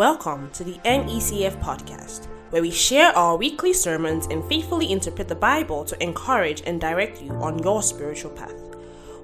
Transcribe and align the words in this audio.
Welcome 0.00 0.48
to 0.52 0.64
the 0.64 0.78
NECF 0.86 1.60
podcast, 1.60 2.24
where 2.48 2.62
we 2.62 2.70
share 2.70 3.14
our 3.14 3.36
weekly 3.36 3.74
sermons 3.74 4.26
and 4.28 4.42
faithfully 4.46 4.90
interpret 4.90 5.28
the 5.28 5.34
Bible 5.34 5.84
to 5.84 6.02
encourage 6.02 6.62
and 6.64 6.80
direct 6.80 7.20
you 7.20 7.32
on 7.32 7.58
your 7.58 7.82
spiritual 7.82 8.30
path. 8.30 8.54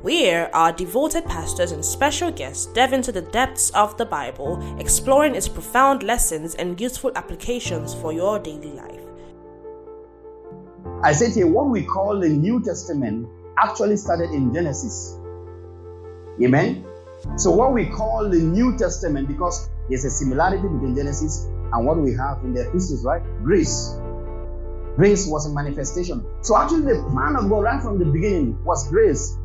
Where 0.02 0.54
our 0.54 0.74
devoted 0.74 1.24
pastors 1.24 1.72
and 1.72 1.82
special 1.82 2.30
guests 2.30 2.66
delve 2.66 2.92
into 2.92 3.10
the 3.10 3.22
depths 3.22 3.70
of 3.70 3.96
the 3.96 4.04
Bible, 4.04 4.78
exploring 4.78 5.34
its 5.34 5.48
profound 5.48 6.02
lessons 6.02 6.54
and 6.56 6.78
useful 6.78 7.10
applications 7.14 7.94
for 7.94 8.12
your 8.12 8.38
daily 8.38 8.72
life. 8.72 9.00
I 11.02 11.12
said 11.12 11.32
here, 11.32 11.46
what 11.46 11.70
we 11.70 11.86
call 11.86 12.20
the 12.20 12.28
New 12.28 12.62
Testament 12.62 13.26
actually 13.56 13.96
started 13.96 14.28
in 14.28 14.52
Genesis. 14.52 15.18
Amen. 16.44 16.84
So, 17.36 17.50
what 17.50 17.72
we 17.72 17.86
call 17.86 18.28
the 18.28 18.40
New 18.40 18.76
Testament, 18.76 19.26
because 19.26 19.70
there's 19.88 20.04
a 20.04 20.10
similarity 20.10 20.62
between 20.62 20.94
Genesis 20.94 21.44
and 21.72 21.86
what 21.86 21.98
we 21.98 22.12
have 22.14 22.42
in 22.44 22.54
the 22.54 22.68
epistles, 22.68 23.04
right? 23.04 23.22
Grace. 23.42 23.98
Grace 24.96 25.26
was 25.26 25.46
a 25.46 25.54
manifestation. 25.54 26.24
So, 26.40 26.56
actually, 26.56 26.82
the 26.82 27.02
plan 27.12 27.36
of 27.36 27.50
God 27.50 27.64
right 27.64 27.82
from 27.82 27.98
the 27.98 28.06
beginning 28.06 28.62
was 28.64 28.88
grace. 28.88 29.36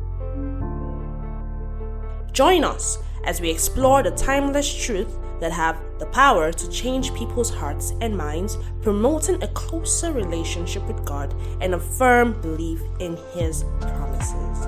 Join 2.32 2.64
us 2.64 2.98
as 3.24 3.40
we 3.40 3.50
explore 3.50 4.02
the 4.02 4.10
timeless 4.12 4.72
truth 4.72 5.18
that 5.40 5.52
have 5.52 5.78
the 5.98 6.06
power 6.06 6.52
to 6.52 6.70
change 6.70 7.12
people's 7.14 7.50
hearts 7.50 7.92
and 8.00 8.16
minds, 8.16 8.56
promoting 8.80 9.42
a 9.42 9.48
closer 9.48 10.12
relationship 10.12 10.82
with 10.86 11.04
God 11.04 11.34
and 11.60 11.74
a 11.74 11.78
firm 11.78 12.40
belief 12.40 12.80
in 13.00 13.18
His 13.34 13.64
promises. 13.80 14.66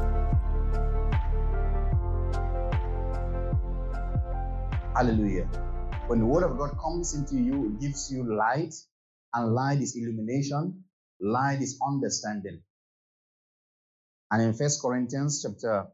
Hallelujah. 4.94 5.48
When 6.06 6.18
the 6.18 6.26
word 6.26 6.44
of 6.44 6.58
God 6.58 6.76
comes 6.82 7.14
into 7.14 7.36
you, 7.36 7.66
it 7.66 7.80
gives 7.80 8.10
you 8.10 8.36
light, 8.36 8.74
and 9.32 9.54
light 9.54 9.80
is 9.80 9.96
illumination, 9.96 10.84
light 11.20 11.62
is 11.62 11.78
understanding. 11.86 12.60
And 14.30 14.42
in 14.42 14.52
First 14.52 14.82
Corinthians 14.82 15.42
chapter 15.42 15.86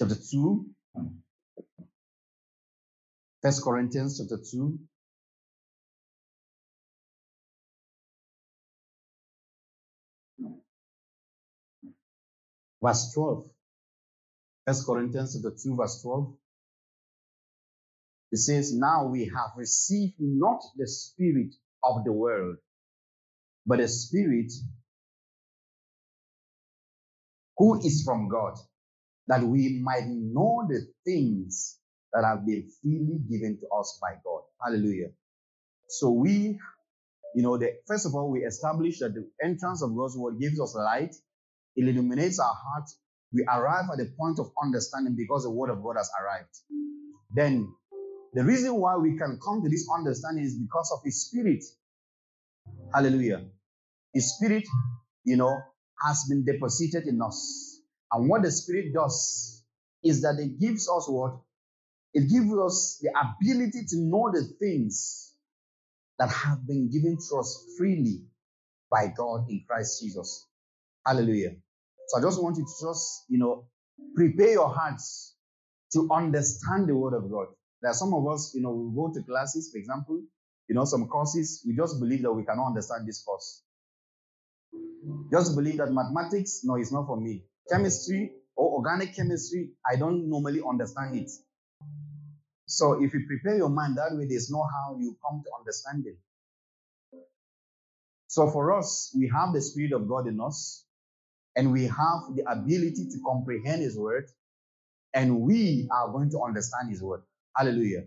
chapter 0.00 0.16
2, 0.16 0.66
First 3.42 3.62
Corinthians 3.62 4.18
chapter 4.18 4.42
2, 4.50 4.78
verse 12.82 13.12
12. 13.14 13.50
First 14.66 14.86
Corinthians 14.86 15.34
chapter 15.34 15.56
2, 15.56 15.76
verse 15.76 16.02
12. 16.02 16.34
It 18.32 18.38
says, 18.38 18.74
Now 18.74 19.06
we 19.06 19.26
have 19.26 19.52
received 19.56 20.14
not 20.18 20.60
the 20.76 20.86
spirit 20.88 21.54
of 21.84 22.04
the 22.04 22.12
world, 22.12 22.56
but 23.66 23.78
the 23.78 23.88
spirit 23.88 24.52
who 27.58 27.80
is 27.86 28.02
from 28.04 28.28
God, 28.28 28.54
that 29.28 29.42
we 29.42 29.80
might 29.82 30.06
know 30.08 30.66
the 30.68 30.86
things 31.04 31.78
that 32.12 32.24
have 32.24 32.46
been 32.46 32.70
freely 32.82 33.20
given 33.30 33.58
to 33.60 33.68
us 33.78 33.98
by 34.02 34.16
God. 34.24 34.42
Hallelujah. 34.64 35.08
So 35.88 36.10
we, 36.10 36.58
you 37.34 37.42
know, 37.42 37.58
the, 37.58 37.74
first 37.86 38.06
of 38.06 38.14
all, 38.14 38.30
we 38.30 38.40
establish 38.44 39.00
that 39.00 39.14
the 39.14 39.28
entrance 39.44 39.82
of 39.82 39.96
God's 39.96 40.16
word 40.16 40.40
gives 40.40 40.60
us 40.60 40.74
light, 40.74 41.14
it 41.76 41.88
illuminates 41.88 42.38
our 42.40 42.54
heart. 42.54 42.88
We 43.32 43.44
arrive 43.44 43.86
at 43.92 43.98
the 43.98 44.12
point 44.18 44.38
of 44.40 44.52
understanding 44.62 45.16
because 45.16 45.44
the 45.44 45.50
word 45.50 45.70
of 45.70 45.82
God 45.82 45.96
has 45.98 46.10
arrived. 46.22 46.56
Then 47.34 47.74
the 48.34 48.44
reason 48.44 48.74
why 48.74 48.96
we 48.96 49.16
can 49.16 49.38
come 49.42 49.62
to 49.62 49.68
this 49.68 49.86
understanding 49.96 50.44
is 50.44 50.56
because 50.56 50.90
of 50.92 51.00
His 51.04 51.26
Spirit. 51.26 51.64
Hallelujah. 52.94 53.44
His 54.14 54.34
Spirit, 54.34 54.64
you 55.24 55.36
know, 55.36 55.58
has 56.04 56.26
been 56.28 56.44
deposited 56.44 57.06
in 57.06 57.20
us. 57.22 57.80
And 58.12 58.28
what 58.28 58.42
the 58.42 58.50
Spirit 58.50 58.94
does 58.94 59.64
is 60.04 60.22
that 60.22 60.36
it 60.38 60.60
gives 60.60 60.88
us 60.88 61.06
what? 61.08 61.40
It 62.14 62.30
gives 62.30 62.50
us 62.58 62.98
the 63.02 63.10
ability 63.10 63.84
to 63.88 63.96
know 63.98 64.30
the 64.32 64.44
things 64.58 65.34
that 66.18 66.30
have 66.30 66.66
been 66.66 66.90
given 66.90 67.18
to 67.18 67.36
us 67.38 67.64
freely 67.78 68.22
by 68.90 69.12
God 69.16 69.46
in 69.48 69.64
Christ 69.68 70.02
Jesus. 70.02 70.46
Hallelujah. 71.06 71.50
So 72.08 72.18
I 72.18 72.22
just 72.22 72.42
want 72.42 72.56
you 72.56 72.64
to 72.64 72.86
just, 72.86 73.24
you 73.28 73.38
know, 73.38 73.66
prepare 74.14 74.52
your 74.52 74.68
hearts 74.68 75.34
to 75.92 76.08
understand 76.12 76.88
the 76.88 76.96
Word 76.96 77.14
of 77.14 77.30
God. 77.30 77.48
There 77.82 77.90
are 77.90 77.94
some 77.94 78.12
of 78.14 78.26
us, 78.28 78.52
you 78.54 78.62
know, 78.62 78.72
we 78.72 78.94
go 78.94 79.12
to 79.12 79.22
classes, 79.22 79.70
for 79.72 79.78
example, 79.78 80.22
you 80.68 80.74
know, 80.74 80.84
some 80.84 81.06
courses, 81.08 81.62
we 81.66 81.76
just 81.76 82.00
believe 82.00 82.22
that 82.22 82.32
we 82.32 82.44
cannot 82.44 82.68
understand 82.68 83.06
this 83.06 83.22
course. 83.22 83.62
Just 85.32 85.54
believe 85.56 85.78
that 85.78 85.92
mathematics, 85.92 86.62
no, 86.64 86.76
it's 86.76 86.92
not 86.92 87.06
for 87.06 87.20
me. 87.20 87.44
Chemistry 87.70 88.32
or 88.56 88.78
organic 88.78 89.14
chemistry, 89.14 89.70
I 89.90 89.96
don't 89.96 90.28
normally 90.28 90.60
understand 90.68 91.16
it. 91.16 91.30
So 92.66 93.02
if 93.02 93.14
you 93.14 93.26
prepare 93.26 93.56
your 93.56 93.70
mind 93.70 93.96
that 93.96 94.16
way, 94.16 94.26
there's 94.28 94.50
no 94.50 94.62
how 94.62 94.96
you 94.98 95.16
come 95.26 95.42
to 95.44 95.50
understand 95.58 96.04
it. 96.06 96.18
So 98.26 98.50
for 98.50 98.76
us, 98.76 99.14
we 99.16 99.30
have 99.34 99.54
the 99.54 99.60
Spirit 99.62 99.92
of 99.92 100.08
God 100.08 100.26
in 100.26 100.40
us, 100.40 100.84
and 101.56 101.72
we 101.72 101.84
have 101.84 102.36
the 102.36 102.44
ability 102.46 103.08
to 103.10 103.18
comprehend 103.26 103.82
His 103.82 103.96
word, 103.96 104.30
and 105.14 105.40
we 105.40 105.88
are 105.90 106.12
going 106.12 106.30
to 106.30 106.42
understand 106.42 106.90
His 106.90 107.02
word. 107.02 107.22
Hallelujah. 107.56 108.04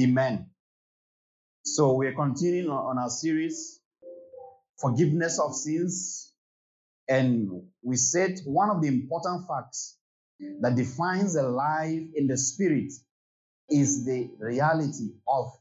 Amen. 0.00 0.50
So 1.64 1.94
we're 1.94 2.14
continuing 2.14 2.70
on 2.70 2.98
our 2.98 3.10
series, 3.10 3.80
Forgiveness 4.80 5.38
of 5.38 5.54
Sins. 5.54 6.32
And 7.08 7.50
we 7.82 7.96
said 7.96 8.40
one 8.44 8.70
of 8.70 8.82
the 8.82 8.88
important 8.88 9.46
facts 9.48 9.96
that 10.60 10.76
defines 10.76 11.36
a 11.36 11.42
life 11.42 12.02
in 12.14 12.26
the 12.28 12.36
Spirit 12.38 12.92
is 13.70 14.04
the 14.06 14.30
reality 14.38 15.10
of 15.28 15.52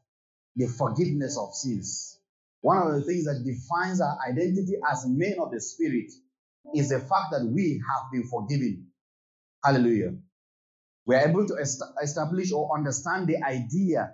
the 0.56 0.68
forgiveness 0.68 1.38
of 1.38 1.54
sins. 1.54 2.20
One 2.62 2.78
of 2.78 2.94
the 2.94 3.02
things 3.02 3.26
that 3.26 3.44
defines 3.46 4.02
our 4.02 4.18
identity 4.28 4.76
as 4.92 5.06
men 5.08 5.36
of 5.40 5.52
the 5.52 5.62
Spirit 5.62 6.12
is 6.76 6.90
the 6.90 7.00
fact 7.00 7.32
that 7.32 7.46
we 7.46 7.82
have 7.90 8.12
been 8.12 8.28
forgiven. 8.30 8.88
Hallelujah 9.64 10.16
we 11.10 11.16
are 11.16 11.28
able 11.28 11.44
to 11.48 11.56
est- 11.60 11.82
establish 12.04 12.52
or 12.52 12.70
understand 12.78 13.26
the 13.26 13.44
idea 13.44 14.14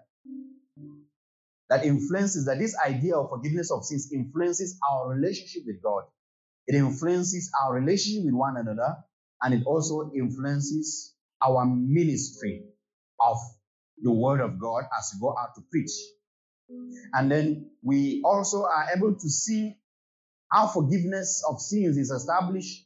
that 1.69 1.83
influences, 1.83 2.45
that 2.45 2.57
this 2.57 2.73
idea 2.88 3.17
of 3.17 3.29
forgiveness 3.29 3.69
of 3.69 3.83
sins 3.83 4.09
influences 4.13 4.79
our 4.89 5.09
relationship 5.09 5.63
with 5.66 5.84
God. 5.84 6.03
It 6.67 6.75
influences 6.75 7.51
our 7.61 7.73
relationship 7.73 8.23
with 8.23 8.34
one 8.34 8.55
another, 8.55 8.95
and 9.41 9.53
it 9.53 9.66
also 9.66 10.09
influences 10.16 11.13
our 11.45 11.66
ministry 11.66 12.63
of 13.19 13.39
the 14.01 14.13
Word 14.13 14.39
of 14.39 14.57
God 14.57 14.85
as 14.97 15.11
we 15.16 15.19
go 15.19 15.35
out 15.38 15.53
to 15.55 15.61
preach. 15.69 15.91
And 17.11 17.29
then 17.29 17.72
we 17.84 18.22
also 18.23 18.63
are 18.63 18.88
able 18.95 19.16
to 19.16 19.29
see 19.29 19.75
how 20.50 20.67
forgiveness 20.67 21.44
of 21.50 21.59
sins 21.59 21.97
is 21.97 22.09
established 22.09 22.85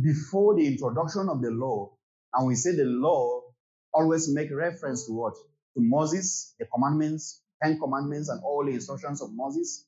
before 0.00 0.56
the 0.56 0.66
introduction 0.66 1.28
of 1.28 1.42
the 1.42 1.50
law. 1.50 1.92
And 2.32 2.46
we 2.46 2.54
say 2.54 2.74
the 2.74 2.84
law 2.84 3.49
always 3.92 4.32
make 4.32 4.50
reference 4.52 5.06
to 5.06 5.12
what? 5.12 5.34
To 5.74 5.80
Moses, 5.80 6.54
the 6.58 6.66
commandments, 6.66 7.42
Ten 7.62 7.78
Commandments, 7.78 8.28
and 8.28 8.42
all 8.44 8.64
the 8.64 8.72
instructions 8.72 9.22
of 9.22 9.30
Moses. 9.32 9.86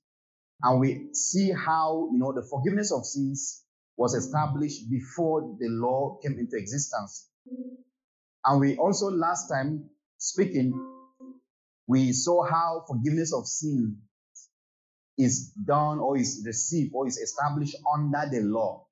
And 0.62 0.80
we 0.80 1.08
see 1.12 1.50
how, 1.50 2.08
you 2.12 2.18
know, 2.18 2.32
the 2.32 2.42
forgiveness 2.42 2.92
of 2.92 3.04
sins 3.04 3.64
was 3.96 4.14
established 4.14 4.88
before 4.90 5.56
the 5.58 5.68
law 5.68 6.18
came 6.22 6.38
into 6.38 6.56
existence. 6.56 7.28
And 8.44 8.60
we 8.60 8.76
also, 8.76 9.10
last 9.10 9.48
time 9.48 9.90
speaking, 10.18 10.72
we 11.86 12.12
saw 12.12 12.44
how 12.44 12.84
forgiveness 12.86 13.32
of 13.32 13.46
sin 13.46 13.98
is 15.18 15.52
done 15.52 15.98
or 15.98 16.16
is 16.16 16.42
received 16.46 16.92
or 16.94 17.06
is 17.06 17.18
established 17.18 17.76
under 17.94 18.28
the 18.30 18.40
law 18.40 18.86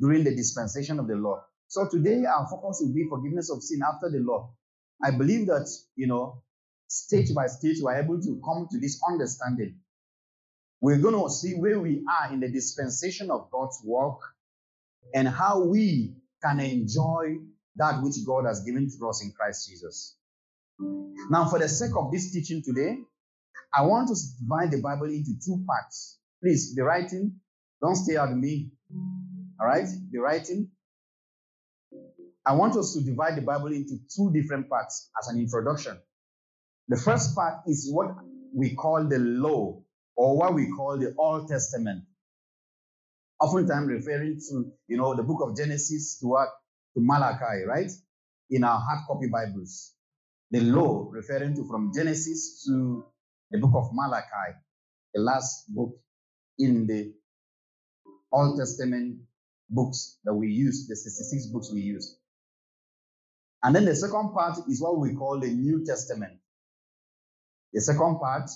during 0.00 0.24
the 0.24 0.34
dispensation 0.34 0.98
of 0.98 1.08
the 1.08 1.14
law. 1.14 1.44
So 1.68 1.86
today 1.88 2.24
our 2.24 2.48
focus 2.48 2.80
will 2.82 2.94
be 2.94 3.06
forgiveness 3.08 3.50
of 3.50 3.62
sin 3.62 3.80
after 3.86 4.10
the 4.10 4.18
law. 4.18 4.54
I 5.02 5.10
believe 5.10 5.46
that, 5.46 5.68
you 5.96 6.06
know, 6.06 6.42
stage 6.88 7.34
by 7.34 7.46
stage 7.46 7.76
we're 7.80 8.00
able 8.02 8.20
to 8.20 8.40
come 8.44 8.66
to 8.70 8.80
this 8.80 9.00
understanding. 9.08 9.76
We're 10.80 10.98
going 10.98 11.14
to 11.14 11.30
see 11.30 11.54
where 11.54 11.78
we 11.78 12.04
are 12.08 12.32
in 12.32 12.40
the 12.40 12.48
dispensation 12.48 13.30
of 13.30 13.50
God's 13.50 13.80
work 13.84 14.18
and 15.14 15.28
how 15.28 15.64
we 15.64 16.14
can 16.42 16.60
enjoy 16.60 17.36
that 17.76 18.02
which 18.02 18.14
God 18.26 18.46
has 18.46 18.62
given 18.64 18.88
to 18.90 19.08
us 19.08 19.22
in 19.22 19.32
Christ 19.32 19.68
Jesus. 19.68 20.16
Now, 21.30 21.48
for 21.48 21.58
the 21.58 21.68
sake 21.68 21.90
of 21.96 22.10
this 22.12 22.32
teaching 22.32 22.62
today, 22.62 22.98
I 23.74 23.82
want 23.82 24.08
to 24.08 24.14
divide 24.40 24.70
the 24.70 24.80
Bible 24.80 25.06
into 25.06 25.32
two 25.44 25.62
parts. 25.66 26.18
Please 26.42 26.74
be 26.74 26.82
writing. 26.82 27.40
Don't 27.82 27.96
stay 27.96 28.16
at 28.16 28.30
me. 28.30 28.70
All 29.60 29.66
right? 29.66 29.86
Be 30.10 30.18
writing. 30.18 30.70
I 32.48 32.54
want 32.54 32.76
us 32.76 32.94
to 32.94 33.02
divide 33.04 33.36
the 33.36 33.42
Bible 33.42 33.66
into 33.74 33.98
two 34.16 34.32
different 34.32 34.70
parts 34.70 35.10
as 35.20 35.28
an 35.28 35.38
introduction. 35.38 35.98
The 36.88 36.96
first 36.96 37.34
part 37.34 37.60
is 37.66 37.90
what 37.92 38.08
we 38.54 38.74
call 38.74 39.06
the 39.06 39.18
law, 39.18 39.82
or 40.16 40.38
what 40.38 40.54
we 40.54 40.70
call 40.70 40.96
the 40.96 41.14
Old 41.18 41.48
Testament. 41.48 42.04
Oftentimes 43.38 43.88
referring 43.88 44.40
to, 44.48 44.72
you 44.86 44.96
know, 44.96 45.14
the 45.14 45.22
book 45.22 45.42
of 45.42 45.58
Genesis 45.58 46.18
to 46.20 46.28
what? 46.28 46.48
To 46.94 47.02
Malachi, 47.02 47.64
right? 47.66 47.90
In 48.48 48.64
our 48.64 48.80
hard 48.80 49.00
copy 49.06 49.28
Bibles. 49.28 49.92
The 50.50 50.60
law 50.60 51.10
referring 51.12 51.54
to 51.56 51.68
from 51.68 51.92
Genesis 51.94 52.64
to 52.66 53.04
the 53.50 53.58
book 53.58 53.72
of 53.74 53.90
Malachi, 53.92 54.56
the 55.12 55.20
last 55.20 55.66
book 55.68 56.00
in 56.58 56.86
the 56.86 57.12
Old 58.32 58.58
Testament 58.58 59.18
books 59.68 60.18
that 60.24 60.32
we 60.32 60.48
use, 60.48 60.86
the 60.88 60.96
66 60.96 61.48
books 61.48 61.70
we 61.70 61.82
use. 61.82 62.16
And 63.62 63.74
then 63.74 63.84
the 63.84 63.94
second 63.94 64.32
part 64.32 64.58
is 64.68 64.80
what 64.80 64.98
we 64.98 65.14
call 65.14 65.40
the 65.40 65.48
New 65.48 65.84
Testament. 65.84 66.38
The 67.72 67.80
second 67.80 68.18
part, 68.18 68.48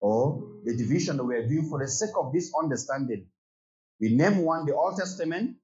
or 0.00 0.42
the 0.64 0.76
division 0.76 1.16
that 1.18 1.24
we 1.24 1.36
are 1.36 1.46
doing 1.46 1.68
for 1.68 1.78
the 1.78 1.88
sake 1.88 2.14
of 2.18 2.32
this 2.32 2.52
understanding, 2.60 3.26
we 4.00 4.14
name 4.14 4.38
one 4.38 4.66
the 4.66 4.74
Old 4.74 4.96
Testament, 4.96 5.56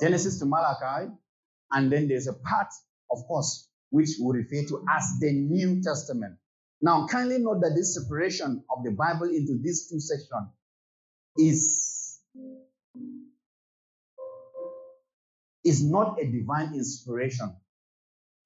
Genesis 0.00 0.38
to 0.40 0.46
Malachi, 0.46 1.12
and 1.70 1.92
then 1.92 2.08
there's 2.08 2.26
a 2.26 2.32
part, 2.32 2.68
of 3.10 3.18
course, 3.26 3.68
which 3.90 4.10
we 4.20 4.38
refer 4.38 4.66
to 4.68 4.84
as 4.96 5.18
the 5.20 5.32
New 5.32 5.82
Testament. 5.82 6.36
Now, 6.80 7.06
kindly 7.06 7.38
note 7.38 7.60
that 7.60 7.74
this 7.76 7.94
separation 7.94 8.64
of 8.70 8.84
the 8.84 8.92
Bible 8.92 9.28
into 9.28 9.58
these 9.62 9.88
two 9.88 10.00
sections 10.00 10.48
is, 11.36 12.20
is 15.64 15.84
not 15.84 16.20
a 16.20 16.24
divine 16.24 16.74
inspiration. 16.74 17.54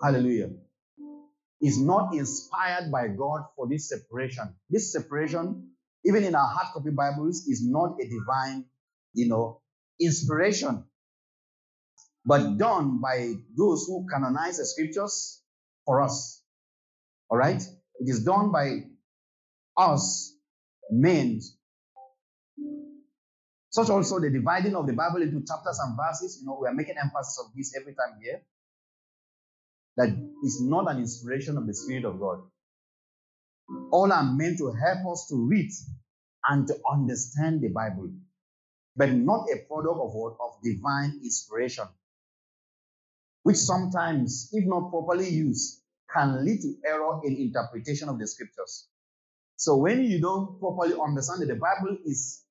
Hallelujah. 0.03 0.51
Is 1.61 1.81
not 1.81 2.13
inspired 2.15 2.91
by 2.91 3.07
God 3.09 3.43
for 3.55 3.69
this 3.69 3.89
separation. 3.89 4.57
This 4.69 4.93
separation, 4.93 5.71
even 6.05 6.25
in 6.25 6.35
our 6.35 6.49
hard 6.49 6.75
copy 6.75 6.91
Bibles, 6.91 7.47
is 7.47 7.65
not 7.65 7.99
a 8.01 8.09
divine, 8.09 8.65
you 9.15 9.29
know, 9.29 9.61
inspiration, 10.01 10.85
but 12.25 12.59
done 12.59 13.01
by 13.01 13.35
those 13.57 13.87
who 13.87 14.07
canonize 14.13 14.59
the 14.59 14.67
scriptures 14.67 15.41
for 15.87 16.03
us. 16.03 16.43
All 17.31 17.39
right? 17.39 17.63
It 17.63 18.09
is 18.09 18.25
done 18.25 18.51
by 18.51 18.81
us, 19.77 20.35
men. 20.91 21.41
Such 23.71 23.89
also 23.89 24.19
the 24.19 24.31
dividing 24.31 24.75
of 24.75 24.89
the 24.89 24.93
Bible 24.95 25.23
into 25.23 25.45
chapters 25.47 25.79
and 25.79 25.97
verses. 25.97 26.39
You 26.41 26.47
know, 26.47 26.59
we 26.61 26.67
are 26.67 26.75
making 26.75 26.97
emphasis 27.03 27.39
of 27.45 27.53
this 27.57 27.73
every 27.79 27.95
time 27.95 28.19
here. 28.21 28.43
That 29.97 30.09
is 30.43 30.61
not 30.63 30.91
an 30.91 30.99
inspiration 30.99 31.57
of 31.59 31.67
the 31.67 31.75
Spirit 31.75 32.05
of 32.05 32.19
God. 32.19 32.43
All 33.93 34.13
are 34.13 34.25
meant 34.25 34.59
to 34.59 34.73
help 34.73 35.13
us 35.13 35.27
to 35.29 35.37
read 35.37 35.71
and 36.49 36.67
to 36.67 36.77
understand 36.91 37.61
the 37.61 37.69
Bible, 37.69 38.11
but 38.97 39.13
not 39.13 39.47
a 39.53 39.59
product 39.67 40.01
of 40.01 40.13
what? 40.13 40.37
Of 40.41 40.63
divine 40.63 41.21
inspiration, 41.23 41.85
which 43.43 43.57
sometimes, 43.57 44.51
if 44.53 44.65
not 44.67 44.91
properly 44.91 45.29
used, 45.29 45.81
can 46.13 46.45
lead 46.45 46.61
to 46.63 46.75
error 46.87 47.21
in 47.25 47.37
interpretation 47.37 48.09
of 48.09 48.19
the 48.19 48.27
scriptures. 48.27 48.89
So 49.57 49.77
when 49.77 50.03
you 50.05 50.21
don't 50.21 50.59
properly 50.59 50.95
understand 51.01 51.43
that 51.43 51.49
the 51.49 51.55
Bible 51.55 51.97
is, 52.05 52.43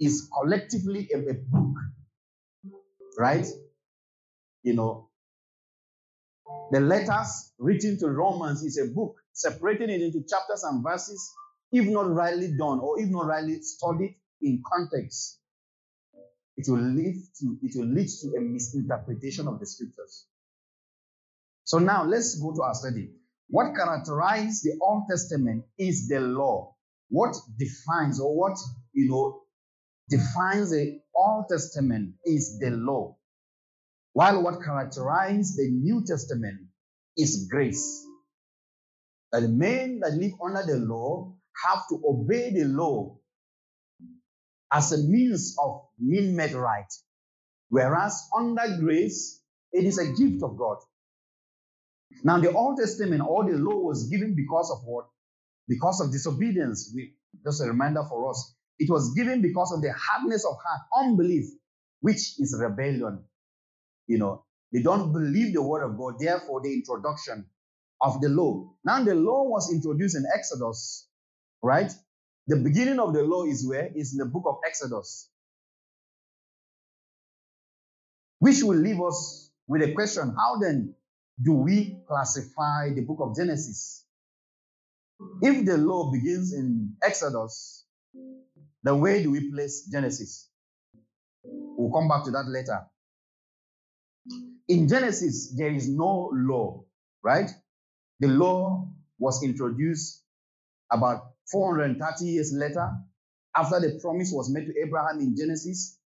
is 0.00 0.28
collectively 0.32 1.08
a, 1.14 1.18
a 1.18 1.34
book, 1.34 1.76
right? 3.18 3.46
You 4.62 4.74
know, 4.74 5.10
the 6.70 6.80
letters 6.80 7.52
written 7.58 7.98
to 7.98 8.08
Romans 8.08 8.62
is 8.62 8.78
a 8.78 8.92
book, 8.92 9.16
separating 9.32 9.90
it 9.90 10.00
into 10.02 10.24
chapters 10.28 10.64
and 10.64 10.82
verses, 10.82 11.20
if 11.72 11.86
not 11.86 12.10
rightly 12.10 12.48
done 12.56 12.80
or 12.80 13.00
if 13.00 13.08
not 13.08 13.26
rightly 13.26 13.60
studied 13.62 14.16
in 14.42 14.62
context, 14.66 15.40
it 16.56 16.66
will 16.68 16.82
lead 16.82 17.16
to 17.40 17.58
it 17.62 17.72
will 17.76 17.86
lead 17.86 18.08
to 18.08 18.36
a 18.36 18.40
misinterpretation 18.40 19.48
of 19.48 19.58
the 19.58 19.66
scriptures. 19.66 20.26
So 21.64 21.78
now 21.78 22.04
let's 22.04 22.38
go 22.40 22.54
to 22.54 22.62
our 22.62 22.74
study. 22.74 23.10
What 23.48 23.74
characterizes 23.74 24.62
the 24.62 24.78
Old 24.80 25.04
Testament 25.08 25.64
is 25.78 26.08
the 26.08 26.20
law. 26.20 26.74
What 27.08 27.34
defines 27.58 28.20
or 28.20 28.36
what, 28.36 28.58
you 28.92 29.08
know, 29.08 29.42
defines 30.08 30.70
the 30.70 31.00
Old 31.14 31.46
Testament 31.50 32.14
is 32.24 32.58
the 32.58 32.70
law. 32.70 33.16
While 34.14 34.44
what 34.44 34.62
characterizes 34.62 35.56
the 35.56 35.68
New 35.70 36.04
Testament 36.06 36.68
is 37.16 37.48
grace. 37.50 38.06
That 39.32 39.40
the 39.40 39.48
men 39.48 40.00
that 40.00 40.12
live 40.12 40.32
under 40.42 40.62
the 40.62 40.78
law 40.78 41.34
have 41.66 41.82
to 41.88 42.00
obey 42.06 42.52
the 42.52 42.64
law 42.64 43.18
as 44.72 44.92
a 44.92 44.98
means 44.98 45.56
of 45.58 45.82
being 45.98 46.36
made 46.36 46.52
right. 46.52 46.86
Whereas 47.70 48.28
under 48.36 48.78
grace, 48.78 49.40
it 49.72 49.84
is 49.84 49.98
a 49.98 50.06
gift 50.06 50.44
of 50.44 50.56
God. 50.56 50.76
Now, 52.22 52.38
the 52.38 52.52
Old 52.52 52.78
Testament, 52.78 53.20
all 53.20 53.44
the 53.44 53.58
law 53.58 53.78
was 53.80 54.08
given 54.08 54.36
because 54.36 54.70
of 54.70 54.86
what? 54.86 55.06
Because 55.66 56.00
of 56.00 56.12
disobedience. 56.12 56.92
We, 56.94 57.14
just 57.44 57.60
a 57.62 57.66
reminder 57.66 58.04
for 58.08 58.30
us. 58.30 58.54
It 58.78 58.88
was 58.88 59.12
given 59.14 59.42
because 59.42 59.72
of 59.72 59.82
the 59.82 59.92
hardness 59.92 60.44
of 60.44 60.56
heart, 60.64 60.82
unbelief, 61.04 61.46
which 62.00 62.38
is 62.38 62.56
rebellion. 62.56 63.24
You 64.06 64.18
know, 64.18 64.44
they 64.72 64.82
don't 64.82 65.12
believe 65.12 65.54
the 65.54 65.62
word 65.62 65.84
of 65.84 65.98
God, 65.98 66.14
therefore, 66.20 66.62
the 66.62 66.72
introduction 66.72 67.46
of 68.02 68.20
the 68.20 68.28
law. 68.28 68.72
Now, 68.84 69.02
the 69.04 69.14
law 69.14 69.44
was 69.44 69.72
introduced 69.72 70.16
in 70.16 70.24
Exodus, 70.34 71.08
right? 71.62 71.92
The 72.48 72.56
beginning 72.56 73.00
of 73.00 73.14
the 73.14 73.22
law 73.22 73.44
is 73.44 73.66
where? 73.66 73.90
Is 73.94 74.12
in 74.12 74.18
the 74.18 74.26
book 74.26 74.44
of 74.46 74.56
Exodus. 74.66 75.30
Which 78.40 78.62
will 78.62 78.76
leave 78.78 79.00
us 79.00 79.50
with 79.68 79.82
a 79.82 79.92
question 79.94 80.34
How 80.36 80.58
then 80.60 80.94
do 81.42 81.52
we 81.54 81.98
classify 82.06 82.90
the 82.94 83.02
book 83.02 83.18
of 83.20 83.36
Genesis? 83.36 84.04
If 85.42 85.64
the 85.66 85.78
law 85.78 86.10
begins 86.12 86.52
in 86.52 86.96
Exodus, 87.02 87.84
then 88.82 89.00
where 89.00 89.22
do 89.22 89.30
we 89.30 89.50
place 89.50 89.86
Genesis? 89.90 90.48
We'll 91.62 91.92
come 91.92 92.08
back 92.08 92.24
to 92.26 92.30
that 92.32 92.46
later. 92.48 92.80
In 94.68 94.88
Genesis, 94.88 95.54
there 95.56 95.72
is 95.72 95.88
no 95.88 96.30
law, 96.32 96.84
right? 97.22 97.50
The 98.20 98.28
law 98.28 98.88
was 99.18 99.42
introduced 99.42 100.22
about 100.90 101.32
430 101.50 102.24
years 102.24 102.52
later, 102.54 102.90
after 103.54 103.80
the 103.80 103.98
promise 104.00 104.30
was 104.32 104.50
made 104.50 104.66
to 104.66 104.72
Abraham 104.80 105.20
in 105.20 105.36
Genesis. 105.36 105.98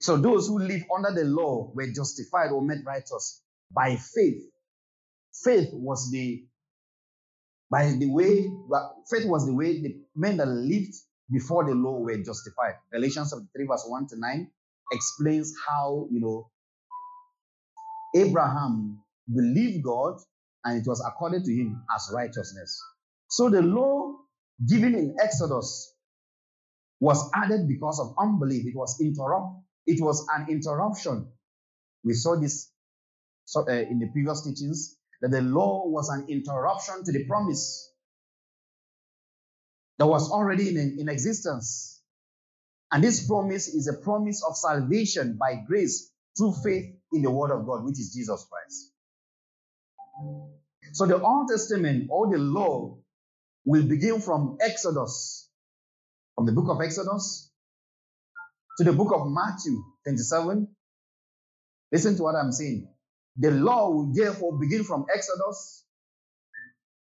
So 0.00 0.16
those 0.16 0.48
who 0.48 0.58
live 0.58 0.82
under 0.96 1.12
the 1.12 1.28
law 1.28 1.70
were 1.74 1.88
justified 1.88 2.50
or 2.50 2.62
made 2.62 2.84
righteous 2.86 3.42
by 3.70 3.96
faith. 3.96 4.42
Faith 5.44 5.68
was 5.72 6.10
the 6.10 6.44
by 7.70 7.92
the 7.92 8.10
way 8.10 8.50
faith 9.08 9.26
was 9.26 9.46
the 9.46 9.54
way 9.54 9.80
the 9.80 9.96
men 10.16 10.38
that 10.38 10.46
lived 10.46 10.94
before 11.30 11.64
the 11.64 11.74
law 11.74 12.00
were 12.00 12.16
justified. 12.16 12.74
Galatians 12.92 13.32
3 13.32 13.66
verse 13.66 13.84
1 13.86 14.08
to 14.08 14.18
9 14.18 14.50
explains 14.92 15.54
how 15.68 16.08
you 16.10 16.20
know 16.20 16.50
Abraham 18.16 19.00
believed 19.34 19.84
God 19.84 20.18
and 20.64 20.80
it 20.82 20.88
was 20.88 21.04
accorded 21.06 21.44
to 21.44 21.52
him 21.54 21.82
as 21.94 22.10
righteousness. 22.14 22.80
So 23.28 23.50
the 23.50 23.62
law 23.62 24.16
given 24.68 24.94
in 24.94 25.16
Exodus 25.22 25.94
was 27.00 27.30
added 27.34 27.68
because 27.68 28.00
of 28.00 28.14
unbelief. 28.18 28.66
It 28.66 28.76
was 28.76 29.00
interrupt. 29.00 29.62
it 29.86 30.02
was 30.02 30.26
an 30.36 30.48
interruption. 30.50 31.28
We 32.04 32.14
saw 32.14 32.36
this 32.40 32.70
uh, 33.56 33.72
in 33.72 33.98
the 34.00 34.08
previous 34.12 34.42
teachings 34.44 34.96
that 35.22 35.30
the 35.30 35.42
law 35.42 35.86
was 35.86 36.08
an 36.10 36.26
interruption 36.28 37.04
to 37.04 37.12
the 37.12 37.26
promise 37.26 37.92
that 39.98 40.06
was 40.06 40.30
already 40.30 40.70
in, 40.70 40.96
in 41.00 41.08
existence. 41.08 41.99
And 42.92 43.04
this 43.04 43.26
promise 43.26 43.68
is 43.68 43.88
a 43.88 44.02
promise 44.02 44.42
of 44.48 44.56
salvation 44.56 45.36
by 45.38 45.62
grace 45.66 46.10
through 46.36 46.54
faith 46.64 46.94
in 47.12 47.22
the 47.22 47.30
Word 47.30 47.52
of 47.52 47.66
God, 47.66 47.84
which 47.84 47.98
is 47.98 48.12
Jesus 48.12 48.46
Christ. 48.50 48.92
So 50.92 51.06
the 51.06 51.20
Old 51.20 51.48
Testament 51.48 52.08
or 52.10 52.30
the 52.30 52.38
law 52.38 52.98
will 53.64 53.84
begin 53.84 54.20
from 54.20 54.58
Exodus, 54.60 55.48
from 56.34 56.46
the 56.46 56.52
book 56.52 56.68
of 56.68 56.80
Exodus, 56.80 57.50
to 58.78 58.84
the 58.84 58.92
book 58.92 59.12
of 59.14 59.28
Matthew 59.30 59.82
27. 60.04 60.68
Listen 61.92 62.16
to 62.16 62.22
what 62.22 62.34
I'm 62.34 62.52
saying. 62.52 62.88
The 63.36 63.50
law 63.52 63.90
will 63.90 64.12
therefore 64.12 64.58
begin 64.58 64.84
from 64.84 65.06
Exodus 65.14 65.84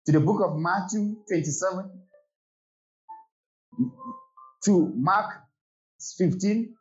to 0.05 0.11
the 0.11 0.19
book 0.19 0.41
of 0.43 0.57
Matthew 0.57 1.15
27 1.27 1.89
to 4.65 4.93
Mark 4.95 5.41
15 6.17 6.75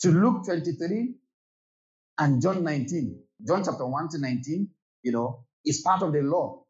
to 0.00 0.10
Luke 0.10 0.44
23 0.44 1.14
and 2.18 2.42
John 2.42 2.64
19. 2.64 3.22
John 3.46 3.64
chapter 3.64 3.86
1 3.86 4.08
to 4.10 4.18
19, 4.18 4.68
you 5.02 5.12
know, 5.12 5.44
is 5.64 5.82
part 5.82 6.02
of 6.02 6.12
the 6.12 6.22
law. 6.22 6.64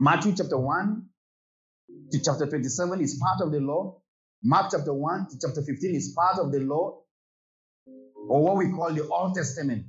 Matthew 0.00 0.34
chapter 0.36 0.58
1 0.58 1.02
to 2.12 2.20
chapter 2.22 2.46
27 2.46 3.00
is 3.00 3.20
part 3.20 3.40
of 3.40 3.52
the 3.52 3.60
law. 3.60 4.00
Mark 4.42 4.70
chapter 4.70 4.92
1 4.92 5.28
to 5.30 5.38
chapter 5.40 5.62
15 5.62 5.94
is 5.94 6.12
part 6.16 6.38
of 6.38 6.52
the 6.52 6.60
law, 6.60 7.00
or 8.28 8.42
what 8.42 8.56
we 8.56 8.70
call 8.70 8.92
the 8.92 9.06
Old 9.08 9.34
Testament. 9.34 9.86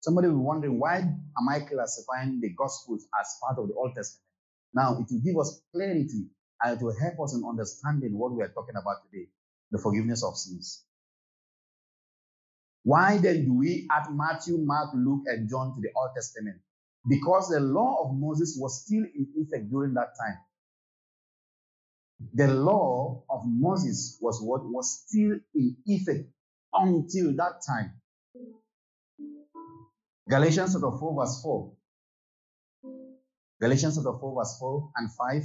Somebody 0.00 0.28
will 0.28 0.36
be 0.36 0.42
wondering 0.42 0.78
why 0.78 0.96
am 0.96 1.48
I 1.48 1.60
classifying 1.60 2.40
the 2.40 2.50
Gospels 2.50 3.06
as 3.18 3.36
part 3.42 3.58
of 3.58 3.68
the 3.68 3.74
Old 3.74 3.94
Testament? 3.94 4.24
Now, 4.74 4.98
it 4.98 5.06
will 5.10 5.20
give 5.24 5.38
us 5.38 5.62
clarity 5.74 6.26
and 6.62 6.78
it 6.78 6.84
will 6.84 6.98
help 6.98 7.20
us 7.20 7.34
in 7.34 7.44
understanding 7.44 8.16
what 8.16 8.32
we 8.32 8.42
are 8.42 8.48
talking 8.48 8.76
about 8.76 8.96
today 9.10 9.26
the 9.70 9.78
forgiveness 9.78 10.24
of 10.24 10.36
sins. 10.36 10.84
Why 12.82 13.18
then 13.18 13.44
do 13.44 13.54
we 13.54 13.86
add 13.90 14.06
Matthew, 14.10 14.58
Mark, 14.58 14.90
Luke, 14.94 15.24
and 15.26 15.48
John 15.48 15.74
to 15.74 15.80
the 15.80 15.90
Old 15.96 16.10
Testament? 16.14 16.56
Because 17.08 17.48
the 17.48 17.60
law 17.60 18.04
of 18.04 18.18
Moses 18.18 18.56
was 18.58 18.84
still 18.84 19.04
in 19.04 19.28
effect 19.36 19.70
during 19.70 19.94
that 19.94 20.14
time. 20.20 20.38
The 22.34 22.48
law 22.48 23.22
of 23.30 23.42
Moses 23.46 24.18
was 24.20 24.42
what 24.42 24.64
was 24.64 25.04
still 25.06 25.38
in 25.54 25.76
effect 25.86 26.28
until 26.72 27.34
that 27.36 27.62
time. 27.66 27.92
Galatians 30.28 30.74
chapter 30.74 30.96
4, 30.98 31.16
verse 31.16 31.42
4. 31.42 31.72
Galatians 33.60 33.96
chapter 33.96 34.18
4, 34.18 34.40
verse 34.40 34.58
4 34.58 34.90
and 34.96 35.10
5. 35.12 35.42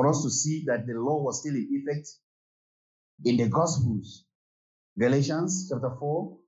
For 0.00 0.08
us 0.08 0.22
to 0.22 0.30
see 0.30 0.64
that 0.66 0.86
the 0.86 0.94
law 0.94 1.20
was 1.20 1.40
still 1.40 1.54
in 1.54 1.68
effect 1.70 2.08
in 3.22 3.36
the 3.36 3.50
Gospels. 3.50 4.24
Galatians 4.98 5.68
chapter 5.70 5.94
4. 5.98 6.38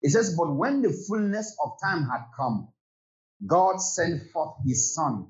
It 0.00 0.08
says, 0.08 0.34
But 0.34 0.54
when 0.54 0.80
the 0.80 1.04
fullness 1.06 1.54
of 1.62 1.72
time 1.84 2.04
had 2.04 2.24
come, 2.34 2.72
God 3.46 3.76
sent 3.82 4.30
forth 4.32 4.54
his 4.66 4.94
son, 4.94 5.26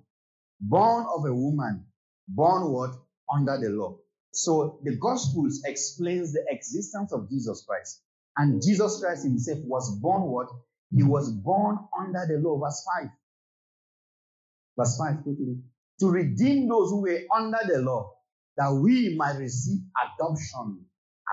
born 0.61 1.07
of 1.13 1.25
a 1.25 1.35
woman, 1.35 1.87
born 2.29 2.71
what? 2.71 2.93
Under 3.29 3.59
the 3.59 3.71
law. 3.71 3.97
So 4.33 4.79
the 4.85 4.95
Gospels 4.95 5.63
explains 5.65 6.33
the 6.33 6.45
existence 6.51 7.13
of 7.13 7.29
Jesus 7.29 7.65
Christ. 7.67 8.03
And 8.37 8.63
Jesus 8.63 9.01
Christ 9.01 9.25
himself 9.25 9.59
was 9.65 9.99
born 9.99 10.31
what? 10.31 10.47
He 10.95 11.03
was 11.03 11.29
born 11.33 11.77
under 11.99 12.25
the 12.25 12.39
law. 12.39 12.61
Verse 12.61 12.87
5. 13.03 13.11
Verse 14.77 14.97
5 14.97 15.23
quickly. 15.25 15.57
To 16.01 16.11
redeem 16.11 16.69
those 16.69 16.91
who 16.91 17.03
were 17.03 17.21
under 17.35 17.59
the 17.67 17.81
law, 17.81 18.13
that 18.57 18.73
we 18.73 19.17
might 19.17 19.37
receive 19.39 19.81
adoption 20.05 20.85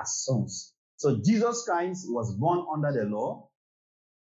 as 0.01 0.23
sons. 0.23 0.73
So 0.97 1.19
Jesus 1.23 1.63
Christ 1.67 2.05
was 2.09 2.35
born 2.35 2.65
under 2.73 2.91
the 2.91 3.09
law. 3.09 3.49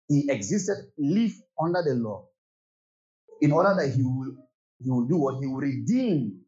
He 0.09 0.27
existed, 0.31 0.77
lived 0.97 1.37
under 1.61 1.83
the 1.83 1.95
law, 1.95 2.27
in 3.41 3.53
order 3.53 3.75
that 3.79 3.95
he 3.95 4.03
will, 4.03 4.37
he 4.83 4.91
will 4.91 5.07
do 5.07 5.17
what? 5.17 5.41
He 5.41 5.47
will 5.47 5.61
redeem 5.61 6.41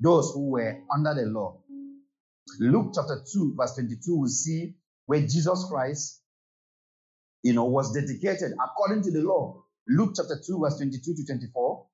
those 0.00 0.32
who 0.34 0.50
were 0.50 0.78
under 0.92 1.14
the 1.14 1.26
law. 1.26 1.60
Luke 2.60 2.92
chapter 2.94 3.22
2, 3.32 3.54
verse 3.56 3.74
22, 3.74 4.20
we 4.20 4.28
see 4.28 4.74
where 5.06 5.20
Jesus 5.20 5.66
Christ, 5.70 6.22
you 7.42 7.52
know, 7.52 7.64
was 7.64 7.92
dedicated 7.92 8.52
according 8.62 9.02
to 9.04 9.10
the 9.10 9.20
law. 9.20 9.62
Luke 9.88 10.14
chapter 10.16 10.40
2, 10.44 10.60
verse 10.60 10.76
22 10.76 11.14
to 11.14 11.24
24. 11.26 11.86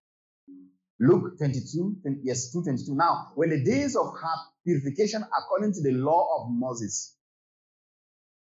Luke 1.02 1.37
22, 1.37 1.97
20, 2.02 2.21
yes, 2.23 2.52
222. 2.52 2.94
Now, 2.94 3.32
when 3.35 3.50
the 3.50 3.64
days 3.64 3.97
of 3.97 4.06
her 4.06 4.37
purification 4.64 5.25
according 5.37 5.73
to 5.73 5.82
the 5.82 5.90
law 5.90 6.28
of 6.38 6.52
Moses 6.52 7.16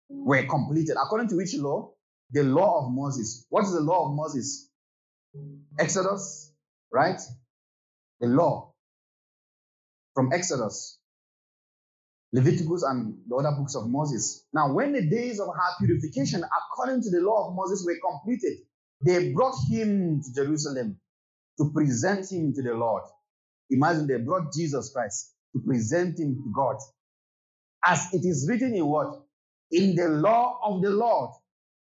were 0.09 0.43
completed, 0.47 0.97
according 0.99 1.27
to 1.29 1.35
which 1.35 1.55
law? 1.55 1.93
The 2.31 2.41
law 2.43 2.85
of 2.85 2.91
Moses. 2.91 3.45
What 3.49 3.65
is 3.65 3.73
the 3.73 3.81
law 3.81 4.09
of 4.09 4.15
Moses? 4.15 4.67
Exodus, 5.77 6.51
right? 6.91 7.19
The 8.19 8.27
law 8.27 8.73
from 10.15 10.33
Exodus, 10.33 10.97
Leviticus, 12.33 12.81
and 12.81 13.15
the 13.27 13.35
other 13.35 13.55
books 13.57 13.75
of 13.75 13.87
Moses. 13.87 14.43
Now, 14.53 14.73
when 14.73 14.93
the 14.93 15.07
days 15.07 15.39
of 15.39 15.49
her 15.49 15.85
purification 15.85 16.43
according 16.43 17.03
to 17.03 17.11
the 17.11 17.21
law 17.21 17.49
of 17.49 17.55
Moses 17.55 17.85
were 17.85 17.97
completed, 18.03 18.57
they 19.05 19.33
brought 19.33 19.55
him 19.69 20.23
to 20.23 20.33
Jerusalem 20.33 20.99
to 21.59 21.71
present 21.73 22.31
him 22.31 22.53
to 22.53 22.61
the 22.63 22.73
Lord. 22.73 23.03
Imagine 23.69 24.07
they 24.07 24.17
brought 24.17 24.53
Jesus 24.53 24.91
Christ 24.93 25.33
to 25.53 25.61
present 25.61 26.19
him 26.19 26.35
to 26.35 26.51
God. 26.55 26.77
As 27.85 28.13
it 28.13 28.25
is 28.25 28.47
written 28.49 28.75
in 28.75 28.85
what? 28.85 29.21
In 29.71 29.95
the 29.95 30.09
law 30.09 30.59
of 30.63 30.81
the 30.81 30.89
Lord, 30.89 31.31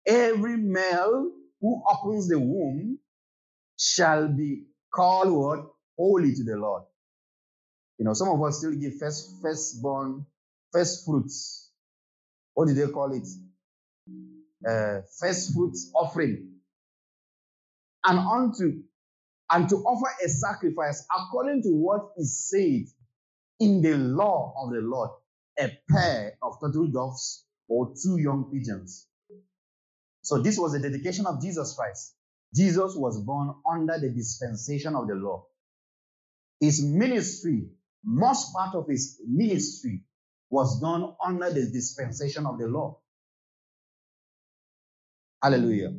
every 0.06 0.56
male 0.58 1.30
who 1.60 1.82
opens 1.90 2.28
the 2.28 2.38
womb 2.38 2.98
shall 3.78 4.28
be 4.28 4.64
called 4.94 5.32
what? 5.32 5.66
Holy 5.98 6.34
to 6.34 6.44
the 6.44 6.56
Lord. 6.56 6.82
You 7.98 8.06
know, 8.06 8.14
some 8.14 8.28
of 8.28 8.42
us 8.42 8.58
still 8.58 8.74
give 8.74 8.98
first 8.98 9.40
firstborn, 9.42 10.26
first 10.72 11.04
fruits. 11.06 11.70
What 12.54 12.68
do 12.68 12.74
they 12.74 12.88
call 12.92 13.12
it? 13.12 13.26
Uh, 14.68 15.02
first 15.20 15.54
fruits 15.54 15.90
offering. 15.94 16.50
And 18.04 18.18
unto 18.18 18.82
and 19.50 19.68
to 19.68 19.76
offer 19.76 20.10
a 20.24 20.28
sacrifice 20.28 21.06
according 21.14 21.62
to 21.62 21.68
what 21.70 22.10
is 22.16 22.48
said 22.50 22.84
in 23.60 23.82
the 23.82 23.96
law 23.96 24.54
of 24.58 24.72
the 24.72 24.80
Lord, 24.80 25.10
a 25.58 25.70
pair 25.90 26.34
of 26.42 26.54
turtle 26.60 26.88
doves 26.88 27.44
or 27.68 27.94
two 28.02 28.18
young 28.18 28.50
pigeons. 28.52 29.06
So 30.22 30.40
this 30.40 30.58
was 30.58 30.72
the 30.72 30.78
dedication 30.78 31.26
of 31.26 31.42
Jesus 31.42 31.74
Christ. 31.74 32.14
Jesus 32.54 32.94
was 32.96 33.20
born 33.20 33.54
under 33.70 33.98
the 33.98 34.10
dispensation 34.10 34.94
of 34.94 35.08
the 35.08 35.14
law. 35.14 35.46
His 36.60 36.82
ministry, 36.82 37.68
most 38.04 38.52
part 38.54 38.74
of 38.74 38.88
his 38.88 39.20
ministry, 39.26 40.02
was 40.50 40.80
done 40.80 41.14
under 41.24 41.50
the 41.50 41.70
dispensation 41.70 42.46
of 42.46 42.58
the 42.58 42.66
law. 42.66 42.98
Hallelujah. 45.42 45.92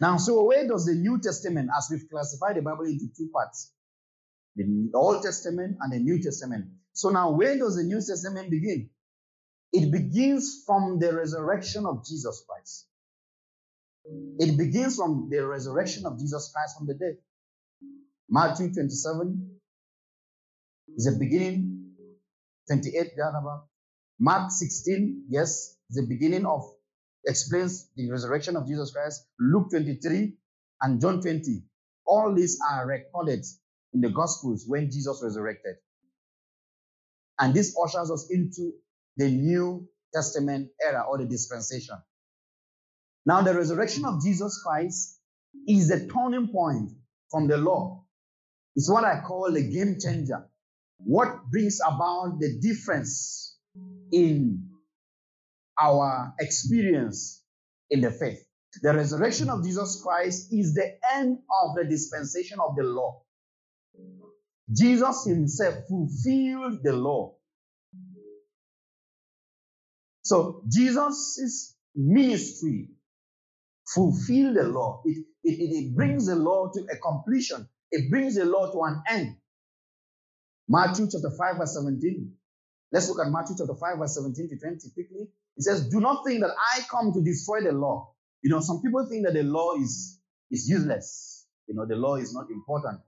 Now, 0.00 0.16
so 0.18 0.44
where 0.44 0.66
does 0.66 0.84
the 0.86 0.94
New 0.94 1.20
Testament, 1.20 1.70
as 1.76 1.88
we've 1.90 2.08
classified 2.10 2.56
the 2.56 2.62
Bible 2.62 2.84
into 2.84 3.06
two 3.16 3.30
parts, 3.32 3.72
the 4.56 4.90
Old 4.94 5.22
Testament 5.22 5.76
and 5.80 5.92
the 5.92 5.98
New 5.98 6.22
Testament. 6.22 6.66
So 6.92 7.10
now, 7.10 7.30
where 7.32 7.58
does 7.58 7.76
the 7.76 7.82
New 7.82 8.00
Testament 8.00 8.50
begin? 8.50 8.88
It 9.72 9.92
begins 9.92 10.62
from 10.66 10.98
the 10.98 11.14
resurrection 11.14 11.84
of 11.84 12.06
Jesus 12.06 12.42
Christ. 12.48 12.86
It 14.38 14.56
begins 14.56 14.96
from 14.96 15.28
the 15.30 15.44
resurrection 15.46 16.06
of 16.06 16.18
Jesus 16.18 16.52
Christ 16.54 16.78
from 16.78 16.86
the 16.86 16.94
dead. 16.94 17.18
Matthew 18.30 18.72
27 18.72 19.50
is 20.96 21.04
the 21.04 21.18
beginning, 21.18 21.92
28 22.68 23.12
thereabout. 23.16 23.66
Mark 24.18 24.50
16, 24.50 25.26
yes, 25.28 25.76
the 25.90 26.06
beginning 26.08 26.46
of 26.46 26.62
explains 27.26 27.90
the 27.96 28.10
resurrection 28.10 28.56
of 28.56 28.66
Jesus 28.66 28.92
Christ. 28.92 29.26
Luke 29.38 29.70
23 29.70 30.34
and 30.82 31.00
John 31.00 31.20
20. 31.20 31.62
All 32.06 32.34
these 32.34 32.58
are 32.70 32.86
recorded 32.86 33.44
in 33.92 34.00
the 34.00 34.10
Gospels 34.10 34.64
when 34.66 34.90
Jesus 34.90 35.20
resurrected. 35.22 35.76
And 37.38 37.52
this 37.52 37.76
ushers 37.82 38.10
us 38.10 38.28
into 38.30 38.72
the 39.16 39.28
New 39.30 39.88
Testament 40.14 40.70
era 40.82 41.04
or 41.08 41.18
the 41.18 41.26
dispensation. 41.26 41.96
Now, 43.26 43.42
the 43.42 43.54
resurrection 43.54 44.04
of 44.04 44.22
Jesus 44.22 44.62
Christ 44.64 45.18
is 45.66 45.88
the 45.88 46.06
turning 46.06 46.48
point 46.48 46.92
from 47.30 47.48
the 47.48 47.56
law. 47.56 48.04
It's 48.76 48.90
what 48.90 49.04
I 49.04 49.20
call 49.20 49.50
the 49.52 49.62
game 49.62 49.96
changer. 50.00 50.46
What 50.98 51.50
brings 51.50 51.80
about 51.80 52.38
the 52.38 52.58
difference 52.60 53.56
in 54.12 54.65
our 55.80 56.34
experience 56.40 57.42
in 57.90 58.00
the 58.00 58.10
faith. 58.10 58.44
The 58.82 58.94
resurrection 58.94 59.48
of 59.50 59.64
Jesus 59.64 60.00
Christ 60.02 60.52
is 60.52 60.74
the 60.74 60.98
end 61.14 61.38
of 61.62 61.76
the 61.76 61.84
dispensation 61.84 62.58
of 62.60 62.76
the 62.76 62.82
law. 62.82 63.22
Jesus 64.72 65.24
himself 65.24 65.76
fulfilled 65.88 66.80
the 66.82 66.92
law. 66.92 67.36
So 70.22 70.62
Jesus' 70.68 71.74
ministry 71.94 72.88
fulfilled 73.94 74.56
the 74.56 74.64
law. 74.64 75.02
It, 75.04 75.24
it, 75.44 75.52
it 75.52 75.96
brings 75.96 76.26
the 76.26 76.36
law 76.36 76.70
to 76.72 76.80
a 76.92 76.96
completion. 76.96 77.68
It 77.92 78.10
brings 78.10 78.34
the 78.34 78.44
law 78.44 78.72
to 78.72 78.82
an 78.82 79.02
end. 79.08 79.36
Matthew 80.68 81.08
chapter 81.10 81.30
5 81.30 81.58
verse 81.58 81.74
17. 81.74 82.32
Let's 82.92 83.08
look 83.08 83.24
at 83.24 83.30
Matthew 83.30 83.56
chapter 83.58 83.74
5 83.74 83.98
verse 83.98 84.14
17 84.14 84.48
to 84.50 84.58
20 84.58 84.90
quickly. 84.94 85.28
He 85.56 85.62
says, 85.62 85.88
Do 85.88 86.00
not 86.00 86.24
think 86.24 86.40
that 86.40 86.50
I 86.74 86.80
come 86.90 87.12
to 87.12 87.22
destroy 87.22 87.62
the 87.62 87.72
law. 87.72 88.12
You 88.42 88.50
know, 88.50 88.60
some 88.60 88.82
people 88.82 89.06
think 89.08 89.24
that 89.26 89.34
the 89.34 89.42
law 89.42 89.74
is, 89.74 90.18
is 90.50 90.68
useless. 90.68 91.46
You 91.66 91.74
know, 91.74 91.86
the 91.86 91.96
law 91.96 92.16
is 92.16 92.32
not 92.34 92.50
important. 92.50 93.00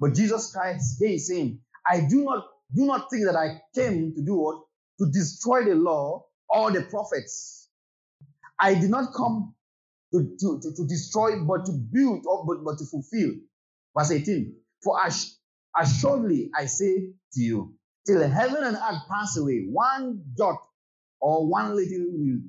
But 0.00 0.14
Jesus 0.14 0.52
Christ 0.52 0.96
here 0.98 1.10
is 1.10 1.28
saying, 1.28 1.60
I 1.88 2.00
do 2.08 2.24
not 2.24 2.44
do 2.74 2.86
not 2.86 3.10
think 3.10 3.26
that 3.26 3.36
I 3.36 3.60
came 3.74 4.14
to 4.14 4.22
do 4.22 4.36
what? 4.36 4.62
To 5.00 5.06
destroy 5.10 5.64
the 5.64 5.74
law 5.74 6.24
or 6.48 6.70
the 6.70 6.82
prophets. 6.82 7.68
I 8.60 8.74
did 8.74 8.90
not 8.90 9.12
come 9.14 9.54
to, 10.12 10.36
to, 10.40 10.60
to, 10.62 10.74
to 10.76 10.86
destroy, 10.86 11.40
but 11.44 11.66
to 11.66 11.72
build, 11.72 12.24
or 12.26 12.44
but, 12.46 12.64
but 12.64 12.78
to 12.78 12.84
fulfill. 12.84 13.32
Verse 13.96 14.10
18. 14.12 14.54
For 14.82 15.02
as, 15.04 15.36
assuredly 15.76 16.50
I 16.56 16.66
say 16.66 17.12
to 17.34 17.40
you, 17.40 17.74
till 18.06 18.26
heaven 18.28 18.62
and 18.64 18.76
earth 18.76 19.02
pass 19.10 19.36
away, 19.36 19.66
one 19.70 20.22
jot 20.36 20.58
or 21.20 21.46
one 21.46 21.76
tittle 21.76 22.06
will, 22.10 22.40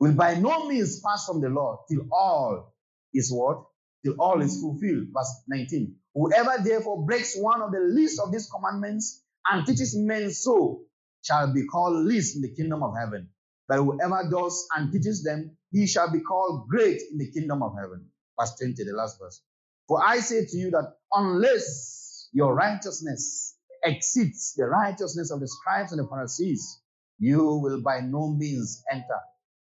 will 0.00 0.12
by 0.14 0.34
no 0.34 0.68
means 0.68 1.00
pass 1.00 1.26
from 1.26 1.40
the 1.40 1.48
law 1.48 1.84
till 1.90 2.02
all 2.12 2.74
is 3.14 3.32
what? 3.32 3.64
Till 4.04 4.14
all 4.20 4.40
is 4.42 4.60
fulfilled. 4.60 5.08
Verse 5.14 5.42
19. 5.48 5.94
Whoever 6.14 6.62
therefore 6.62 7.04
breaks 7.04 7.36
one 7.36 7.62
of 7.62 7.72
the 7.72 7.80
least 7.80 8.20
of 8.20 8.32
these 8.32 8.48
commandments 8.50 9.22
and 9.50 9.66
teaches 9.66 9.96
men 9.96 10.30
so 10.30 10.82
shall 11.22 11.52
be 11.52 11.66
called 11.66 12.04
least 12.06 12.36
in 12.36 12.42
the 12.42 12.54
kingdom 12.54 12.82
of 12.82 12.94
heaven. 12.96 13.28
But 13.68 13.78
whoever 13.78 14.28
does 14.30 14.66
and 14.76 14.92
teaches 14.92 15.22
them, 15.24 15.56
he 15.72 15.86
shall 15.86 16.10
be 16.10 16.20
called 16.20 16.68
great 16.68 17.02
in 17.10 17.18
the 17.18 17.30
kingdom 17.30 17.62
of 17.62 17.74
heaven. 17.74 18.06
Verse 18.38 18.56
20, 18.58 18.84
the 18.84 18.92
last 18.92 19.18
verse. 19.20 19.42
For 19.88 20.02
I 20.02 20.18
say 20.20 20.46
to 20.46 20.56
you 20.56 20.70
that 20.70 20.94
unless 21.12 22.28
your 22.32 22.54
righteousness 22.54 23.56
exceeds 23.84 24.54
the 24.56 24.66
righteousness 24.66 25.30
of 25.30 25.40
the 25.40 25.48
scribes 25.48 25.92
and 25.92 26.02
the 26.02 26.08
Pharisees, 26.08 26.80
you 27.18 27.60
will 27.62 27.82
by 27.82 28.00
no 28.00 28.28
means 28.28 28.82
enter 28.90 29.20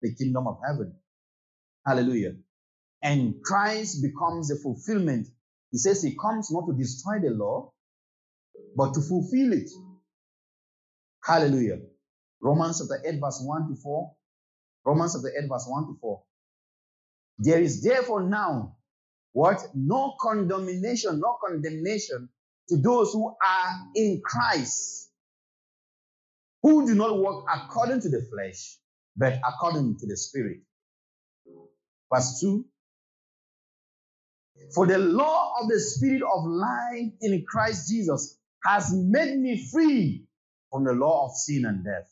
the 0.02 0.14
kingdom 0.16 0.48
of 0.48 0.58
heaven. 0.66 0.96
Hallelujah. 1.86 2.36
And 3.02 3.36
Christ 3.44 4.02
becomes 4.02 4.50
the 4.50 4.56
fulfillment. 4.62 5.28
He 5.72 5.78
says 5.78 6.02
he 6.02 6.16
comes 6.16 6.52
not 6.52 6.68
to 6.68 6.74
destroy 6.74 7.20
the 7.20 7.32
law, 7.32 7.74
but 8.76 8.94
to 8.94 9.02
fulfill 9.02 9.54
it. 9.54 9.70
Hallelujah. 11.24 11.80
Romans 12.42 12.80
chapter 12.80 13.04
8, 13.06 13.20
verse 13.20 13.42
1 13.44 13.70
to 13.70 13.76
4. 13.82 14.16
Romans 14.86 15.14
chapter 15.14 15.32
8, 15.38 15.50
verse 15.50 15.66
1 15.68 15.88
to 15.88 15.98
4. 16.00 16.24
There 17.40 17.62
is 17.62 17.82
therefore 17.84 18.24
now 18.24 18.78
what? 19.34 19.60
No 19.74 20.16
condemnation, 20.22 21.20
no 21.20 21.38
condemnation 21.46 22.30
to 22.70 22.78
those 22.78 23.12
who 23.14 23.30
are 23.30 23.70
in 23.96 24.22
Christ, 24.24 25.10
who 26.63 26.88
do 26.88 26.96
not 26.96 27.20
walk 27.20 27.46
according 27.53 28.01
to 28.01 28.10
the 28.10 28.25
flesh, 28.34 28.77
but 29.17 29.39
according 29.48 29.98
to 30.00 30.08
the 30.08 30.17
Spirit. 30.17 30.60
Verse 32.13 32.39
2 32.41 32.65
For 34.75 34.88
the 34.88 34.98
law 35.00 35.53
of 35.62 35.70
the 35.70 35.79
Spirit 35.79 36.24
of 36.24 36.46
life 36.46 37.13
in 37.22 37.46
Christ 37.48 37.89
Jesus 37.89 38.38
has 38.65 38.93
made 38.93 39.38
me 39.39 39.67
free 39.72 40.25
from 40.72 40.86
the 40.86 40.93
law 40.93 41.27
of 41.27 41.36
sin 41.36 41.65
and 41.65 41.84
death. 41.84 42.10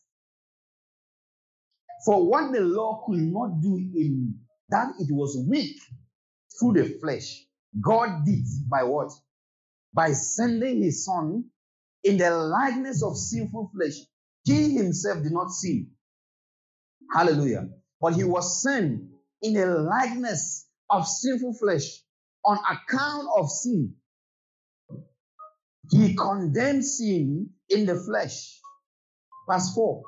For 2.06 2.28
what 2.28 2.52
the 2.54 2.62
law 2.62 3.04
could 3.06 3.20
not 3.20 3.62
do 3.62 3.78
in 3.78 4.40
that 4.70 4.90
it 5.00 5.10
was 5.12 5.38
weak 5.50 5.78
through 6.60 6.74
the 6.74 7.00
flesh, 7.02 7.46
God 7.82 8.26
did 8.26 8.46
by 8.70 8.84
what? 8.84 9.12
By 9.94 10.14
sending 10.14 10.84
his 10.84 11.06
son 11.06 11.46
in 12.04 12.18
the 12.18 12.32
likeness 12.32 13.04
of 13.04 13.18
sinful 13.18 13.72
flesh. 13.76 13.96
He 14.44 14.76
himself 14.76 15.24
did 15.24 15.32
not 15.32 15.52
sin. 15.52 15.92
Hallelujah. 17.14 17.70
But 18.02 18.16
he 18.16 18.24
was 18.24 18.64
sent 18.64 19.04
in 19.42 19.54
the 19.54 19.68
likeness 19.68 20.68
of 20.90 21.08
sinful 21.08 21.56
flesh 21.56 22.04
on 22.46 22.58
account 22.60 23.28
of 23.38 23.50
sin. 23.50 23.96
He 25.92 26.16
condemned 26.16 26.86
sin 26.86 27.50
in 27.70 27.86
the 27.86 27.96
flesh. 27.96 28.60
Verse 29.50 29.74
4 29.74 30.04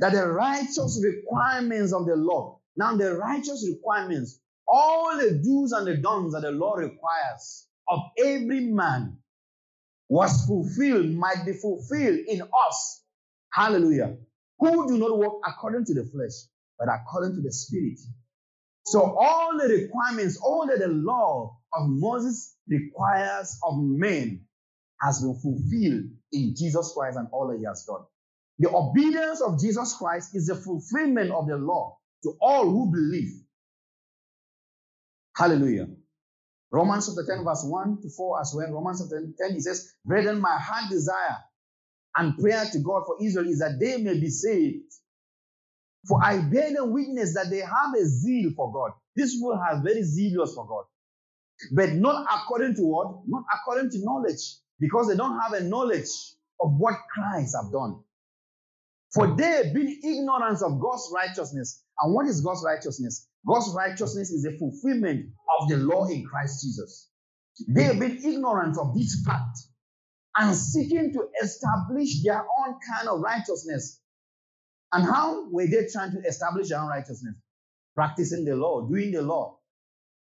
that 0.00 0.12
the 0.12 0.26
righteous 0.28 1.02
requirements 1.04 1.92
of 1.92 2.06
the 2.06 2.16
law, 2.16 2.60
now 2.76 2.96
the 2.96 3.16
righteous 3.16 3.66
requirements, 3.68 4.40
all 4.68 5.16
the 5.16 5.40
do's 5.44 5.72
and 5.72 5.86
the 5.86 5.96
don'ts 5.96 6.34
that 6.34 6.42
the 6.42 6.50
law 6.50 6.74
requires 6.74 7.68
of 7.88 8.00
every 8.24 8.66
man 8.66 9.16
was 10.08 10.44
fulfilled, 10.46 11.06
might 11.10 11.44
be 11.46 11.52
fulfilled 11.52 12.18
in 12.28 12.42
us. 12.68 13.04
Hallelujah. 13.56 14.18
Who 14.58 14.86
do 14.86 14.98
not 14.98 15.16
walk 15.16 15.40
according 15.46 15.86
to 15.86 15.94
the 15.94 16.04
flesh, 16.04 16.44
but 16.78 16.88
according 16.92 17.36
to 17.36 17.40
the 17.40 17.50
spirit. 17.50 17.98
So 18.84 19.16
all 19.18 19.56
the 19.58 19.66
requirements, 19.66 20.38
all 20.42 20.66
that 20.66 20.78
the 20.78 20.88
law 20.88 21.56
of 21.72 21.88
Moses 21.88 22.54
requires 22.68 23.58
of 23.64 23.78
men 23.78 24.44
has 25.00 25.22
been 25.22 25.34
fulfilled 25.36 26.04
in 26.32 26.54
Jesus 26.54 26.92
Christ 26.94 27.16
and 27.16 27.28
all 27.32 27.48
that 27.48 27.58
he 27.58 27.64
has 27.64 27.84
done. 27.86 28.04
The 28.58 28.70
obedience 28.70 29.40
of 29.40 29.58
Jesus 29.58 29.94
Christ 29.94 30.34
is 30.34 30.48
the 30.48 30.54
fulfillment 30.54 31.30
of 31.30 31.48
the 31.48 31.56
law 31.56 31.96
to 32.24 32.34
all 32.42 32.70
who 32.70 32.90
believe. 32.92 33.40
Hallelujah. 35.34 35.88
Romans 36.70 37.06
chapter 37.06 37.24
10, 37.34 37.44
verse 37.44 37.64
1 37.64 38.02
to 38.02 38.10
4 38.10 38.40
as 38.40 38.52
well. 38.54 38.70
Romans 38.70 39.00
chapter 39.00 39.26
10, 39.38 39.54
he 39.54 39.60
says, 39.60 39.94
Brethren, 40.04 40.40
my 40.40 40.58
heart 40.58 40.90
desire 40.90 41.38
and 42.16 42.36
prayer 42.38 42.64
to 42.72 42.78
God 42.80 43.04
for 43.06 43.16
Israel 43.22 43.48
is 43.48 43.58
that 43.58 43.78
they 43.80 43.98
may 44.02 44.18
be 44.18 44.30
saved. 44.30 44.92
For 46.08 46.22
I 46.22 46.38
bear 46.38 46.72
them 46.72 46.92
witness 46.92 47.34
that 47.34 47.50
they 47.50 47.58
have 47.58 47.94
a 47.98 48.04
zeal 48.06 48.52
for 48.56 48.72
God. 48.72 48.92
This 49.16 49.34
people 49.34 49.52
are 49.52 49.82
very 49.82 50.02
zealous 50.02 50.54
for 50.54 50.66
God. 50.66 50.84
But 51.72 51.94
not 51.94 52.26
according 52.32 52.76
to 52.76 52.82
what? 52.82 53.22
Not 53.26 53.44
according 53.54 53.90
to 53.90 54.04
knowledge. 54.04 54.40
Because 54.78 55.08
they 55.08 55.16
don't 55.16 55.40
have 55.40 55.52
a 55.54 55.64
knowledge 55.64 56.08
of 56.60 56.74
what 56.78 56.94
Christ 57.12 57.56
have 57.60 57.72
done. 57.72 58.00
For 59.14 59.34
they 59.34 59.72
being 59.74 60.00
ignorance 60.04 60.62
of 60.62 60.80
God's 60.80 61.10
righteousness. 61.14 61.82
And 62.00 62.14
what 62.14 62.26
is 62.26 62.40
God's 62.40 62.62
righteousness? 62.64 63.28
God's 63.46 63.72
righteousness 63.74 64.30
is 64.30 64.44
a 64.44 64.56
fulfillment 64.58 65.26
of 65.60 65.68
the 65.68 65.78
law 65.78 66.06
in 66.06 66.24
Christ 66.24 66.62
Jesus. 66.62 67.10
They 67.68 67.84
have 67.84 67.98
been 67.98 68.18
ignorant 68.22 68.76
of 68.78 68.94
this 68.94 69.22
fact 69.24 69.58
and 70.38 70.54
seeking 70.54 71.12
to 71.12 71.28
establish 71.42 72.22
their 72.22 72.40
own 72.40 72.76
kind 72.94 73.08
of 73.08 73.20
righteousness. 73.20 74.00
And 74.92 75.04
how 75.04 75.48
were 75.50 75.66
they 75.66 75.86
trying 75.92 76.12
to 76.12 76.20
establish 76.28 76.68
their 76.68 76.80
own 76.80 76.88
righteousness? 76.88 77.34
Practicing 77.94 78.44
the 78.44 78.56
law, 78.56 78.86
doing 78.88 79.12
the 79.12 79.22
law, 79.22 79.58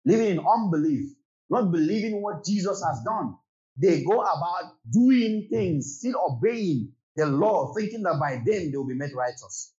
living 0.06 0.38
in 0.38 0.40
unbelief, 0.40 1.10
not 1.50 1.72
believing 1.72 2.22
what 2.22 2.46
Jesus 2.46 2.84
has 2.86 3.04
done. 3.04 3.36
They 3.78 4.04
go 4.04 4.22
about 4.22 4.76
doing 4.92 5.48
things, 5.52 5.98
still 6.00 6.16
obeying, 6.30 6.94
the 7.16 7.26
law, 7.26 7.74
thinking 7.74 8.04
that 8.04 8.20
by 8.20 8.36
them 8.36 8.72
they 8.72 8.78
will 8.78 8.88
be 8.88 8.96
made 8.96 9.14
righteous. 9.16 9.74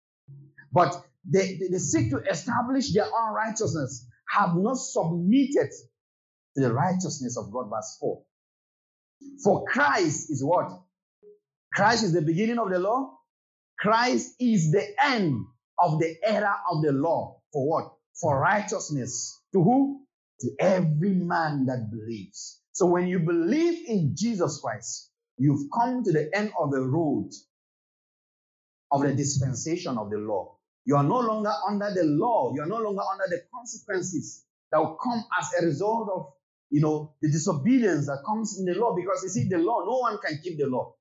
But 0.73 1.03
they, 1.25 1.57
they, 1.57 1.69
they 1.71 1.79
seek 1.79 2.11
to 2.11 2.19
establish 2.31 2.93
their 2.93 3.07
own 3.07 3.35
righteousness, 3.35 4.07
have 4.31 4.57
not 4.57 4.77
submitted 4.77 5.71
to 6.57 6.63
the 6.63 6.73
righteousness 6.73 7.37
of 7.39 7.53
God. 7.53 7.71
Verse 7.71 7.97
4. 8.01 8.23
For 9.45 9.65
Christ 9.67 10.31
is 10.31 10.43
what? 10.45 10.71
Christ 11.75 12.05
is 12.05 12.13
the 12.13 12.23
beginning 12.23 12.59
of 12.59 12.71
the 12.71 12.79
law. 12.79 13.19
Christ 13.79 14.35
is 14.41 14.73
the 14.73 14.87
end 15.05 15.45
of 15.81 16.01
the 16.01 16.17
era 16.25 16.55
of 16.71 16.83
the 16.83 16.93
law. 16.93 17.41
For 17.53 17.69
what? 17.69 17.93
For 18.21 18.41
righteousness. 18.41 19.41
To 19.53 19.63
who? 19.63 20.01
To 20.41 20.51
every 20.61 21.15
man 21.15 21.67
that 21.67 21.91
believes. 21.91 22.61
So 22.73 22.87
when 22.87 23.07
you 23.09 23.21
believe 23.21 23.89
in 23.89 24.15
Jesus 24.17 24.61
Christ, 24.63 25.09
You've 25.39 25.71
come 25.73 26.03
to 26.03 26.13
the 26.13 26.29
end 26.35 26.53
of 26.59 26.73
the 26.73 26.81
road 26.81 27.31
of 28.91 29.03
the 29.03 29.15
dispensation 29.15 29.97
of 29.97 30.11
the 30.11 30.19
law. 30.19 30.57
You 30.85 30.97
are 30.97 31.05
no 31.05 31.21
longer 31.21 31.53
under 31.69 31.93
the 31.95 32.05
law. 32.05 32.53
You 32.55 32.63
are 32.63 32.67
no 32.67 32.79
longer 32.79 33.03
under 33.13 33.27
the 33.29 33.43
consequences 33.55 34.45
that 34.73 34.79
will 34.79 34.99
come 35.03 35.25
as 35.41 35.51
a 35.63 35.67
result 35.67 36.09
of, 36.15 36.33
you 36.71 36.81
know, 36.81 37.15
the 37.23 37.31
disobedience 37.31 38.07
that 38.07 38.23
comes 38.27 38.59
in 38.59 38.67
the 38.67 38.79
law. 38.79 38.95
Because 38.95 39.23
you 39.23 39.29
see, 39.31 39.49
the 39.49 39.59
law, 39.59 39.85
no 39.85 39.99
one 39.99 40.19
can 40.25 40.39
keep 40.43 40.59
the 40.59 40.67
law. 40.67 40.95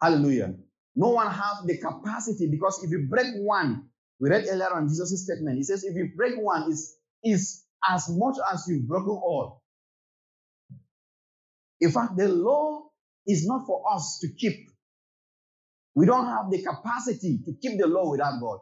Hallelujah. 0.00 0.54
No 0.94 1.10
one 1.10 1.30
has 1.30 1.64
the 1.64 1.78
capacity 1.78 2.48
because 2.50 2.82
if 2.84 2.90
you 2.90 3.06
break 3.08 3.26
one, 3.36 3.88
we 4.20 4.28
read 4.30 4.44
earlier 4.48 4.72
on 4.74 4.88
Jesus' 4.88 5.24
statement. 5.24 5.56
He 5.56 5.62
says, 5.62 5.84
if 5.84 5.96
you 5.96 6.10
break 6.16 6.34
one, 6.38 6.70
is 6.70 6.96
is 7.24 7.64
as 7.88 8.08
much 8.10 8.36
as 8.52 8.64
you've 8.68 8.86
broken 8.86 9.10
all. 9.10 9.62
In 11.80 11.90
fact, 11.90 12.16
the 12.16 12.28
law 12.28 12.82
is 13.26 13.46
not 13.46 13.66
for 13.66 13.82
us 13.92 14.18
to 14.22 14.28
keep. 14.28 14.70
We 15.94 16.06
don't 16.06 16.26
have 16.26 16.50
the 16.50 16.62
capacity 16.62 17.40
to 17.44 17.52
keep 17.60 17.78
the 17.78 17.86
law 17.86 18.10
without 18.10 18.40
God. 18.40 18.58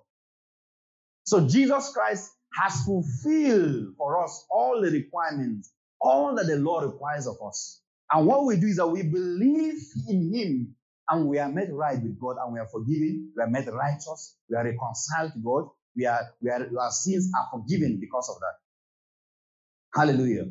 So 1.24 1.46
Jesus 1.46 1.90
Christ 1.92 2.30
has 2.54 2.82
fulfilled 2.84 3.94
for 3.96 4.22
us 4.22 4.46
all 4.50 4.80
the 4.80 4.90
requirements, 4.90 5.72
all 6.00 6.34
that 6.34 6.46
the 6.46 6.56
law 6.56 6.80
requires 6.80 7.26
of 7.26 7.36
us. 7.46 7.80
And 8.12 8.26
what 8.26 8.44
we 8.44 8.56
do 8.56 8.66
is 8.66 8.76
that 8.76 8.88
we 8.88 9.02
believe 9.02 9.78
in 10.08 10.34
Him 10.34 10.74
and 11.08 11.26
we 11.28 11.38
are 11.38 11.48
made 11.48 11.70
right 11.70 12.00
with 12.00 12.18
God 12.20 12.36
and 12.42 12.52
we 12.52 12.60
are 12.60 12.68
forgiven. 12.68 13.32
We 13.36 13.42
are 13.42 13.48
made 13.50 13.68
righteous. 13.68 14.36
We 14.48 14.56
are 14.56 14.64
reconciled 14.64 15.32
to 15.34 15.38
God. 15.38 15.68
We 15.96 16.06
are, 16.06 16.22
we 16.40 16.50
are, 16.50 16.68
our 16.80 16.90
sins 16.90 17.30
are 17.36 17.58
forgiven 17.58 17.98
because 18.00 18.28
of 18.28 18.40
that. 18.40 19.98
Hallelujah. 19.98 20.46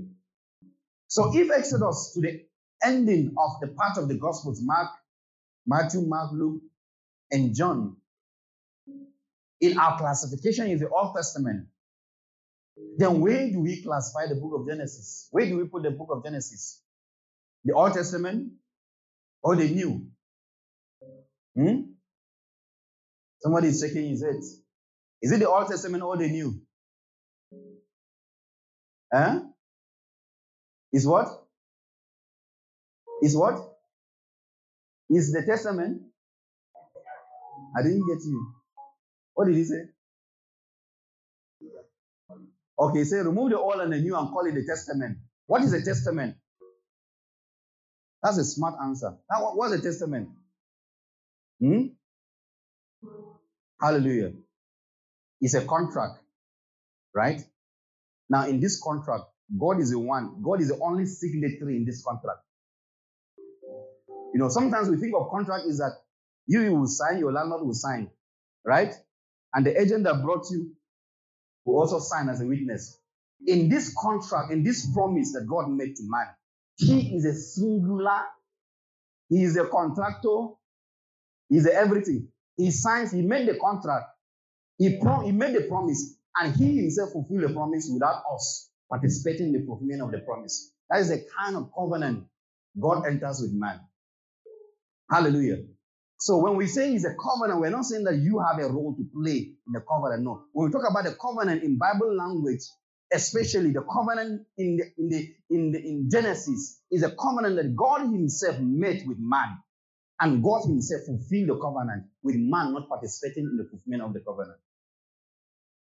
So 1.08 1.32
if 1.36 1.50
Exodus 1.50 2.12
to 2.14 2.22
the 2.22 2.46
ending 2.84 3.34
of 3.38 3.62
the 3.62 3.68
part 3.76 3.98
of 3.98 4.08
the 4.08 4.16
Gospels, 4.16 4.62
Mark, 4.62 4.90
Matthew, 5.66 6.02
Mark, 6.02 6.32
Luke, 6.34 6.62
and 7.32 7.56
John, 7.56 7.98
in 9.62 9.78
our 9.78 9.98
classification 9.98 10.68
is 10.68 10.80
the 10.80 10.90
Old 10.90 11.16
Testament, 11.16 11.68
then 12.98 13.22
where 13.22 13.50
do 13.50 13.62
we 13.62 13.82
classify 13.82 14.28
the 14.28 14.36
book 14.36 14.54
of 14.60 14.68
Genesis? 14.68 15.28
Where 15.32 15.46
do 15.46 15.58
we 15.58 15.65
put 15.65 15.84
the 15.84 15.92
book 15.92 16.10
of 16.12 16.24
Genesis? 16.24 16.82
The 17.63 17.74
Old 17.74 17.94
Testament 17.94 18.54
or 19.42 19.56
the 19.56 19.70
New? 19.70 20.08
Hmm? 21.56 21.82
Somebody 23.42 23.70
is 23.70 23.80
shaking 23.80 24.10
his 24.10 24.24
head. 24.24 24.36
Is 25.22 25.32
it 25.32 25.39
the 25.39 25.50
Old 25.50 25.68
Testament 25.68 26.04
or 26.04 26.18
the 26.18 26.28
New? 26.28 26.62
Huh? 29.13 29.42
Is 30.92 31.08
what? 31.08 31.28
Is 33.22 33.36
what? 33.36 33.60
Is 35.10 35.32
the 35.32 35.44
Testament? 35.46 36.02
I 37.78 37.84
didn't 37.84 38.08
get 38.08 38.24
you. 38.26 38.54
What 39.34 39.48
did 39.48 39.56
he 39.56 39.63
say? 39.63 39.84
Okay, 42.80 43.04
say 43.04 43.18
remove 43.18 43.52
the 43.52 43.60
old 43.60 43.82
and 43.82 43.92
the 43.92 44.00
new 44.00 44.15
and 44.18 44.30
call 44.30 44.46
it 44.48 44.56
the 44.56 44.65
testament. 44.65 45.18
What 45.48 45.63
is 45.63 45.74
a 45.74 45.84
testament? 45.84 46.36
That's 48.24 48.38
a 48.38 48.46
smart 48.46 48.76
answer. 48.82 49.18
Now, 49.32 49.52
what's 49.56 49.74
a 49.74 49.82
testament? 49.82 50.30
Hmm? 51.60 51.88
Hallelujah. 53.82 54.34
It's 55.42 55.54
a 55.54 55.65
contract, 55.65 56.20
right? 57.15 57.42
Now, 58.30 58.48
in 58.48 58.60
this 58.60 58.82
contract, 58.82 59.24
God 59.58 59.80
is 59.80 59.92
the 59.92 60.00
one, 60.00 60.42
God 60.44 60.62
is 60.62 60.70
the 60.70 60.80
only 60.80 61.06
signatory 61.06 61.78
in 61.78 61.86
this 61.86 62.04
contract. 62.04 62.39
You 64.34 64.39
know, 64.39 64.50
sometimes 64.50 64.89
we 64.89 64.98
think 64.98 65.13
of 65.15 65.30
contract 65.32 65.65
is 65.68 65.80
that 65.80 65.94
you 66.46 66.74
will 66.74 66.88
sign, 66.88 67.20
your 67.20 67.32
landlord 67.32 67.65
will 67.65 67.74
sign, 67.74 68.10
right? 68.65 68.94
And 69.54 69.65
the 69.65 69.80
agent 69.80 70.04
that 70.04 70.22
brought 70.22 70.46
you 70.52 70.72
also 71.75 71.99
sign 71.99 72.29
as 72.29 72.41
a 72.41 72.45
witness. 72.45 72.99
In 73.47 73.69
this 73.69 73.95
contract, 73.99 74.51
in 74.51 74.63
this 74.63 74.91
promise 74.93 75.34
that 75.34 75.47
God 75.47 75.69
made 75.69 75.95
to 75.95 76.03
man, 76.03 76.27
he 76.77 77.15
is 77.15 77.25
a 77.25 77.34
singular, 77.34 78.21
he 79.29 79.43
is 79.43 79.58
a 79.58 79.65
contractor, 79.65 80.47
he 81.49 81.58
is 81.58 81.67
everything. 81.67 82.27
He 82.58 82.71
signs, 82.71 83.12
he 83.12 83.21
made 83.21 83.47
the 83.47 83.55
contract, 83.55 84.05
he, 84.77 84.99
pro- 85.01 85.21
he 85.21 85.32
made 85.32 85.55
the 85.55 85.62
promise, 85.62 86.15
and 86.39 86.55
he 86.55 86.77
himself 86.82 87.12
fulfilled 87.12 87.43
the 87.43 87.53
promise 87.53 87.89
without 87.91 88.23
us 88.34 88.69
participating 88.89 89.47
in 89.47 89.53
the 89.53 89.65
fulfillment 89.65 90.01
of 90.01 90.12
the 90.12 90.19
promise. 90.19 90.73
That 90.89 90.99
is 91.01 91.10
the 91.10 91.25
kind 91.38 91.55
of 91.55 91.71
covenant 91.77 92.25
God 92.79 93.05
enters 93.05 93.41
with 93.41 93.53
man. 93.53 93.79
Hallelujah. 95.10 95.63
So 96.19 96.38
when 96.38 96.58
we 96.58 96.67
say 96.67 96.93
it's 96.93 97.05
a 97.05 97.15
covenant, 97.15 97.62
we're 97.62 97.69
not 97.69 97.86
saying 97.86 98.03
that 98.03 98.17
you 98.17 98.39
have 98.39 98.60
a 98.60 98.67
role 98.67 98.93
to 98.93 99.05
play 99.15 99.55
in 99.65 99.73
the 99.73 99.79
covenant. 99.79 100.23
No. 100.23 100.43
When 100.51 100.67
we 100.67 100.73
talk 100.73 100.84
about 100.89 101.05
the 101.05 101.15
covenant 101.15 101.63
in 101.63 101.77
Bible 101.77 102.13
language, 102.13 102.60
especially 103.13 103.71
the 103.71 103.84
covenant 103.84 104.45
in 104.58 104.77
the 104.77 104.84
in 104.97 105.10
the 105.10 105.36
in 105.49 105.71
the 105.71 105.79
in 105.79 106.10
Genesis, 106.12 106.82
is 106.91 107.03
a 107.03 107.12
covenant 107.12 107.55
that 107.55 107.73
God 107.73 108.01
Himself 108.01 108.60
made 108.60 109.08
with 109.08 109.17
man. 109.17 109.60
And 110.19 110.43
God 110.43 110.63
Himself 110.65 111.03
fulfilled 111.05 111.49
the 111.49 111.58
covenant 111.58 112.03
with 112.21 112.36
man 112.36 112.73
not 112.73 112.89
participating 112.89 113.45
in 113.45 113.55
the 113.58 113.69
fulfillment 113.69 114.03
of 114.03 114.13
the 114.13 114.19
covenant. 114.19 114.60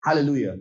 Hallelujah. 0.05 0.59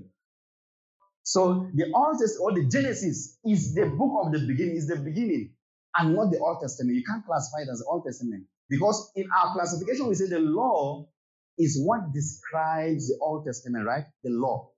So 1.24 1.69
the 1.76 1.91
Old 1.93 2.17
Testament 2.19 2.41
or 2.41 2.54
the 2.54 2.67
Genesis 2.67 3.38
is 3.45 3.76
the 3.76 3.86
book 3.86 4.26
of 4.26 4.32
the 4.32 4.39
beginning, 4.39 4.78
is 4.78 4.88
the 4.88 4.95
beginning, 4.95 5.52
and 5.95 6.15
not 6.15 6.32
the 6.32 6.39
Old 6.39 6.62
Testament. 6.62 6.97
You 6.97 7.04
can't 7.04 7.24
classify 7.26 7.62
it 7.62 7.69
as 7.71 7.80
the 7.80 7.86
Old 7.86 8.06
Testament. 8.06 8.45
Because 8.72 9.12
in 9.18 9.28
our 9.38 9.54
classification, 9.54 10.08
we 10.08 10.16
say 10.16 10.28
the 10.28 10.40
law 10.40 11.06
is 11.58 11.78
what 11.84 12.14
describes 12.14 13.10
the 13.10 13.18
Old 13.22 13.46
Testament, 13.46 13.86
right? 13.86 14.06
The 14.24 14.32
law, 14.32 14.72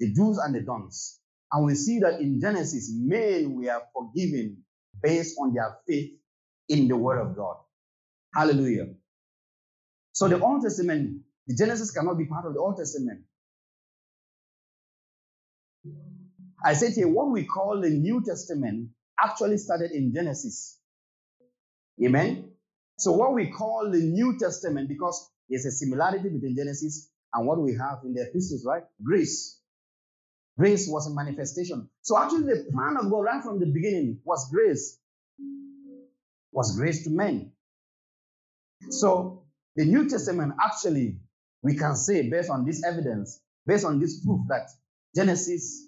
the 0.00 0.12
do's 0.14 0.38
and 0.38 0.54
the 0.54 0.62
don'ts. 0.62 1.20
And 1.52 1.66
we 1.66 1.74
see 1.74 2.00
that 2.00 2.18
in 2.20 2.40
Genesis, 2.40 2.90
men 2.96 3.54
were 3.54 3.80
forgiven 3.94 4.64
based 5.02 5.36
on 5.38 5.52
their 5.52 5.76
faith 5.86 6.12
in 6.70 6.88
the 6.88 6.96
Word 6.96 7.20
of 7.20 7.36
God. 7.36 7.56
Hallelujah. 8.34 8.86
So 10.12 10.28
the 10.28 10.40
Old 10.40 10.62
Testament, 10.62 11.20
the 11.46 11.54
Genesis 11.54 11.90
cannot 11.90 12.16
be 12.16 12.24
part 12.24 12.46
of 12.46 12.54
the 12.54 12.60
Old 12.60 12.78
Testament. 12.78 13.20
I 16.64 16.72
said 16.72 16.94
here, 16.94 17.06
what 17.06 17.30
we 17.30 17.44
call 17.44 17.82
the 17.82 17.90
New 17.90 18.24
Testament 18.24 18.88
actually 19.22 19.58
started 19.58 19.90
in 19.92 20.14
Genesis. 20.14 20.78
Amen. 22.02 22.55
So, 22.98 23.12
what 23.12 23.34
we 23.34 23.48
call 23.50 23.90
the 23.90 24.00
New 24.00 24.38
Testament, 24.38 24.88
because 24.88 25.30
there's 25.48 25.66
a 25.66 25.70
similarity 25.70 26.28
between 26.30 26.56
Genesis 26.56 27.10
and 27.32 27.46
what 27.46 27.60
we 27.60 27.74
have 27.74 27.98
in 28.04 28.14
the 28.14 28.22
epistles, 28.22 28.64
right? 28.64 28.84
Grace. 29.02 29.60
Grace 30.58 30.88
was 30.88 31.06
a 31.06 31.14
manifestation. 31.14 31.90
So, 32.00 32.18
actually, 32.18 32.44
the 32.44 32.70
plan 32.72 32.96
of 32.96 33.10
God 33.10 33.20
right 33.20 33.42
from 33.42 33.60
the 33.60 33.66
beginning 33.66 34.20
was 34.24 34.48
grace, 34.50 34.98
was 36.52 36.74
grace 36.76 37.04
to 37.04 37.10
men. 37.10 37.52
So, 38.88 39.44
the 39.76 39.84
New 39.84 40.08
Testament 40.08 40.54
actually, 40.64 41.18
we 41.62 41.76
can 41.76 41.96
say, 41.96 42.30
based 42.30 42.48
on 42.48 42.64
this 42.64 42.82
evidence, 42.82 43.40
based 43.66 43.84
on 43.84 44.00
this 44.00 44.24
proof, 44.24 44.40
that 44.48 44.70
Genesis 45.14 45.86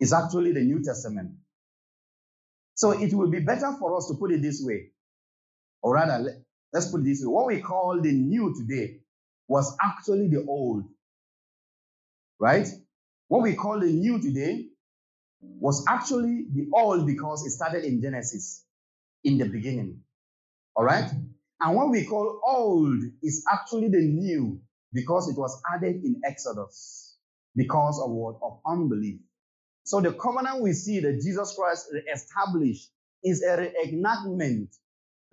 is 0.00 0.12
actually 0.12 0.52
the 0.52 0.62
New 0.62 0.82
Testament. 0.82 1.30
So, 2.74 2.90
it 2.90 3.14
will 3.14 3.30
be 3.30 3.38
better 3.38 3.76
for 3.78 3.96
us 3.96 4.08
to 4.08 4.14
put 4.14 4.32
it 4.32 4.42
this 4.42 4.60
way 4.64 4.90
or 5.82 5.94
rather, 5.94 6.42
let's 6.72 6.90
put 6.90 7.00
it 7.00 7.04
this 7.04 7.20
way 7.22 7.28
what 7.28 7.46
we 7.46 7.60
call 7.60 8.00
the 8.00 8.12
new 8.12 8.54
today 8.58 9.00
was 9.46 9.76
actually 9.82 10.28
the 10.28 10.44
old. 10.46 10.84
Right? 12.38 12.68
What 13.28 13.42
we 13.42 13.54
call 13.54 13.80
the 13.80 13.92
new 13.92 14.20
today 14.20 14.66
was 15.40 15.84
actually 15.88 16.46
the 16.52 16.68
old 16.72 17.06
because 17.06 17.46
it 17.46 17.50
started 17.50 17.84
in 17.84 18.00
Genesis, 18.00 18.64
in 19.24 19.38
the 19.38 19.46
beginning. 19.46 20.00
All 20.74 20.84
right? 20.84 21.10
And 21.60 21.76
what 21.76 21.90
we 21.90 22.04
call 22.04 22.40
old 22.46 23.02
is 23.22 23.44
actually 23.50 23.88
the 23.88 24.00
new 24.00 24.60
because 24.92 25.28
it 25.28 25.36
was 25.38 25.60
added 25.74 26.04
in 26.04 26.20
Exodus 26.24 27.16
because 27.56 28.00
of 28.00 28.10
what? 28.10 28.36
Of 28.42 28.60
unbelief. 28.66 29.18
So 29.84 30.00
the 30.00 30.12
covenant 30.12 30.62
we 30.62 30.72
see 30.72 31.00
that 31.00 31.20
Jesus 31.22 31.54
Christ 31.58 31.88
established 32.12 32.90
is 33.24 33.42
a 33.42 33.56
reenactment 33.56 34.68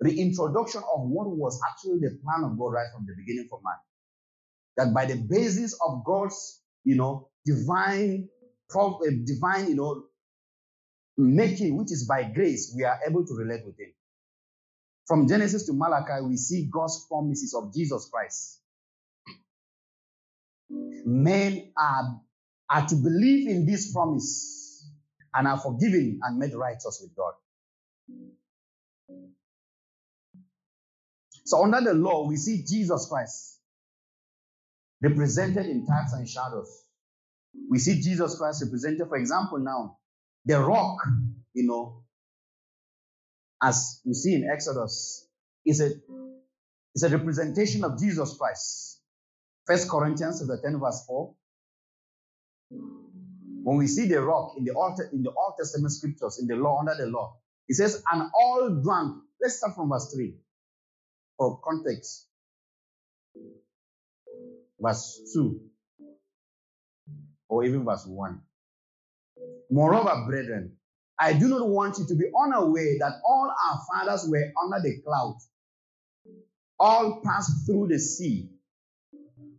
reintroduction 0.00 0.82
of 0.94 1.08
what 1.08 1.28
was 1.28 1.60
actually 1.70 2.00
the 2.00 2.18
plan 2.22 2.44
of 2.50 2.58
God 2.58 2.72
right 2.72 2.86
from 2.94 3.06
the 3.06 3.14
beginning 3.16 3.46
for 3.48 3.60
man. 3.64 3.76
That 4.76 4.94
by 4.94 5.06
the 5.06 5.16
basis 5.16 5.78
of 5.86 6.04
God's, 6.04 6.60
you 6.84 6.96
know, 6.96 7.28
divine, 7.44 8.28
eh, 8.74 9.10
divine, 9.24 9.68
you 9.68 9.76
know, 9.76 10.04
making, 11.16 11.76
which 11.76 11.92
is 11.92 12.06
by 12.06 12.24
grace, 12.24 12.74
we 12.76 12.84
are 12.84 12.98
able 13.08 13.24
to 13.26 13.34
relate 13.34 13.64
with 13.64 13.78
Him. 13.78 13.92
From 15.06 15.28
Genesis 15.28 15.66
to 15.66 15.72
Malachi, 15.72 16.24
we 16.24 16.36
see 16.36 16.68
God's 16.70 17.06
promises 17.08 17.54
of 17.54 17.72
Jesus 17.72 18.08
Christ. 18.12 18.60
Men 20.68 21.72
are, 21.78 22.20
are 22.68 22.86
to 22.88 22.96
believe 22.96 23.48
in 23.48 23.64
this 23.66 23.92
promise 23.92 24.84
and 25.32 25.46
are 25.46 25.58
forgiven 25.58 26.18
and 26.22 26.38
made 26.38 26.54
righteous 26.54 27.00
with 27.00 27.14
God. 27.16 27.34
So 31.46 31.62
under 31.62 31.80
the 31.80 31.94
law, 31.94 32.26
we 32.26 32.36
see 32.36 32.64
Jesus 32.66 33.06
Christ 33.08 33.60
represented 35.00 35.66
in 35.66 35.86
types 35.86 36.12
and 36.12 36.28
shadows. 36.28 36.84
We 37.70 37.78
see 37.78 38.00
Jesus 38.00 38.36
Christ 38.36 38.64
represented, 38.64 39.06
for 39.08 39.16
example, 39.16 39.58
now, 39.60 39.98
the 40.44 40.58
rock, 40.58 40.98
you 41.54 41.68
know, 41.68 42.02
as 43.62 44.00
we 44.04 44.12
see 44.14 44.34
in 44.34 44.50
Exodus, 44.52 45.28
is 45.64 45.80
a, 45.80 45.92
is 46.96 47.04
a 47.04 47.10
representation 47.10 47.84
of 47.84 47.96
Jesus 47.96 48.36
Christ. 48.36 49.00
First 49.68 49.88
Corinthians 49.88 50.40
chapter 50.40 50.60
10, 50.60 50.80
verse 50.80 51.04
4. 51.06 51.32
When 53.62 53.76
we 53.76 53.86
see 53.86 54.08
the 54.08 54.20
rock 54.20 54.54
in 54.58 54.64
the 54.64 54.72
Old, 54.72 54.98
in 55.12 55.22
the 55.22 55.30
Old 55.30 55.54
Testament 55.56 55.92
scriptures, 55.92 56.40
in 56.40 56.48
the 56.48 56.56
law, 56.56 56.80
under 56.80 56.96
the 56.96 57.06
law, 57.06 57.36
it 57.68 57.76
says, 57.76 58.02
and 58.12 58.30
all 58.34 58.80
drunk. 58.82 59.22
Let's 59.40 59.58
start 59.58 59.76
from 59.76 59.90
verse 59.90 60.12
3 60.12 60.34
for 61.36 61.60
context. 61.60 62.26
Verse 64.80 65.20
2 65.34 65.60
or 67.48 67.64
even 67.64 67.84
verse 67.84 68.04
1. 68.06 68.40
Moreover, 69.70 70.24
brethren, 70.26 70.72
I 71.18 71.32
do 71.32 71.48
not 71.48 71.68
want 71.68 71.98
you 71.98 72.06
to 72.06 72.14
be 72.14 72.26
unaware 72.44 72.96
that 73.00 73.20
all 73.26 73.50
our 73.50 73.80
fathers 73.90 74.28
were 74.28 74.52
under 74.62 74.82
the 74.82 75.00
cloud, 75.02 75.36
all 76.78 77.22
passed 77.24 77.66
through 77.66 77.88
the 77.88 77.98
sea. 77.98 78.48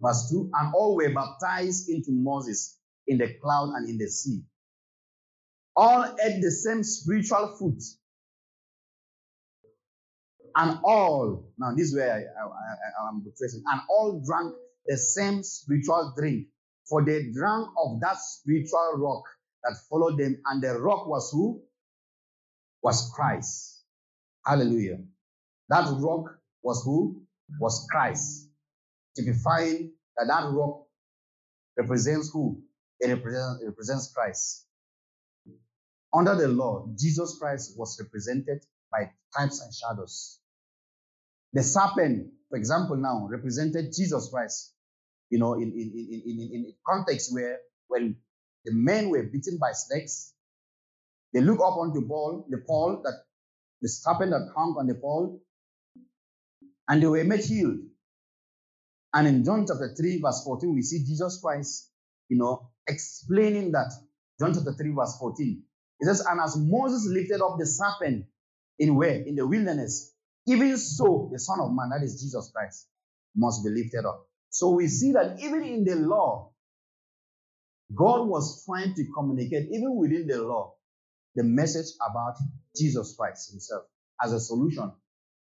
Verse 0.02 0.30
2 0.32 0.52
and 0.54 0.74
all 0.76 0.96
were 0.96 1.14
baptized 1.14 1.90
into 1.90 2.12
Moses 2.12 2.78
in 3.08 3.18
the 3.18 3.34
cloud 3.42 3.74
and 3.76 3.90
in 3.90 3.98
the 3.98 4.08
sea. 4.08 4.44
All 5.76 6.04
ate 6.24 6.42
the 6.42 6.52
same 6.52 6.84
spiritual 6.84 7.56
food 7.58 7.80
and 10.58 10.80
all, 10.84 11.46
now 11.60 11.72
this 11.76 11.90
is 11.90 11.96
where 11.96 12.12
I, 12.12 12.18
I, 12.18 13.06
I, 13.06 13.10
am 13.10 13.24
tracing, 13.38 13.64
and 13.68 13.82
all 13.90 14.24
drank 14.26 14.56
the 14.88 14.98
same 14.98 15.44
spiritual 15.44 16.14
drink, 16.18 16.48
for 16.90 17.06
they 17.06 17.32
drank 17.32 17.68
of 17.78 18.00
that 18.02 18.18
spiritual 18.18 18.94
rock 18.96 19.24
that 19.64 19.78
followed 19.88 20.18
them, 20.18 20.42
and 20.48 20.64
the 20.64 20.80
rock 20.80 21.08
was 21.08 21.30
who? 21.32 21.62
Was 22.82 23.12
Christ. 23.16 23.84
Hallelujah. 24.46 24.98
That 25.70 25.88
rock 26.00 26.26
was 26.64 26.84
who? 26.84 27.22
Was 27.60 27.88
Christ. 27.92 28.50
Typifying 29.16 29.92
that 30.18 30.26
that 30.28 30.50
rock 30.52 30.88
represents 31.78 32.32
who? 32.32 32.64
It 33.00 33.10
represents, 33.10 33.62
it 33.62 33.68
represents 33.68 34.12
Christ. 34.12 34.66
Under 36.14 36.36
the 36.36 36.48
law, 36.48 36.88
Jesus 36.98 37.38
Christ 37.40 37.74
was 37.78 38.00
represented 38.02 38.66
by 38.92 39.12
types 39.38 39.62
and 39.62 39.72
shadows. 39.74 40.40
The 41.58 41.64
serpent, 41.64 42.34
for 42.52 42.58
example, 42.60 42.98
now 42.98 43.28
represented 43.32 43.92
Jesus 43.92 44.30
Christ. 44.30 44.76
You 45.32 45.40
know, 45.40 45.56
in, 45.56 45.64
in, 45.64 45.92
in, 45.96 46.22
in, 46.24 46.50
in, 46.54 46.74
context 46.88 47.34
where 47.34 47.58
when 47.88 48.16
the 48.64 48.74
men 48.76 49.10
were 49.10 49.24
beaten 49.24 49.58
by 49.60 49.72
snakes, 49.72 50.36
they 51.34 51.42
look 51.42 51.60
up 51.60 51.78
onto 51.78 52.08
Paul, 52.08 52.46
the 52.48 52.60
Paul 52.60 53.02
that 53.04 53.24
the 53.82 53.90
serpent 53.90 54.30
that 54.34 54.54
hung 54.56 54.76
on 54.78 54.86
the 54.86 54.94
pole, 54.94 55.42
and 56.88 57.02
they 57.02 57.08
were 57.08 57.24
made 57.24 57.44
healed. 57.44 57.80
And 59.16 59.28
in 59.28 59.44
John 59.44 59.66
chapter 59.68 59.96
3, 59.98 60.22
verse 60.22 60.44
14, 60.44 60.76
we 60.76 60.84
see 60.84 61.00
Jesus 61.00 61.40
Christ, 61.42 61.90
you 62.30 62.38
know, 62.38 62.70
explaining 62.88 63.72
that. 63.72 63.92
John 64.40 64.54
chapter 64.54 64.74
3, 64.74 64.92
verse 64.92 65.18
14. 65.20 65.64
It 66.02 66.06
says, 66.06 66.24
And 66.24 66.40
as 66.40 66.56
Moses 66.56 67.08
lifted 67.12 67.42
up 67.42 67.58
the 67.58 67.66
serpent 67.66 68.28
in 68.78 68.94
where? 68.94 69.24
In 69.24 69.36
the 69.36 69.48
wilderness, 69.48 70.14
even 70.48 70.78
so 70.78 71.30
the 71.32 71.40
Son 71.40 71.60
of 71.60 71.74
Man, 71.74 71.90
that 71.90 72.04
is 72.04 72.22
Jesus 72.22 72.52
Christ, 72.54 72.88
must 73.36 73.64
be 73.64 73.70
lifted 73.70 74.06
up. 74.06 74.28
So 74.50 74.72
we 74.72 74.88
see 74.88 75.12
that 75.12 75.40
even 75.42 75.64
in 75.64 75.84
the 75.84 75.96
law, 75.96 76.52
God 77.94 78.28
was 78.28 78.66
trying 78.66 78.94
to 78.96 79.06
communicate, 79.14 79.68
even 79.72 79.96
within 79.96 80.28
the 80.28 80.42
law, 80.42 80.74
the 81.36 81.44
message 81.44 81.88
about 82.10 82.36
Jesus 82.76 83.16
Christ 83.18 83.52
Himself 83.52 83.84
as 84.24 84.34
a 84.34 84.40
solution 84.40 84.92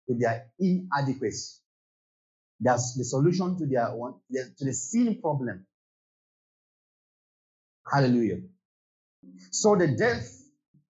to 0.07 0.15
their 0.17 0.47
inadequacy. 0.59 1.61
That's 2.59 2.95
the 2.95 3.03
solution 3.03 3.57
to 3.57 3.65
their 3.65 3.95
one 3.95 4.15
to 4.31 4.65
the 4.65 4.73
sin 4.73 5.19
problem. 5.21 5.65
Hallelujah. 7.91 8.39
So 9.51 9.75
the 9.75 9.87
death, 9.87 10.29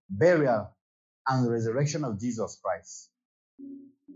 burial, 0.10 0.70
and 1.28 1.50
resurrection 1.50 2.04
of 2.04 2.20
Jesus 2.20 2.60
Christ 2.64 3.10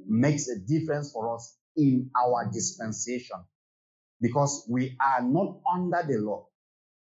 makes 0.08 0.48
a 0.50 0.60
difference 0.60 1.12
for 1.12 1.36
us 1.36 1.56
in 1.78 2.10
our 2.22 2.50
dispensation 2.52 3.38
because 4.22 4.66
we 4.70 4.98
are 5.02 5.22
not 5.22 5.60
under 5.74 6.04
the 6.08 6.20
law. 6.20 6.48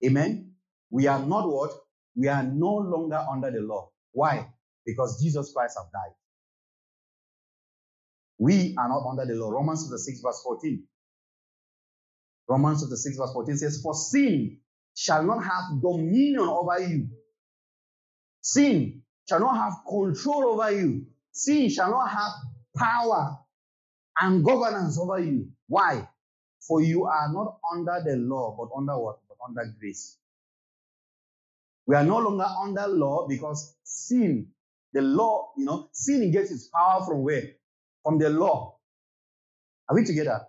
Amen. 0.04 0.52
We 0.90 1.06
are 1.06 1.24
not 1.24 1.48
what? 1.48 1.72
We 2.16 2.28
are 2.28 2.42
no 2.42 2.74
longer 2.76 3.24
under 3.30 3.50
the 3.50 3.60
law. 3.60 3.90
Why? 4.12 4.48
Because 4.86 5.22
Jesus 5.22 5.52
Christ 5.54 5.76
have 5.78 5.90
died. 5.92 6.14
We 8.38 8.74
are 8.78 8.88
not 8.88 9.06
under 9.08 9.26
the 9.26 9.34
law. 9.34 9.50
Romans 9.50 9.84
chapter 9.84 9.98
6, 9.98 10.20
verse 10.20 10.40
14. 10.44 10.84
Romans 12.48 12.82
chapter 12.82 12.96
6, 12.96 13.16
verse 13.16 13.32
14 13.32 13.56
says, 13.56 13.80
For 13.82 13.94
sin 13.94 14.58
shall 14.96 15.24
not 15.24 15.42
have 15.44 15.80
dominion 15.82 16.40
over 16.40 16.80
you. 16.80 17.08
Sin 18.42 19.02
shall 19.28 19.40
not 19.40 19.56
have 19.56 19.74
control 19.88 20.44
over 20.44 20.70
you. 20.72 21.06
Sin 21.34 21.68
shall 21.68 21.90
not 21.90 22.10
have 22.10 22.32
power 22.76 23.38
and 24.20 24.44
governance 24.44 24.98
over 25.00 25.18
you. 25.18 25.48
Why? 25.68 26.08
For 26.60 26.80
you 26.80 27.06
are 27.06 27.32
not 27.32 27.58
under 27.72 28.00
the 28.04 28.16
law, 28.16 28.56
but 28.56 28.74
under 28.76 28.96
what? 28.98 29.18
But 29.28 29.36
under 29.48 29.74
grace. 29.80 30.16
We 31.86 31.96
are 31.96 32.04
no 32.04 32.18
longer 32.18 32.46
under 32.62 32.86
law 32.86 33.26
because 33.28 33.74
sin, 33.82 34.48
the 34.92 35.02
law, 35.02 35.50
you 35.58 35.64
know, 35.64 35.88
sin 35.92 36.30
gets 36.30 36.52
its 36.52 36.68
power 36.68 37.04
from 37.04 37.24
where? 37.24 37.42
From 38.04 38.18
the 38.18 38.30
law. 38.30 38.78
Are 39.88 39.96
we 39.96 40.04
together? 40.04 40.42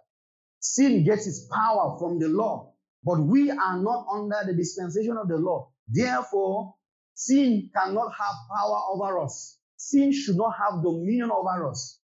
Sin 0.60 1.04
gets 1.04 1.28
its 1.28 1.48
power 1.52 1.98
from 2.00 2.20
the 2.20 2.30
law. 2.30 2.74
But 3.04 3.20
we 3.22 3.52
are 3.52 3.80
not 3.82 4.08
under 4.12 4.38
the 4.46 4.54
dispensation 4.54 5.18
of 5.18 5.28
the 5.28 5.38
law. 5.38 5.72
Therefore, 5.88 6.76
sin 7.16 7.72
cannot 7.76 8.12
have 8.14 8.36
power 8.56 8.80
over 8.94 9.20
us. 9.24 9.58
Sin 9.78 10.12
should 10.12 10.38
not 10.38 10.54
have 10.58 10.84
dominion 10.84 11.32
over 11.32 11.70
us. 11.70 12.00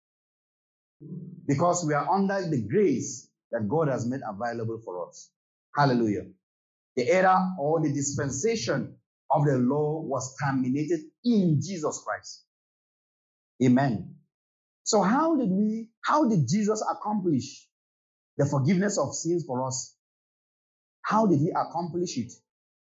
Because 1.46 1.84
we 1.86 1.94
are 1.94 2.08
under 2.08 2.48
the 2.48 2.66
grace 2.68 3.30
that 3.52 3.68
God 3.68 3.88
has 3.88 4.06
made 4.06 4.20
available 4.28 4.80
for 4.84 5.08
us. 5.08 5.30
Hallelujah. 5.74 6.26
The 6.96 7.08
era 7.08 7.52
or 7.58 7.80
the 7.80 7.92
dispensation 7.92 8.96
of 9.30 9.44
the 9.44 9.58
law 9.58 10.00
was 10.00 10.36
terminated 10.42 11.00
in 11.24 11.60
Jesus 11.62 12.02
Christ. 12.04 12.44
Amen. 13.62 14.16
So 14.84 15.02
how 15.02 15.36
did 15.36 15.50
we, 15.50 15.90
how 16.02 16.28
did 16.28 16.48
Jesus 16.48 16.82
accomplish 16.90 17.68
the 18.36 18.46
forgiveness 18.46 18.98
of 18.98 19.14
sins 19.14 19.44
for 19.46 19.66
us? 19.66 19.94
How 21.02 21.26
did 21.26 21.40
he 21.40 21.50
accomplish 21.50 22.16
it? 22.18 22.32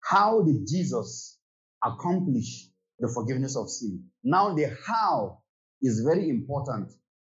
How 0.01 0.43
did 0.43 0.67
Jesus 0.67 1.39
accomplish 1.85 2.69
the 2.99 3.09
forgiveness 3.09 3.57
of 3.57 3.71
sin? 3.71 4.05
Now 4.25 4.55
the 4.55 4.77
how 4.87 5.41
is 5.81 6.01
very 6.01 6.29
important 6.29 6.93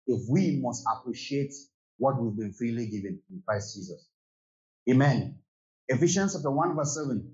if 0.06 0.20
we 0.28 0.60
must 0.62 0.84
appreciate 0.92 1.52
what 1.98 2.20
we've 2.20 2.36
been 2.36 2.52
freely 2.52 2.86
given 2.86 3.20
in 3.30 3.42
Christ 3.46 3.74
Jesus. 3.76 4.06
Amen. 4.90 5.38
Ephesians 5.88 6.34
chapter 6.34 6.50
1 6.50 6.76
verse 6.76 6.94
7. 6.94 7.32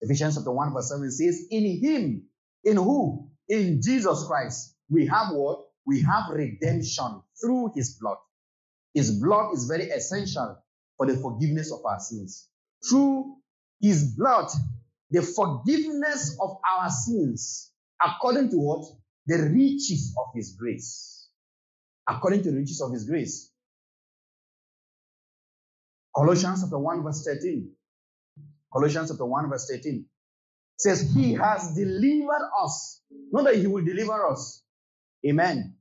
Ephesians 0.00 0.36
chapter 0.36 0.52
1 0.52 0.72
verse 0.72 0.88
7 0.88 1.10
says, 1.10 1.46
In 1.50 1.64
him, 1.80 2.22
in 2.64 2.76
who? 2.76 3.28
In 3.48 3.80
Jesus 3.82 4.24
Christ. 4.26 4.74
We 4.88 5.06
have 5.06 5.28
what? 5.32 5.66
We 5.86 6.02
have 6.02 6.30
redemption 6.30 7.22
through 7.40 7.72
his 7.74 7.98
blood. 8.00 8.18
His 8.94 9.20
blood 9.20 9.54
is 9.54 9.66
very 9.66 9.90
essential 9.90 10.58
for 10.96 11.06
the 11.06 11.16
forgiveness 11.16 11.72
of 11.72 11.84
our 11.84 11.98
sins. 11.98 12.48
Through 12.88 13.36
his 13.80 14.14
blood, 14.16 14.50
the 15.10 15.22
forgiveness 15.22 16.36
of 16.40 16.58
our 16.68 16.88
sins, 16.90 17.72
according 18.04 18.50
to 18.50 18.56
what? 18.56 18.84
The 19.26 19.50
riches 19.52 20.14
of 20.18 20.34
his 20.34 20.56
grace. 20.58 21.28
According 22.08 22.42
to 22.44 22.50
the 22.50 22.58
riches 22.58 22.80
of 22.80 22.92
his 22.92 23.04
grace. 23.04 23.50
Colossians 26.14 26.62
chapter 26.62 26.78
1, 26.78 27.02
verse 27.02 27.24
13. 27.24 27.70
Colossians 28.72 29.10
chapter 29.10 29.24
1, 29.26 29.48
verse 29.48 29.68
13 29.70 30.04
says, 30.80 31.12
He 31.14 31.34
has 31.34 31.74
delivered 31.74 32.48
us. 32.62 33.02
Not 33.30 33.44
that 33.44 33.56
He 33.56 33.66
will 33.66 33.84
deliver 33.84 34.28
us. 34.28 34.62
Amen. 35.26 35.76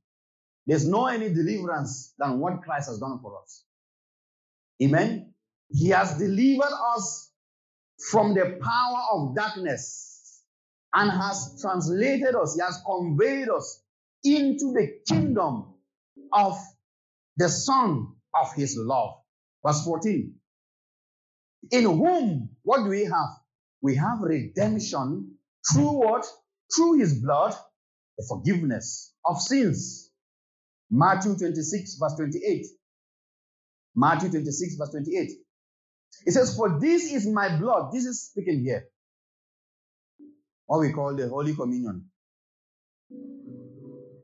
There's 0.68 0.88
no 0.88 1.08
any 1.08 1.30
deliverance 1.30 2.14
than 2.20 2.40
what 2.40 2.62
Christ 2.62 2.90
has 2.90 3.00
done 3.00 3.20
for 3.22 3.42
us. 3.42 3.64
Amen. 4.84 5.34
He 5.72 5.90
has 5.90 6.18
delivered 6.18 6.74
us 6.96 7.29
from 8.12 8.34
the 8.34 8.60
power 8.62 9.02
of 9.14 9.36
darkness 9.36 10.44
and 10.94 11.12
has 11.12 11.60
translated 11.62 12.36
us, 12.36 12.56
He 12.56 12.62
has 12.62 12.82
conveyed 12.86 13.50
us 13.50 13.82
into 14.24 14.74
the 14.74 15.00
kingdom 15.08 15.74
of 16.34 16.58
the 17.38 17.50
Son 17.50 18.08
of 18.42 18.54
His 18.56 18.78
love. 18.78 19.16
Verse 19.66 19.84
14. 19.84 20.34
In 21.72 21.84
whom, 21.84 22.50
what 22.64 22.84
do 22.84 22.90
we 22.90 23.04
have? 23.06 23.30
We 23.82 23.96
have 23.96 24.22
redemption 24.22 25.36
through 25.72 26.00
what? 26.00 26.26
Through 26.76 27.00
his 27.00 27.16
blood, 27.22 27.56
the 28.18 28.26
forgiveness 28.28 29.14
of 29.26 29.42
sins. 29.42 30.12
Matthew 30.92 31.36
26, 31.38 31.98
verse 32.00 32.16
28. 32.16 32.66
Matthew 33.96 34.30
26, 34.30 34.76
verse 34.76 34.90
28. 34.92 35.32
It 36.26 36.32
says, 36.32 36.56
For 36.56 36.80
this 36.80 37.12
is 37.12 37.28
my 37.28 37.58
blood. 37.58 37.92
This 37.92 38.06
is 38.06 38.30
speaking 38.30 38.62
here. 38.64 38.86
What 40.66 40.80
we 40.80 40.92
call 40.92 41.16
the 41.16 41.30
Holy 41.30 41.56
Communion. 41.56 42.06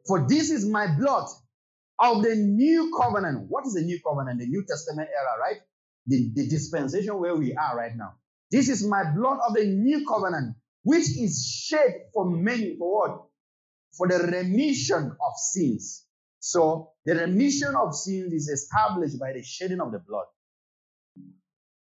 For 0.08 0.28
this 0.28 0.52
is 0.52 0.66
my 0.66 0.88
blood 0.98 1.28
of 2.00 2.22
the 2.22 2.36
new 2.36 2.94
covenant. 3.00 3.46
What 3.50 3.66
is 3.66 3.74
the 3.74 3.82
new 3.82 4.00
covenant? 4.06 4.40
The 4.40 4.48
New 4.48 4.64
Testament 4.68 5.10
era, 5.10 5.40
right? 5.40 5.62
the, 6.08 6.32
the 6.34 6.48
dispensation 6.48 7.18
where 7.20 7.36
we 7.36 7.56
are 7.56 7.76
right 7.76 7.96
now. 7.96 8.16
This 8.52 8.70
is 8.70 8.86
my 8.86 9.04
blood 9.16 9.40
of 9.48 9.56
the 9.56 9.66
new 9.66 10.06
covenant, 10.08 10.56
which 10.84 11.04
is 11.18 11.46
shed 11.68 11.94
for 12.14 12.30
many, 12.30 12.76
for 12.78 13.00
what? 13.00 13.24
For 13.98 14.08
the 14.08 14.20
remission 14.20 15.12
of 15.12 15.34
sins. 15.38 16.06
So 16.40 16.92
the 17.06 17.16
remission 17.16 17.76
of 17.76 17.96
sins 17.96 18.34
is 18.34 18.50
established 18.50 19.20
by 19.20 19.34
the 19.34 19.42
shedding 19.44 19.82
of 19.82 19.92
the 19.92 20.00
blood. 20.00 20.26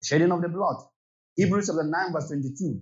Shedding 0.03 0.33
of 0.33 0.43
the 0.43 0.49
blood. 0.49 0.77
Hebrews 1.37 1.67
chapter 1.67 1.85
9, 1.85 2.13
verse 2.13 2.29
22. 2.29 2.81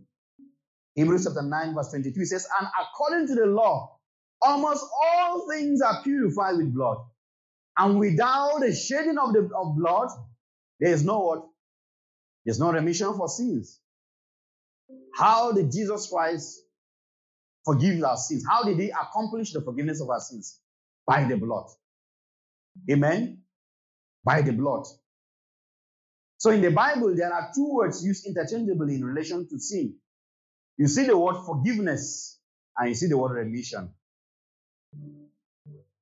Hebrews 0.94 1.24
chapter 1.24 1.42
9, 1.42 1.74
verse 1.74 1.90
22 1.90 2.24
says, 2.24 2.48
And 2.58 2.68
according 2.80 3.28
to 3.28 3.34
the 3.34 3.46
law, 3.46 3.98
almost 4.42 4.84
all 5.04 5.48
things 5.48 5.80
are 5.82 6.02
purified 6.02 6.56
with 6.56 6.74
blood. 6.74 6.98
And 7.78 7.98
without 7.98 8.60
the 8.60 8.74
shedding 8.74 9.18
of 9.18 9.32
the 9.34 9.50
of 9.54 9.76
blood, 9.76 10.08
there 10.80 10.92
is 10.92 11.04
no 11.04 11.20
what? 11.20 11.46
There's 12.44 12.58
no 12.58 12.72
remission 12.72 13.12
for 13.14 13.28
sins. 13.28 13.80
How 15.14 15.52
did 15.52 15.72
Jesus 15.72 16.08
Christ 16.08 16.60
forgive 17.64 18.02
our 18.02 18.16
sins? 18.16 18.44
How 18.48 18.62
did 18.62 18.78
he 18.78 18.90
accomplish 18.90 19.52
the 19.52 19.60
forgiveness 19.60 20.00
of 20.00 20.08
our 20.08 20.20
sins? 20.20 20.58
By 21.06 21.24
the 21.24 21.36
blood. 21.36 21.66
Amen? 22.90 23.42
By 24.24 24.42
the 24.42 24.52
blood. 24.52 24.86
So 26.38 26.50
in 26.50 26.60
the 26.60 26.70
Bible, 26.70 27.14
there 27.16 27.32
are 27.32 27.50
two 27.54 27.72
words 27.72 28.04
used 28.04 28.26
interchangeably 28.26 28.94
in 28.96 29.04
relation 29.04 29.48
to 29.48 29.58
sin. 29.58 29.94
You 30.76 30.86
see 30.86 31.06
the 31.06 31.16
word 31.16 31.36
forgiveness 31.46 32.38
and 32.76 32.90
you 32.90 32.94
see 32.94 33.06
the 33.06 33.16
word 33.16 33.34
remission. 33.34 33.90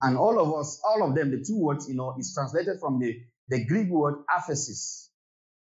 And 0.02 0.16
all 0.18 0.40
of 0.40 0.52
us, 0.58 0.82
all 0.86 1.08
of 1.08 1.14
them, 1.14 1.30
the 1.30 1.44
two 1.44 1.58
words, 1.58 1.88
you 1.88 1.94
know, 1.94 2.16
is 2.18 2.34
translated 2.34 2.80
from 2.80 2.98
the, 2.98 3.20
the 3.48 3.64
Greek 3.64 3.88
word 3.88 4.24
aphesis, 4.28 5.08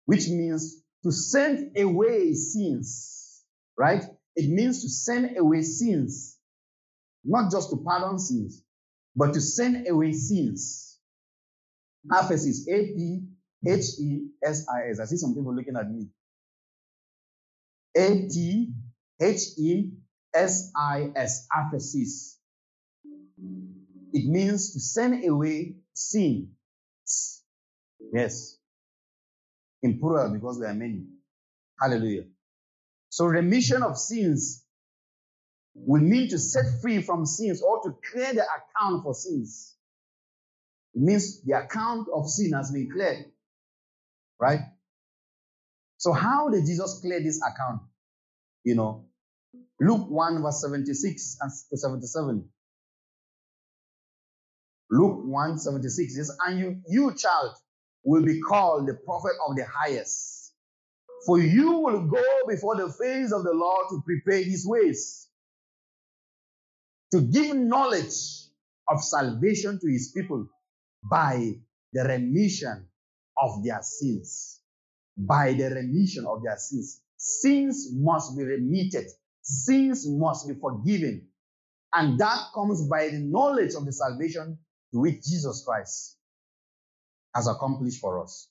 which 0.06 0.28
means 0.28 0.82
to 1.02 1.10
send 1.10 1.76
away 1.76 2.32
sins, 2.34 3.42
right? 3.76 4.04
It 4.36 4.48
means 4.48 4.82
to 4.82 4.88
send 4.88 5.36
away 5.36 5.62
sins, 5.62 6.38
not 7.24 7.50
just 7.50 7.70
to 7.70 7.76
pardon 7.84 8.18
sins, 8.18 8.62
but 9.16 9.34
to 9.34 9.40
send 9.40 9.88
away 9.88 10.12
sins. 10.12 10.98
Aphesis, 12.10 12.68
A 12.68 12.94
P 12.94 13.20
H 13.66 13.84
E 14.00 14.28
S 14.44 14.66
I 14.68 14.90
S. 14.90 15.00
I 15.00 15.04
see 15.04 15.16
some 15.16 15.34
people 15.34 15.54
looking 15.54 15.76
at 15.76 15.90
me. 15.90 16.08
A 17.96 18.28
T 18.28 18.72
H 19.20 19.40
E 19.58 19.90
S 20.34 20.70
I 20.76 21.10
S. 21.14 21.46
Aphesis. 21.54 22.36
It 24.12 24.28
means 24.28 24.72
to 24.72 24.80
send 24.80 25.28
away 25.28 25.76
sin. 25.94 26.50
Yes. 28.12 28.58
In 29.82 29.98
plural 29.98 30.32
because 30.32 30.60
there 30.60 30.70
are 30.70 30.74
many. 30.74 31.04
Hallelujah. 31.80 32.24
So 33.08 33.26
remission 33.26 33.82
of 33.82 33.98
sins 33.98 34.64
will 35.74 36.02
mean 36.02 36.28
to 36.28 36.38
set 36.38 36.64
free 36.80 37.02
from 37.02 37.26
sins 37.26 37.62
or 37.62 37.82
to 37.82 37.96
clear 38.12 38.32
the 38.34 38.44
account 38.44 39.02
for 39.02 39.14
sins. 39.14 39.74
It 40.94 41.02
means 41.02 41.42
the 41.42 41.54
account 41.58 42.08
of 42.14 42.28
sin 42.28 42.52
has 42.52 42.70
been 42.70 42.90
cleared. 42.90 43.31
Right? 44.42 44.60
So 45.98 46.12
how 46.12 46.48
did 46.50 46.66
Jesus 46.66 46.98
clear 47.00 47.22
this 47.22 47.40
account? 47.40 47.82
You 48.64 48.74
know, 48.74 49.06
Luke 49.80 50.10
1 50.10 50.42
verse 50.42 50.60
76 50.60 51.38
and 51.40 51.52
77. 51.52 52.48
Luke 54.90 55.20
1 55.24 55.58
76 55.58 56.16
says, 56.16 56.36
And 56.44 56.58
you, 56.58 56.80
you 56.88 57.14
child, 57.14 57.54
will 58.04 58.24
be 58.24 58.40
called 58.40 58.88
the 58.88 58.94
prophet 58.94 59.32
of 59.48 59.56
the 59.56 59.64
highest 59.64 60.42
for 61.24 61.38
you 61.38 61.72
will 61.78 62.02
go 62.02 62.24
before 62.48 62.76
the 62.76 62.88
face 62.92 63.32
of 63.32 63.44
the 63.44 63.52
Lord 63.52 63.86
to 63.90 64.02
prepare 64.04 64.42
his 64.42 64.66
ways, 64.66 65.28
to 67.12 67.20
give 67.20 67.54
knowledge 67.56 68.48
of 68.88 69.02
salvation 69.02 69.78
to 69.80 69.88
his 69.88 70.12
people 70.12 70.46
by 71.08 71.54
the 71.92 72.04
remission 72.04 72.88
of 73.40 73.64
their 73.64 73.80
sins. 73.82 74.60
By 75.16 75.52
the 75.52 75.70
remission 75.70 76.26
of 76.26 76.42
their 76.42 76.56
sins. 76.56 77.00
Sins 77.16 77.90
must 77.94 78.36
be 78.36 78.44
remitted, 78.44 79.06
sins 79.42 80.06
must 80.08 80.48
be 80.48 80.54
forgiven. 80.54 81.28
And 81.94 82.18
that 82.18 82.38
comes 82.54 82.88
by 82.88 83.08
the 83.08 83.18
knowledge 83.18 83.74
of 83.74 83.84
the 83.84 83.92
salvation 83.92 84.58
to 84.92 85.00
which 85.00 85.22
Jesus 85.22 85.62
Christ 85.66 86.16
has 87.34 87.46
accomplished 87.46 88.00
for 88.00 88.22
us. 88.22 88.48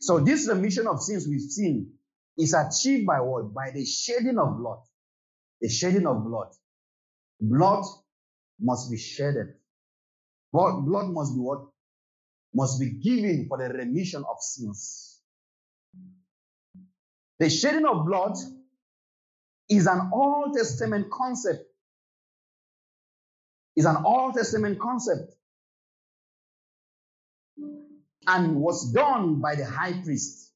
So 0.00 0.20
this 0.20 0.48
remission 0.48 0.86
of 0.86 1.00
sins 1.02 1.26
we've 1.26 1.40
seen 1.40 1.92
is 2.38 2.54
achieved 2.54 3.06
by 3.06 3.20
what? 3.20 3.54
By 3.54 3.70
the 3.72 3.84
shedding 3.84 4.38
of 4.38 4.58
blood. 4.58 4.80
The 5.60 5.68
shedding 5.68 6.06
of 6.06 6.24
blood. 6.24 6.48
Blood 7.40 7.84
must 8.60 8.90
be 8.90 8.98
shedded. 8.98 9.54
Blood, 10.52 10.84
blood 10.86 11.10
must 11.10 11.34
be 11.34 11.40
what? 11.40 11.66
Must 12.54 12.78
be 12.78 12.90
given 12.90 13.46
for 13.48 13.58
the 13.58 13.74
remission 13.74 14.24
of 14.30 14.36
sins. 14.40 15.20
The 17.40 17.50
shedding 17.50 17.84
of 17.84 18.06
blood 18.06 18.36
is 19.68 19.86
an 19.86 20.10
Old 20.12 20.54
Testament 20.54 21.10
concept. 21.10 21.64
Is 23.76 23.86
an 23.86 23.96
Old 24.04 24.34
Testament 24.34 24.78
concept 24.78 25.34
and 28.26 28.56
was 28.56 28.92
done 28.92 29.40
by 29.40 29.56
the 29.56 29.64
high 29.64 30.00
priest. 30.02 30.52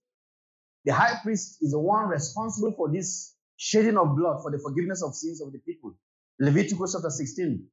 The 0.84 0.92
high 0.92 1.18
priest 1.22 1.58
is 1.60 1.72
the 1.72 1.78
one 1.80 2.08
responsible 2.08 2.72
for 2.72 2.90
this 2.90 3.34
shedding 3.56 3.96
of 3.98 4.16
blood 4.16 4.40
for 4.42 4.50
the 4.50 4.58
forgiveness 4.58 5.02
of 5.02 5.14
sins 5.14 5.42
of 5.42 5.52
the 5.52 5.58
people. 5.58 5.94
Leviticus 6.38 6.92
chapter 6.92 7.10
16. 7.10 7.66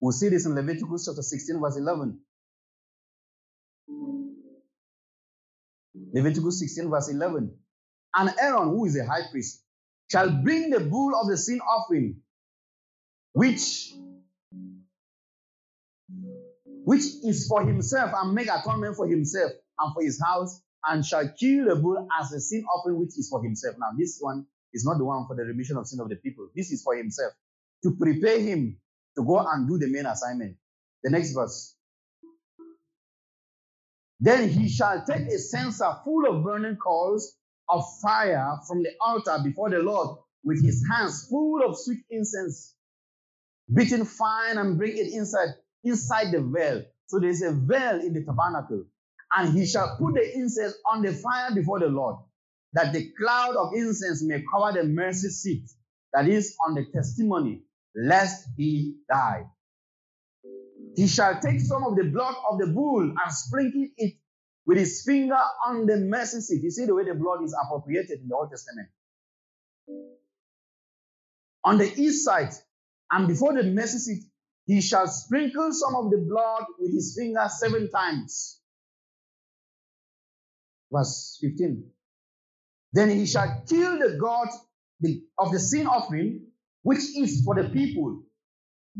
We'll 0.00 0.12
see 0.12 0.28
this 0.28 0.46
in 0.46 0.54
Leviticus 0.54 1.06
chapter 1.06 1.22
16, 1.22 1.60
verse 1.60 1.76
11. 1.76 2.18
Leviticus 6.12 6.58
16, 6.60 6.90
verse 6.90 7.08
11. 7.08 7.52
And 8.14 8.34
Aaron, 8.40 8.68
who 8.70 8.86
is 8.86 8.96
a 8.96 9.04
high 9.04 9.30
priest, 9.30 9.62
shall 10.10 10.30
bring 10.30 10.70
the 10.70 10.80
bull 10.80 11.14
of 11.14 11.28
the 11.28 11.36
sin 11.36 11.60
offering, 11.60 12.16
which 13.32 13.92
which 16.84 17.02
is 17.24 17.46
for 17.46 17.64
himself 17.64 18.10
and 18.16 18.34
make 18.34 18.48
atonement 18.48 18.96
for 18.96 19.06
himself 19.06 19.52
and 19.78 19.94
for 19.94 20.02
his 20.02 20.20
house, 20.20 20.60
and 20.88 21.04
shall 21.04 21.28
kill 21.38 21.66
the 21.66 21.76
bull 21.76 22.08
as 22.20 22.32
a 22.32 22.40
sin 22.40 22.64
offering 22.64 22.98
which 22.98 23.16
is 23.18 23.28
for 23.28 23.42
himself. 23.42 23.76
Now, 23.78 23.90
this 23.96 24.18
one 24.20 24.46
is 24.72 24.84
not 24.84 24.98
the 24.98 25.04
one 25.04 25.26
for 25.26 25.36
the 25.36 25.44
remission 25.44 25.76
of 25.76 25.86
sin 25.86 26.00
of 26.00 26.08
the 26.08 26.16
people. 26.16 26.48
This 26.56 26.72
is 26.72 26.82
for 26.82 26.96
himself 26.96 27.32
to 27.84 27.96
prepare 27.96 28.40
him 28.40 28.78
to 29.16 29.24
go 29.24 29.38
and 29.38 29.68
do 29.68 29.78
the 29.78 29.86
main 29.86 30.06
assignment. 30.06 30.56
The 31.02 31.10
next 31.10 31.32
verse. 31.32 31.76
Then 34.20 34.48
he 34.50 34.68
shall 34.68 35.04
take 35.06 35.28
a 35.28 35.38
censer 35.38 35.90
full 36.04 36.26
of 36.28 36.44
burning 36.44 36.76
coals 36.76 37.36
of 37.68 37.84
fire 38.02 38.58
from 38.68 38.82
the 38.82 38.90
altar 39.04 39.38
before 39.42 39.70
the 39.70 39.78
Lord 39.78 40.18
with 40.44 40.62
his 40.64 40.84
hands 40.90 41.26
full 41.28 41.62
of 41.66 41.78
sweet 41.78 42.04
incense, 42.10 42.74
beaten 43.72 44.04
fine, 44.04 44.58
and 44.58 44.76
bring 44.76 44.96
it 44.96 45.12
inside 45.12 45.50
inside 45.84 46.32
the 46.32 46.42
veil. 46.42 46.84
So 47.06 47.18
there's 47.18 47.42
a 47.42 47.52
veil 47.52 48.00
in 48.00 48.12
the 48.12 48.24
tabernacle. 48.24 48.84
And 49.36 49.56
he 49.56 49.64
shall 49.66 49.96
put 49.98 50.14
the 50.14 50.34
incense 50.34 50.74
on 50.90 51.02
the 51.02 51.12
fire 51.12 51.54
before 51.54 51.78
the 51.78 51.86
Lord, 51.88 52.16
that 52.72 52.92
the 52.92 53.10
cloud 53.18 53.56
of 53.56 53.72
incense 53.74 54.22
may 54.22 54.42
cover 54.52 54.72
the 54.80 54.84
mercy 54.88 55.28
seat 55.28 55.70
that 56.12 56.28
is 56.28 56.56
on 56.66 56.74
the 56.74 56.84
testimony, 56.92 57.62
lest 57.94 58.48
he 58.56 58.96
die. 59.08 59.46
He 61.00 61.06
shall 61.06 61.40
take 61.40 61.60
some 61.60 61.82
of 61.84 61.96
the 61.96 62.04
blood 62.04 62.34
of 62.50 62.58
the 62.58 62.66
bull 62.66 63.00
and 63.00 63.32
sprinkle 63.32 63.86
it 63.96 64.16
with 64.66 64.76
his 64.76 65.02
finger 65.02 65.40
on 65.66 65.86
the 65.86 65.96
mercy 65.96 66.40
seat. 66.42 66.62
You 66.62 66.70
see 66.70 66.84
the 66.84 66.94
way 66.94 67.04
the 67.04 67.14
blood 67.14 67.42
is 67.42 67.56
appropriated 67.64 68.20
in 68.20 68.28
the 68.28 68.36
Old 68.36 68.50
Testament. 68.50 68.88
On 71.64 71.78
the 71.78 71.90
east 71.98 72.22
side, 72.22 72.52
and 73.10 73.26
before 73.26 73.54
the 73.54 73.62
mercy 73.62 73.96
seat, 73.96 74.24
he 74.66 74.82
shall 74.82 75.06
sprinkle 75.06 75.72
some 75.72 75.94
of 75.94 76.10
the 76.10 76.18
blood 76.18 76.66
with 76.78 76.92
his 76.92 77.16
finger 77.18 77.48
seven 77.48 77.90
times. 77.90 78.60
Verse 80.92 81.38
15. 81.40 81.82
Then 82.92 83.08
he 83.08 83.24
shall 83.24 83.62
kill 83.66 83.98
the 83.98 84.18
God 84.20 84.48
of 85.38 85.50
the 85.50 85.60
sin 85.60 85.86
offering, 85.86 86.42
which 86.82 87.16
is 87.16 87.42
for 87.42 87.54
the 87.54 87.70
people. 87.70 88.22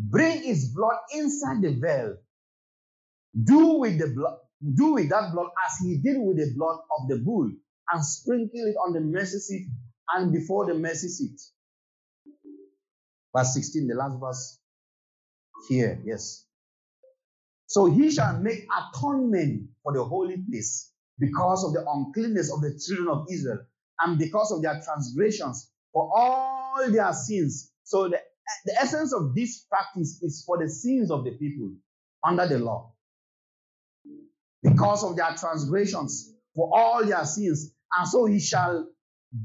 Bring 0.08 0.42
his 0.42 0.72
blood 0.74 0.96
inside 1.12 1.62
the 1.62 1.74
veil. 1.74 2.16
Do 3.44 3.78
with 3.78 3.98
the 3.98 4.08
blood, 4.08 4.38
do 4.74 4.94
with 4.94 5.10
that 5.10 5.32
blood 5.32 5.48
as 5.66 5.78
he 5.84 5.98
did 5.98 6.16
with 6.18 6.38
the 6.38 6.52
blood 6.56 6.78
of 6.98 7.08
the 7.08 7.18
bull, 7.18 7.50
and 7.92 8.04
sprinkle 8.04 8.66
it 8.66 8.76
on 8.86 8.92
the 8.94 9.00
mercy 9.00 9.38
seat 9.38 9.68
and 10.14 10.32
before 10.32 10.66
the 10.66 10.74
mercy 10.74 11.08
seat. 11.08 11.40
Verse 13.36 13.54
16, 13.54 13.86
the 13.88 13.94
last 13.94 14.18
verse 14.20 14.58
here, 15.68 16.00
yes. 16.04 16.46
So 17.66 17.86
he 17.86 18.10
shall 18.10 18.38
make 18.40 18.66
atonement 18.76 19.68
for 19.82 19.92
the 19.92 20.02
holy 20.02 20.38
place 20.50 20.90
because 21.18 21.64
of 21.64 21.72
the 21.72 21.88
uncleanness 21.88 22.52
of 22.52 22.62
the 22.62 22.78
children 22.84 23.08
of 23.08 23.26
Israel 23.30 23.60
and 24.00 24.18
because 24.18 24.50
of 24.50 24.62
their 24.62 24.80
transgressions 24.84 25.70
for 25.92 26.10
all 26.12 26.90
their 26.90 27.12
sins. 27.12 27.70
So 27.84 28.08
the, 28.08 28.18
the 28.64 28.74
essence 28.80 29.12
of 29.12 29.34
this 29.34 29.64
practice 29.68 30.22
is 30.22 30.44
for 30.46 30.58
the 30.58 30.68
sins 30.68 31.10
of 31.10 31.24
the 31.24 31.32
people 31.32 31.72
under 32.24 32.46
the 32.46 32.58
law. 32.58 32.92
Because 34.62 35.04
of 35.04 35.16
their 35.16 35.34
transgressions 35.36 36.34
for 36.54 36.70
all 36.72 37.04
their 37.04 37.24
sins. 37.24 37.72
And 37.96 38.08
so 38.08 38.26
he 38.26 38.40
shall 38.40 38.86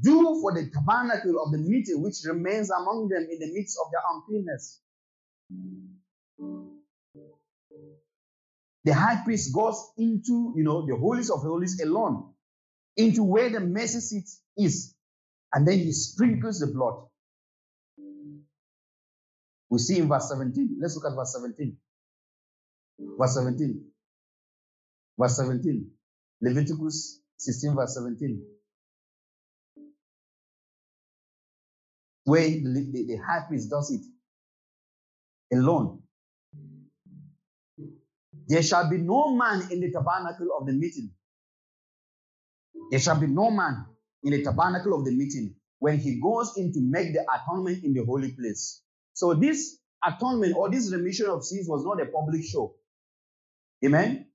do 0.02 0.40
for 0.42 0.52
the 0.52 0.70
tabernacle 0.70 1.42
of 1.42 1.52
the 1.52 1.58
meeting 1.58 2.02
which 2.02 2.16
remains 2.24 2.70
among 2.70 3.08
them 3.08 3.26
in 3.30 3.38
the 3.38 3.52
midst 3.52 3.78
of 3.84 3.90
their 3.92 4.02
uncleanness. 4.12 4.80
The 8.84 8.94
high 8.94 9.24
priest 9.24 9.52
goes 9.52 9.84
into, 9.98 10.52
you 10.56 10.62
know, 10.62 10.86
the 10.86 10.96
holies 10.96 11.30
of 11.30 11.40
holies 11.40 11.80
alone, 11.80 12.32
into 12.96 13.24
where 13.24 13.50
the 13.50 13.60
mercy 13.60 14.00
seat 14.00 14.28
is, 14.56 14.94
and 15.52 15.66
then 15.66 15.78
he 15.78 15.92
sprinkles 15.92 16.60
the 16.60 16.68
blood. 16.68 17.06
We 19.76 19.80
see 19.80 19.98
in 19.98 20.08
verse 20.08 20.30
17. 20.30 20.78
Let's 20.80 20.96
look 20.96 21.04
at 21.04 21.14
verse 21.14 21.34
17. 21.34 21.76
Verse 22.98 23.34
17. 23.34 23.84
Verse 25.18 25.36
17. 25.36 25.90
Leviticus 26.40 27.20
16, 27.36 27.74
verse 27.74 27.94
17. 27.94 28.42
Where 32.24 32.48
the, 32.48 32.88
the, 32.90 33.06
the 33.06 33.16
high 33.16 33.44
priest 33.46 33.68
does 33.68 33.90
it 33.90 34.00
alone. 35.54 36.00
There 38.48 38.62
shall 38.62 38.88
be 38.88 38.96
no 38.96 39.34
man 39.36 39.68
in 39.70 39.80
the 39.80 39.92
tabernacle 39.92 40.48
of 40.58 40.66
the 40.66 40.72
meeting. 40.72 41.10
There 42.90 43.00
shall 43.00 43.20
be 43.20 43.26
no 43.26 43.50
man 43.50 43.84
in 44.22 44.30
the 44.30 44.42
tabernacle 44.42 44.98
of 44.98 45.04
the 45.04 45.10
meeting 45.10 45.54
when 45.80 45.98
he 45.98 46.18
goes 46.18 46.56
in 46.56 46.72
to 46.72 46.80
make 46.80 47.12
the 47.12 47.26
atonement 47.30 47.84
in 47.84 47.92
the 47.92 48.02
holy 48.02 48.32
place. 48.32 48.80
So 49.16 49.32
this 49.32 49.78
atonement 50.04 50.54
or 50.54 50.70
this 50.70 50.92
remission 50.92 51.26
of 51.30 51.42
sins 51.42 51.66
was 51.66 51.82
not 51.84 52.02
a 52.02 52.06
public 52.06 52.44
show. 52.44 52.74
Amen. 53.82 54.26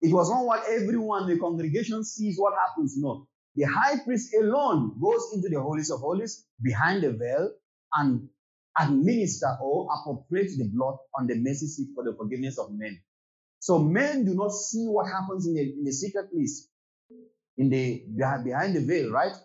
It 0.00 0.14
was 0.14 0.30
not 0.30 0.46
what 0.46 0.66
everyone 0.66 1.24
in 1.24 1.36
the 1.36 1.38
congregation 1.38 2.02
sees 2.04 2.38
what 2.38 2.54
happens. 2.54 2.96
No. 2.96 3.28
The 3.54 3.64
high 3.64 3.98
priest 4.02 4.34
alone 4.34 4.98
goes 4.98 5.32
into 5.34 5.50
the 5.50 5.60
holies 5.60 5.90
of 5.90 6.00
holies 6.00 6.46
behind 6.62 7.02
the 7.02 7.12
veil 7.12 7.50
and 7.94 8.30
administer 8.80 9.58
or 9.60 9.88
appropriate 9.94 10.52
the 10.56 10.70
blood 10.72 10.96
on 11.18 11.26
the 11.26 11.34
mercy 11.34 11.66
seat 11.66 11.88
for 11.94 12.02
the 12.02 12.14
forgiveness 12.16 12.58
of 12.58 12.72
men. 12.72 12.98
So 13.58 13.78
men 13.78 14.24
do 14.24 14.34
not 14.34 14.52
see 14.52 14.86
what 14.86 15.06
happens 15.12 15.46
in 15.46 15.52
the, 15.52 15.60
in 15.60 15.84
the 15.84 15.92
secret 15.92 16.32
place, 16.32 16.66
in 17.58 17.68
the 17.68 18.06
behind 18.42 18.74
the 18.74 18.86
veil, 18.86 19.10
right? 19.10 19.36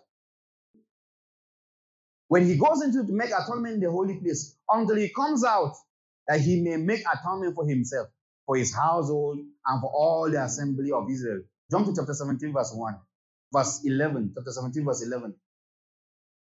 When 2.28 2.46
he 2.46 2.56
goes 2.56 2.82
into 2.82 3.04
to 3.06 3.12
make 3.12 3.28
atonement 3.30 3.74
in 3.74 3.80
the 3.80 3.90
holy 3.90 4.16
place, 4.20 4.55
until 4.70 4.96
he 4.96 5.08
comes 5.10 5.44
out, 5.44 5.74
that 6.28 6.40
he 6.40 6.60
may 6.60 6.76
make 6.76 7.00
atonement 7.00 7.54
for 7.54 7.66
himself, 7.66 8.08
for 8.46 8.56
his 8.56 8.74
household, 8.74 9.38
and 9.38 9.80
for 9.80 9.90
all 9.90 10.30
the 10.30 10.42
assembly 10.42 10.90
of 10.92 11.10
Israel. 11.10 11.42
Jump 11.70 11.86
to 11.86 11.94
chapter 11.96 12.14
17, 12.14 12.52
verse 12.52 12.72
1, 12.74 12.94
verse 13.52 13.80
11, 13.84 14.32
chapter 14.34 14.50
17, 14.52 14.84
verse 14.84 15.04
11. 15.04 15.34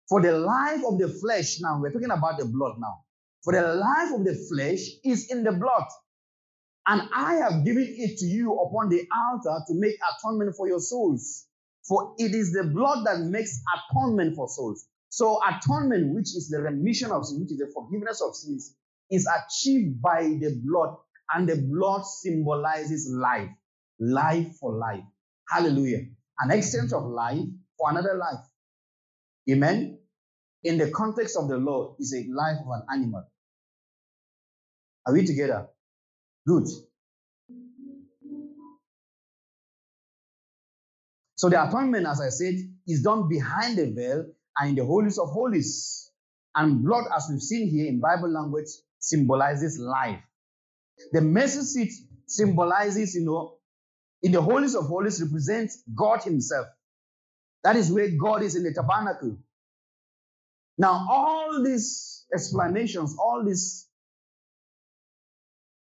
For 0.09 0.21
the 0.21 0.37
life 0.37 0.81
of 0.85 0.99
the 0.99 1.07
flesh, 1.07 1.59
now 1.61 1.79
we're 1.81 1.91
talking 1.91 2.11
about 2.11 2.37
the 2.37 2.45
blood 2.45 2.75
now. 2.79 3.03
For 3.43 3.53
the 3.53 3.75
life 3.75 4.13
of 4.13 4.23
the 4.23 4.35
flesh 4.35 4.79
is 5.03 5.31
in 5.31 5.43
the 5.43 5.51
blood. 5.51 5.85
And 6.85 7.09
I 7.13 7.35
have 7.35 7.63
given 7.63 7.87
it 7.87 8.17
to 8.19 8.25
you 8.25 8.53
upon 8.53 8.89
the 8.89 9.07
altar 9.31 9.63
to 9.67 9.73
make 9.73 9.95
atonement 9.95 10.55
for 10.55 10.67
your 10.67 10.79
souls. 10.79 11.45
For 11.87 12.15
it 12.17 12.33
is 12.33 12.51
the 12.51 12.63
blood 12.63 13.05
that 13.05 13.19
makes 13.19 13.61
atonement 13.75 14.35
for 14.35 14.47
souls. 14.49 14.85
So 15.13 15.39
atonement, 15.47 16.15
which 16.15 16.35
is 16.35 16.49
the 16.49 16.59
remission 16.59 17.11
of 17.11 17.23
sin, 17.23 17.41
which 17.41 17.51
is 17.51 17.59
the 17.59 17.71
forgiveness 17.71 18.19
of 18.19 18.35
sins, 18.35 18.75
is 19.11 19.27
achieved 19.27 20.01
by 20.01 20.23
the 20.23 20.59
blood. 20.65 20.95
And 21.31 21.47
the 21.47 21.57
blood 21.71 22.03
symbolizes 22.03 23.13
life. 23.13 23.51
Life 23.99 24.55
for 24.59 24.73
life. 24.75 25.03
Hallelujah. 25.47 25.99
An 26.39 26.49
exchange 26.49 26.93
of 26.93 27.05
life 27.05 27.45
for 27.77 27.91
another 27.91 28.15
life. 28.15 28.43
Amen. 29.51 29.99
In 30.63 30.79
the 30.79 30.89
context 30.89 31.37
of 31.37 31.47
the 31.47 31.57
law, 31.57 31.95
is 31.99 32.11
a 32.15 32.25
life 32.33 32.57
of 32.65 32.71
an 32.71 32.81
animal. 32.91 33.23
Are 35.05 35.13
we 35.13 35.27
together? 35.27 35.67
Good. 36.47 36.65
So 41.35 41.49
the 41.49 41.63
atonement, 41.67 42.07
as 42.07 42.19
I 42.19 42.29
said, 42.29 42.55
is 42.87 43.03
done 43.03 43.29
behind 43.29 43.77
the 43.77 43.91
veil 43.91 44.25
and 44.57 44.69
in 44.69 44.75
the 44.75 44.85
holies 44.85 45.17
of 45.17 45.29
holies. 45.29 46.11
And 46.55 46.83
blood, 46.83 47.05
as 47.15 47.27
we've 47.31 47.41
seen 47.41 47.69
here 47.69 47.87
in 47.87 47.99
Bible 47.99 48.29
language, 48.29 48.67
symbolizes 48.99 49.79
life. 49.79 50.19
The 51.11 51.21
mercy 51.21 51.61
seat 51.61 51.91
symbolizes, 52.27 53.15
you 53.15 53.25
know, 53.25 53.57
in 54.21 54.31
the 54.31 54.41
holies 54.41 54.75
of 54.75 54.85
holies 54.85 55.21
represents 55.21 55.83
God 55.95 56.23
Himself. 56.23 56.67
That 57.63 57.75
is 57.75 57.91
where 57.91 58.09
God 58.09 58.43
is 58.43 58.55
in 58.55 58.63
the 58.63 58.73
tabernacle. 58.73 59.37
Now, 60.77 61.07
all 61.09 61.63
these 61.63 62.25
explanations, 62.33 63.15
all 63.19 63.43
these 63.45 63.87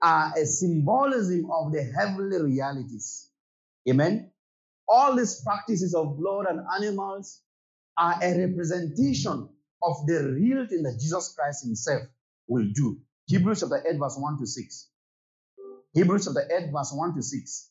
are 0.02 0.32
a 0.36 0.44
symbolism 0.44 1.50
of 1.50 1.72
the 1.72 1.82
heavenly 1.82 2.40
realities. 2.42 3.30
Amen. 3.88 4.30
All 4.88 5.16
these 5.16 5.42
practices 5.42 5.94
of 5.94 6.16
blood 6.18 6.46
and 6.48 6.60
animals 6.76 7.40
are 7.98 8.18
a 8.22 8.46
representation 8.46 9.48
of 9.82 10.06
the 10.06 10.32
real 10.40 10.66
thing 10.66 10.82
that 10.82 10.98
Jesus 11.00 11.34
Christ 11.36 11.64
Himself 11.64 12.02
will 12.48 12.66
do. 12.74 12.98
Hebrews 13.26 13.60
chapter 13.60 13.82
8, 13.88 13.98
verse 13.98 14.16
1 14.18 14.38
to 14.38 14.46
6. 14.46 14.88
Hebrews 15.94 16.24
chapter 16.26 16.48
8, 16.66 16.70
verse 16.72 16.92
1 16.94 17.14
to 17.14 17.22
6. 17.22 17.70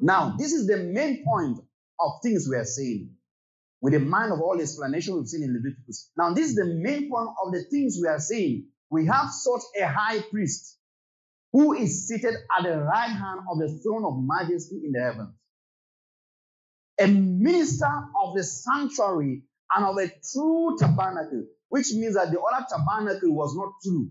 Now, 0.00 0.36
this 0.38 0.52
is 0.52 0.66
the 0.66 0.78
main 0.78 1.24
point 1.24 1.58
of 2.00 2.12
things 2.22 2.48
we 2.48 2.56
are 2.56 2.64
saying 2.64 3.10
with 3.80 3.94
the 3.94 4.00
mind 4.00 4.32
of 4.32 4.40
all 4.40 4.60
explanation 4.60 5.16
we've 5.16 5.28
seen 5.28 5.42
in 5.42 5.54
Leviticus. 5.54 6.10
Now, 6.16 6.32
this 6.34 6.48
is 6.50 6.54
the 6.54 6.66
main 6.66 7.10
point 7.10 7.30
of 7.44 7.52
the 7.52 7.64
things 7.70 7.98
we 8.00 8.08
are 8.08 8.20
saying. 8.20 8.66
We 8.90 9.06
have 9.06 9.30
such 9.30 9.62
a 9.80 9.86
high 9.86 10.20
priest 10.30 10.78
who 11.52 11.74
is 11.74 12.06
seated 12.08 12.34
at 12.56 12.64
the 12.64 12.78
right 12.78 13.10
hand 13.10 13.40
of 13.50 13.58
the 13.58 13.80
throne 13.82 14.04
of 14.04 14.22
majesty 14.22 14.82
in 14.84 14.92
the 14.92 15.00
heavens. 15.00 15.34
A 17.00 17.06
minister 17.06 17.90
of 18.22 18.34
the 18.34 18.44
sanctuary 18.44 19.42
and 19.74 19.84
of 19.84 19.96
a 19.98 20.08
true 20.32 20.76
tabernacle, 20.78 21.46
which 21.68 21.92
means 21.94 22.14
that 22.14 22.30
the 22.30 22.40
other 22.40 22.66
tabernacle 22.68 23.32
was 23.34 23.56
not 23.56 23.72
true. 23.84 24.10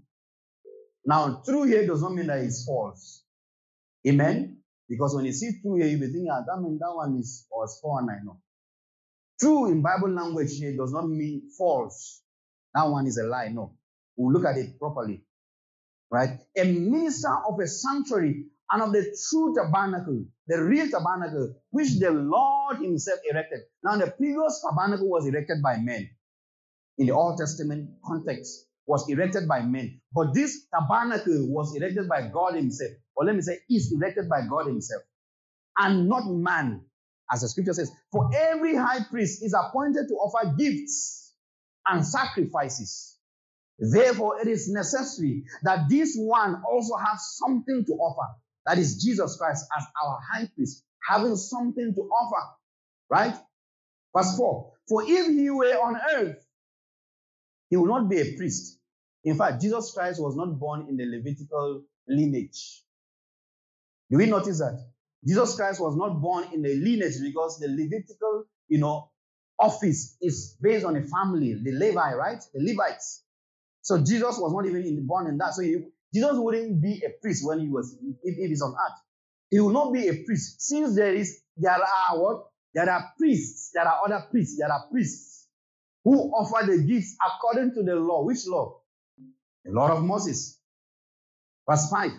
Now, 1.05 1.41
true 1.45 1.63
here 1.63 1.87
does 1.87 2.01
not 2.01 2.13
mean 2.13 2.27
that 2.27 2.39
it's 2.39 2.65
false. 2.65 3.23
Amen? 4.07 4.57
Because 4.89 5.15
when 5.15 5.25
you 5.25 5.33
see 5.33 5.51
true 5.61 5.75
here, 5.77 5.87
you'll 5.87 6.01
be 6.01 6.07
thinking, 6.07 6.29
ah, 6.31 6.41
that 6.47 6.61
means 6.61 6.79
that 6.79 6.93
one 6.93 7.17
is 7.17 7.47
was 7.51 7.79
four 7.81 8.01
I 8.01 8.23
know. 8.23 8.39
True 9.39 9.71
in 9.71 9.81
Bible 9.81 10.09
language 10.11 10.57
here 10.57 10.75
does 10.75 10.93
not 10.93 11.07
mean 11.09 11.43
false. 11.57 12.21
That 12.73 12.85
one 12.89 13.07
is 13.07 13.17
a 13.17 13.23
lie. 13.23 13.49
No. 13.49 13.73
We'll 14.17 14.33
look 14.33 14.45
at 14.45 14.57
it 14.57 14.79
properly 14.79 15.23
right? 16.11 16.39
A 16.57 16.63
minister 16.65 17.33
of 17.47 17.59
a 17.59 17.67
sanctuary 17.67 18.45
and 18.71 18.83
of 18.83 18.91
the 18.93 19.03
true 19.29 19.55
tabernacle, 19.55 20.25
the 20.51 20.61
real 20.61 20.89
tabernacle, 20.89 21.55
which 21.69 21.97
the 21.97 22.11
Lord 22.11 22.79
Himself 22.79 23.19
erected. 23.29 23.61
Now, 23.83 23.95
the 23.95 24.11
previous 24.11 24.61
tabernacle 24.61 25.09
was 25.09 25.25
erected 25.25 25.61
by 25.63 25.77
men. 25.77 26.09
In 26.97 27.07
the 27.07 27.13
Old 27.13 27.37
Testament 27.37 27.89
context, 28.05 28.67
was 28.85 29.09
erected 29.09 29.47
by 29.47 29.61
men. 29.61 30.01
But 30.13 30.33
this 30.33 30.65
tabernacle 30.73 31.47
was 31.47 31.73
erected 31.75 32.09
by 32.09 32.27
God 32.27 32.55
Himself. 32.55 32.91
Or 33.15 33.23
let 33.25 33.35
me 33.35 33.41
say, 33.41 33.59
is 33.69 33.93
erected 33.93 34.27
by 34.27 34.41
God 34.41 34.67
Himself. 34.67 35.03
And 35.77 36.09
not 36.09 36.25
man. 36.27 36.81
As 37.31 37.41
the 37.41 37.47
scripture 37.47 37.73
says, 37.73 37.89
for 38.11 38.29
every 38.35 38.75
high 38.75 39.05
priest 39.09 39.41
is 39.43 39.53
appointed 39.53 40.09
to 40.09 40.15
offer 40.15 40.53
gifts 40.57 41.33
and 41.87 42.05
sacrifices. 42.05 43.15
Therefore, 43.79 44.41
it 44.41 44.49
is 44.49 44.69
necessary 44.69 45.45
that 45.63 45.87
this 45.87 46.17
one 46.17 46.61
also 46.69 46.97
have 46.97 47.19
something 47.19 47.85
to 47.85 47.93
offer. 47.93 48.35
That 48.65 48.77
is 48.77 49.01
Jesus 49.01 49.37
Christ 49.37 49.65
as 49.77 49.85
our 50.03 50.19
high 50.31 50.49
priest, 50.55 50.83
having 51.07 51.35
something 51.35 51.93
to 51.95 52.01
offer. 52.01 52.47
Right? 53.09 53.35
Verse 54.15 54.37
4 54.37 54.71
For 54.87 55.03
if 55.03 55.27
he 55.27 55.49
were 55.49 55.73
on 55.73 55.97
earth, 56.15 56.45
he 57.69 57.77
would 57.77 57.89
not 57.89 58.09
be 58.09 58.19
a 58.19 58.37
priest. 58.37 58.77
In 59.23 59.37
fact, 59.37 59.61
Jesus 59.61 59.91
Christ 59.93 60.21
was 60.21 60.35
not 60.35 60.59
born 60.59 60.87
in 60.89 60.97
the 60.97 61.05
Levitical 61.05 61.83
lineage. 62.07 62.83
Do 64.09 64.17
we 64.17 64.25
notice 64.25 64.59
that? 64.59 64.83
Jesus 65.25 65.55
Christ 65.55 65.79
was 65.79 65.95
not 65.95 66.21
born 66.21 66.45
in 66.53 66.63
the 66.63 66.75
lineage 66.75 67.15
because 67.21 67.59
the 67.59 67.67
Levitical, 67.67 68.45
you 68.67 68.79
know, 68.79 69.09
office 69.59 70.17
is 70.21 70.57
based 70.59 70.83
on 70.83 70.95
a 70.95 71.03
family, 71.03 71.53
the 71.53 71.71
Levi, 71.71 72.13
right? 72.15 72.43
The 72.53 72.59
Levites. 72.59 73.23
So 73.81 73.99
Jesus 73.99 74.37
was 74.37 74.51
not 74.53 74.65
even 74.65 75.05
born 75.05 75.27
in 75.27 75.37
that. 75.37 75.53
So 75.53 75.61
he, 75.61 75.83
Jesus 76.13 76.33
wouldn't 76.35 76.81
be 76.81 77.03
a 77.05 77.09
priest 77.21 77.45
when 77.45 77.59
he 77.59 77.69
was, 77.69 77.97
if, 78.23 78.35
if 78.37 78.49
he's 78.49 78.61
on 78.61 78.71
earth. 78.71 78.99
He 79.49 79.59
will 79.59 79.71
not 79.71 79.93
be 79.93 80.07
a 80.07 80.23
priest. 80.25 80.61
Since 80.61 80.95
there 80.95 81.13
is, 81.13 81.41
there 81.57 81.71
are 81.73 82.19
what? 82.21 82.47
There 82.73 82.89
are 82.89 83.11
priests. 83.17 83.71
There 83.73 83.83
are 83.87 84.01
other 84.05 84.25
priests. 84.31 84.57
There 84.57 84.71
are 84.71 84.87
priests 84.91 85.47
who 86.03 86.13
offer 86.31 86.65
the 86.65 86.83
gifts 86.83 87.15
according 87.25 87.73
to 87.75 87.83
the 87.83 87.95
law. 87.95 88.23
Which 88.25 88.45
law? 88.47 88.81
The 89.65 89.71
law 89.71 89.97
of 89.97 90.03
Moses. 90.03 90.59
Verse 91.69 91.89
5. 91.89 92.11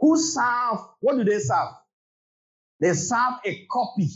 Who 0.00 0.18
serve, 0.18 0.78
what 1.00 1.16
do 1.16 1.24
they 1.24 1.38
serve? 1.38 1.70
They 2.80 2.92
serve 2.94 3.34
a 3.46 3.66
copy 3.70 4.08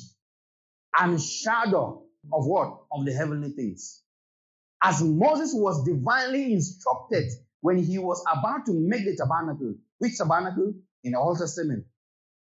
and 0.98 1.20
shadow 1.20 2.02
of 2.32 2.46
what? 2.46 2.82
Of 2.92 3.06
the 3.06 3.12
heavenly 3.12 3.50
things. 3.50 4.02
As 4.82 5.02
Moses 5.02 5.52
was 5.54 5.84
divinely 5.84 6.52
instructed 6.52 7.24
when 7.60 7.78
he 7.78 7.98
was 7.98 8.22
about 8.32 8.66
to 8.66 8.72
make 8.74 9.04
the 9.04 9.16
tabernacle. 9.16 9.74
Which 9.98 10.18
tabernacle? 10.18 10.74
In 11.04 11.12
the 11.12 11.18
Old 11.18 11.38
Testament. 11.38 11.84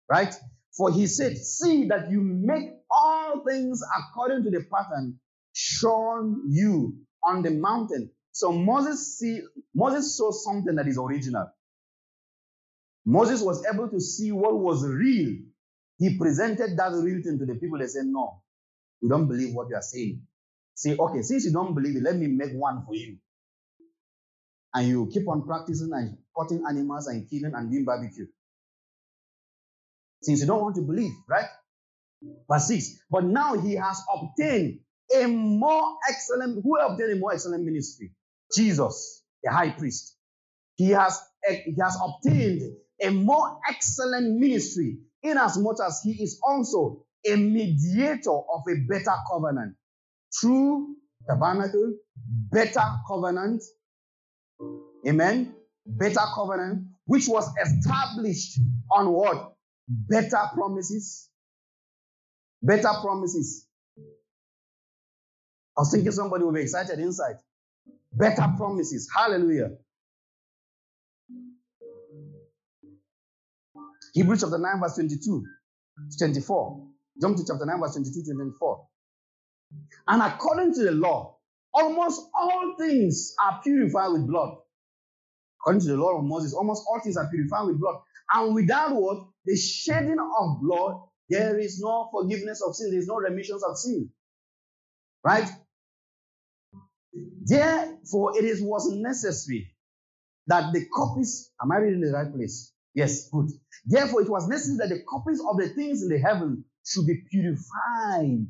Right? 0.09 0.33
For 0.77 0.91
he 0.91 1.07
said, 1.07 1.37
See 1.37 1.87
that 1.89 2.11
you 2.11 2.21
make 2.21 2.69
all 2.89 3.43
things 3.47 3.81
according 3.99 4.43
to 4.43 4.51
the 4.51 4.65
pattern 4.71 5.19
shown 5.53 6.43
you 6.49 6.97
on 7.25 7.43
the 7.43 7.51
mountain. 7.51 8.11
So 8.31 8.51
Moses 8.51 9.17
see 9.19 9.41
Moses 9.75 10.17
saw 10.17 10.31
something 10.31 10.75
that 10.75 10.87
is 10.87 10.97
original. 10.97 11.49
Moses 13.05 13.41
was 13.41 13.65
able 13.71 13.89
to 13.89 13.99
see 13.99 14.31
what 14.31 14.57
was 14.57 14.85
real. 14.85 15.37
He 15.99 16.17
presented 16.17 16.77
that 16.77 16.93
real 16.93 17.21
thing 17.23 17.39
to 17.39 17.45
the 17.45 17.55
people. 17.55 17.79
They 17.79 17.87
said, 17.87 18.05
No, 18.05 18.41
we 19.01 19.09
don't 19.09 19.27
believe 19.27 19.53
what 19.53 19.69
you 19.69 19.75
are 19.75 19.81
saying. 19.81 20.23
Say, 20.75 20.97
okay, 20.97 21.21
since 21.21 21.45
you 21.45 21.51
don't 21.51 21.73
believe 21.75 21.95
it, 21.95 22.03
let 22.03 22.15
me 22.15 22.27
make 22.27 22.51
one 22.53 22.83
for 22.85 22.95
you. 22.95 23.17
And 24.73 24.87
you 24.87 25.09
keep 25.13 25.27
on 25.27 25.43
practicing 25.45 25.91
and 25.93 26.17
cutting 26.37 26.63
animals 26.67 27.07
and 27.07 27.29
killing 27.29 27.53
and 27.55 27.71
doing 27.71 27.85
barbecue. 27.85 28.25
Since 30.21 30.41
you 30.41 30.47
don't 30.47 30.61
want 30.61 30.75
to 30.75 30.81
believe, 30.81 31.11
right? 31.27 31.45
Verse 32.49 32.67
6. 32.67 32.99
But 33.11 33.25
now 33.25 33.55
he 33.55 33.75
has 33.75 34.01
obtained 34.13 34.79
a 35.15 35.27
more 35.27 35.97
excellent, 36.09 36.63
who 36.63 36.79
obtained 36.79 37.11
a 37.13 37.15
more 37.17 37.33
excellent 37.33 37.63
ministry? 37.63 38.11
Jesus, 38.55 39.23
the 39.43 39.51
high 39.51 39.71
priest. 39.71 40.15
He 40.75 40.89
has, 40.89 41.19
eh, 41.47 41.61
he 41.65 41.75
has 41.81 41.97
obtained 42.03 42.75
a 43.01 43.09
more 43.11 43.59
excellent 43.69 44.39
ministry, 44.39 44.97
inasmuch 45.21 45.77
as 45.85 46.01
he 46.03 46.11
is 46.23 46.39
also 46.45 47.05
a 47.25 47.35
mediator 47.35 48.31
of 48.31 48.61
a 48.69 48.75
better 48.87 49.13
covenant. 49.31 49.75
True 50.39 50.95
tabernacle, 51.27 51.93
better 52.51 52.83
covenant. 53.07 53.63
Amen. 55.07 55.55
Better 55.85 56.21
covenant, 56.33 56.85
which 57.05 57.27
was 57.27 57.49
established 57.61 58.59
on 58.91 59.11
what? 59.11 59.53
Better 59.87 60.49
promises. 60.53 61.29
Better 62.61 62.89
promises. 63.01 63.67
I 65.77 65.81
was 65.81 65.91
thinking 65.91 66.11
somebody 66.11 66.43
will 66.43 66.53
be 66.53 66.61
excited 66.61 66.99
inside. 66.99 67.35
Better 68.13 68.47
promises. 68.57 69.09
Hallelujah. 69.13 69.71
Hebrews 74.13 74.41
chapter 74.41 74.59
9, 74.59 74.79
verse 74.79 74.95
22 74.95 75.43
to 76.11 76.17
24. 76.17 76.87
Jump 77.19 77.37
to 77.37 77.43
chapter 77.45 77.65
9, 77.65 77.79
verse 77.79 77.93
22 77.93 78.23
to 78.23 78.33
24. 78.33 78.87
And 80.07 80.21
according 80.21 80.73
to 80.75 80.83
the 80.83 80.91
law, 80.91 81.37
almost 81.73 82.21
all 82.33 82.75
things 82.77 83.33
are 83.43 83.61
purified 83.63 84.09
with 84.09 84.27
blood. 84.27 84.57
According 85.61 85.81
to 85.81 85.87
the 85.87 85.97
law 85.97 86.17
of 86.17 86.25
Moses, 86.25 86.53
almost 86.53 86.83
all 86.87 86.99
things 86.99 87.17
are 87.17 87.29
purified 87.29 87.67
with 87.67 87.79
blood. 87.79 88.01
And 88.33 88.53
without 88.53 88.95
what? 88.95 89.27
The 89.45 89.55
shedding 89.55 90.19
of 90.19 90.61
blood, 90.61 91.03
there 91.29 91.57
is 91.57 91.79
no 91.79 92.09
forgiveness 92.11 92.61
of 92.61 92.75
sin, 92.75 92.91
there 92.91 92.99
is 92.99 93.07
no 93.07 93.15
remissions 93.15 93.63
of 93.63 93.77
sin. 93.77 94.09
Right? 95.23 95.49
Therefore, 97.45 98.37
it 98.37 98.43
is 98.43 98.61
was 98.61 98.89
necessary 98.91 99.73
that 100.47 100.73
the 100.73 100.85
copies, 100.93 101.51
am 101.61 101.71
I 101.71 101.77
reading 101.77 102.01
the 102.01 102.11
right 102.11 102.33
place? 102.33 102.73
Yes, 102.93 103.29
good. 103.29 103.49
Therefore, 103.85 104.21
it 104.21 104.29
was 104.29 104.47
necessary 104.47 104.77
that 104.77 104.89
the 104.89 105.03
copies 105.03 105.39
of 105.39 105.57
the 105.57 105.69
things 105.69 106.03
in 106.03 106.09
the 106.09 106.19
heaven 106.19 106.65
should 106.85 107.07
be 107.07 107.23
purified 107.29 108.47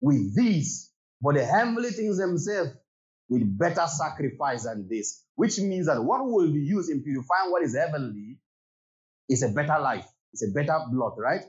with 0.00 0.36
these, 0.36 0.90
but 1.20 1.34
the 1.34 1.44
heavenly 1.44 1.90
things 1.90 2.18
themselves 2.18 2.70
with 3.28 3.58
better 3.58 3.86
sacrifice 3.86 4.64
than 4.64 4.88
this. 4.88 5.24
Which 5.34 5.58
means 5.58 5.86
that 5.86 6.02
what 6.02 6.24
will 6.24 6.52
be 6.52 6.60
used 6.60 6.90
in 6.90 7.02
purifying 7.02 7.50
what 7.50 7.62
is 7.62 7.76
heavenly 7.76 8.38
is 9.28 9.42
a 9.42 9.48
better 9.48 9.78
life, 9.80 10.06
it's 10.32 10.44
a 10.44 10.52
better 10.52 10.78
blood, 10.90 11.12
right? 11.18 11.42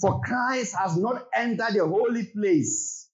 For 0.00 0.20
Christ 0.20 0.76
has 0.78 0.96
not 0.96 1.26
entered 1.34 1.74
the 1.74 1.86
holy 1.86 2.24
place 2.26 3.08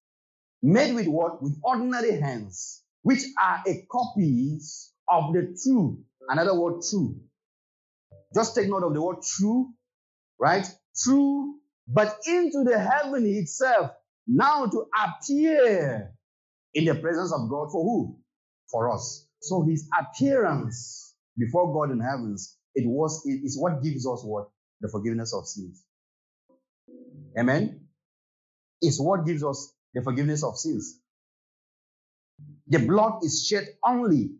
made 0.63 0.95
with 0.95 1.07
what? 1.07 1.43
With 1.43 1.59
ordinary 1.63 2.21
hands, 2.21 2.83
which 3.03 3.23
are 3.41 3.63
a 3.67 3.87
copies 3.91 4.93
of 5.09 5.33
the 5.33 5.57
true. 5.63 6.03
Another 6.29 6.59
word, 6.59 6.83
true. 6.91 7.21
Just 8.35 8.55
take 8.55 8.69
note 8.69 8.83
of 8.83 8.93
the 8.93 9.01
word 9.01 9.19
true, 9.23 9.71
right? 10.39 10.67
True, 11.05 11.55
but 11.87 12.19
into 12.27 12.65
the 12.65 12.79
heaven 12.79 13.25
itself, 13.27 13.93
now 14.27 14.67
to 14.67 14.87
appear 15.05 16.13
in 16.75 16.85
the 16.87 16.95
presence 16.97 17.33
of 17.33 17.49
God 17.51 17.71
for 17.73 17.85
who? 17.85 18.19
For 18.71 18.93
us. 18.93 19.27
So 19.43 19.63
his 19.65 19.89
appearance 19.99 21.15
before 21.39 21.73
God 21.73 21.93
in 21.93 22.01
heavens, 22.01 22.57
it 22.75 22.87
was 22.87 23.23
it 23.27 23.45
is 23.45 23.59
what 23.59 23.83
gives 23.83 24.07
us 24.07 24.23
what? 24.25 24.49
The 24.81 24.89
forgiveness 24.89 25.35
of 25.35 25.47
sins. 25.47 25.85
Amen. 27.39 27.89
It's 28.83 29.01
what 29.01 29.27
gives 29.27 29.45
us 29.45 29.73
the 29.95 30.03
forgiveness 30.03 30.45
of 30.45 30.57
sins. 30.59 31.01
The 32.69 32.79
blood 32.81 33.25
is 33.25 33.47
shed 33.47 33.67
only 33.85 34.33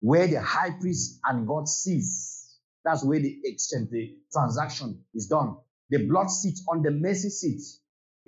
where 0.00 0.26
the 0.28 0.40
high 0.42 0.72
priest 0.80 1.20
and 1.24 1.46
God 1.46 1.68
sees. 1.68 2.56
That's 2.84 3.04
where 3.04 3.20
the 3.20 3.38
exchange, 3.44 3.90
the 3.90 4.16
transaction 4.32 5.04
is 5.14 5.26
done. 5.26 5.56
The 5.90 6.06
blood 6.06 6.30
sits 6.30 6.64
on 6.70 6.82
the 6.82 6.90
mercy 6.90 7.30
seat. 7.30 7.62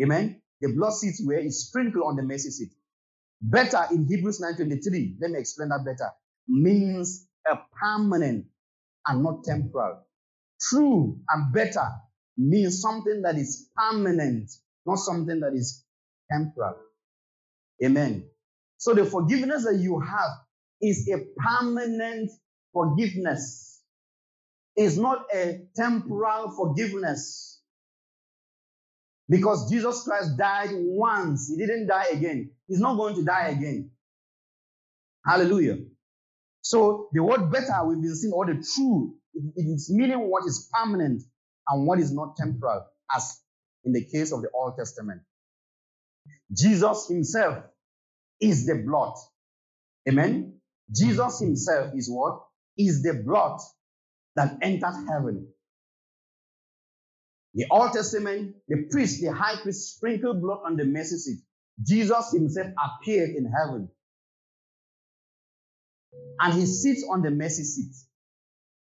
Amen. 0.03 0.43
The 0.61 0.73
blood 0.75 0.93
where 1.25 1.39
it's 1.39 1.67
sprinkled 1.67 2.05
on 2.07 2.17
the 2.17 2.23
mercy 2.23 2.51
seat. 2.51 2.73
Better 3.41 3.87
in 3.91 4.07
Hebrews 4.07 4.41
9:23, 4.41 5.17
let 5.21 5.31
me 5.31 5.39
explain 5.39 5.71
that 5.71 5.85
better, 5.85 6.11
means 6.47 7.27
a 7.51 7.59
permanent 7.81 8.47
and 9.07 9.23
not 9.23 9.45
temporal. 9.45 10.07
True 10.61 11.19
and 11.31 11.53
better 11.55 11.89
means 12.37 12.81
something 12.83 13.23
that 13.23 13.37
is 13.37 13.71
permanent, 13.77 14.51
not 14.87 14.97
something 14.97 15.41
that 15.41 15.55
is 15.55 15.85
temporal. 16.31 16.77
Amen. 17.83 18.29
So 18.77 18.95
the 18.95 19.07
forgiveness 19.07 19.65
that 19.65 19.77
you 19.77 20.01
have 20.01 20.31
is 20.83 21.09
a 21.09 21.19
permanent 21.41 22.31
forgiveness. 22.73 23.81
It's 24.77 24.97
not 24.97 25.27
a 25.35 25.63
temporal 25.77 26.51
forgiveness. 26.53 27.60
Because 29.31 29.71
Jesus 29.71 30.03
Christ 30.03 30.37
died 30.37 30.71
once, 30.73 31.49
he 31.49 31.57
didn't 31.57 31.87
die 31.87 32.07
again. 32.13 32.51
He's 32.67 32.81
not 32.81 32.97
going 32.97 33.15
to 33.15 33.25
die 33.25 33.49
again. 33.49 33.93
Hallelujah. 35.25 35.79
So 36.63 37.09
the 37.13 37.23
word 37.23 37.51
better 37.51 37.87
we've 37.87 38.03
been 38.03 38.17
seeing, 38.17 38.33
or 38.33 38.47
the 38.47 38.65
true, 38.75 39.15
it 39.35 39.63
is 39.63 39.89
meaning 39.95 40.29
what 40.29 40.45
is 40.47 40.69
permanent 40.73 41.23
and 41.69 41.87
what 41.87 42.01
is 42.01 42.13
not 42.13 42.37
temporal, 42.37 42.87
as 43.15 43.41
in 43.85 43.93
the 43.93 44.05
case 44.05 44.33
of 44.33 44.43
the 44.43 44.49
Old 44.53 44.75
Testament. 44.77 45.23
Jesus 46.53 47.07
himself 47.09 47.63
is 48.41 48.67
the 48.67 48.83
blood. 48.85 49.15
Amen. 50.09 50.55
Jesus 50.93 51.39
himself 51.39 51.95
is 51.95 52.11
what? 52.11 52.43
Is 52.77 53.03
the 53.03 53.15
blood 53.15 53.61
that 54.35 54.59
entered 54.63 55.07
heaven. 55.09 55.47
The 57.55 57.67
Old 57.71 57.93
Testament, 57.93 58.57
the 58.69 58.87
priest, 58.91 59.21
the 59.21 59.33
high 59.33 59.61
priest 59.63 59.97
sprinkled 59.97 60.41
blood 60.41 60.61
on 60.65 60.77
the 60.77 60.85
mercy 60.85 61.17
seat. 61.17 61.39
Jesus 61.83 62.33
himself 62.33 62.69
appeared 62.79 63.31
in 63.31 63.47
heaven. 63.47 63.89
And 66.41 66.55
he 66.55 66.67
sits 66.67 67.05
on 67.11 67.23
the 67.23 67.31
mercy 67.31 67.65
seat. 67.65 67.95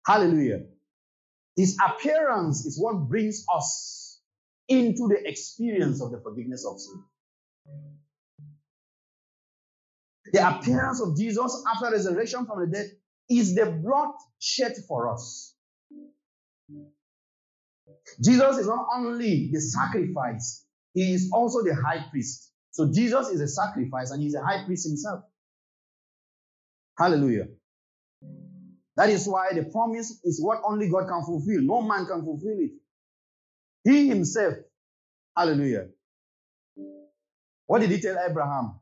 Hallelujah. 0.07 0.65
His 1.57 1.77
appearance 1.85 2.67
is 2.67 2.79
what 2.81 3.09
brings 3.09 3.45
us 3.55 4.21
into 4.69 5.09
the 5.09 5.29
experience 5.29 6.03
of 6.03 6.11
the 6.11 6.21
forgiveness 6.21 6.67
of 6.67 6.81
sin. 6.81 7.05
The 10.33 10.49
appearance 10.49 11.01
of 11.01 11.17
Jesus 11.17 11.65
after 11.75 11.91
resurrection 11.93 12.47
from 12.47 12.61
the 12.61 12.67
dead 12.67 12.87
is 13.31 13.55
the 13.55 13.67
blood 13.67 14.15
shed 14.39 14.75
for 14.89 15.13
us. 15.13 15.55
Jesus 18.23 18.59
is 18.59 18.67
not 18.67 18.87
only 18.97 19.51
the 19.53 19.61
sacrifice, 19.61 20.65
he 20.95 21.13
is 21.15 21.31
also 21.33 21.63
the 21.63 21.75
high 21.75 22.05
priest. 22.11 22.53
So 22.71 22.91
Jesus 22.93 23.29
is 23.29 23.41
a 23.41 23.49
sacrifice 23.49 24.11
and 24.11 24.23
he's 24.23 24.35
a 24.35 24.43
high 24.43 24.65
priest 24.65 24.87
himself. 24.87 25.25
Hallelujah. 26.99 27.49
That 28.97 29.09
is 29.11 29.27
why 29.27 29.53
the 29.55 29.65
promise 29.65 30.21
is 30.25 30.41
what 30.43 30.61
only 30.65 30.89
God 30.89 31.09
can 31.09 31.25
fulfill. 31.25 31.61
No 31.63 31.83
man 31.83 32.07
can 32.07 32.25
fulfill 32.25 32.59
it. 32.59 32.73
He 33.85 34.09
himself. 34.09 34.55
Hallelujah. 35.37 35.89
What 37.67 37.81
did 37.81 37.91
he 37.91 38.01
tell 38.01 38.17
Abraham? 38.19 38.81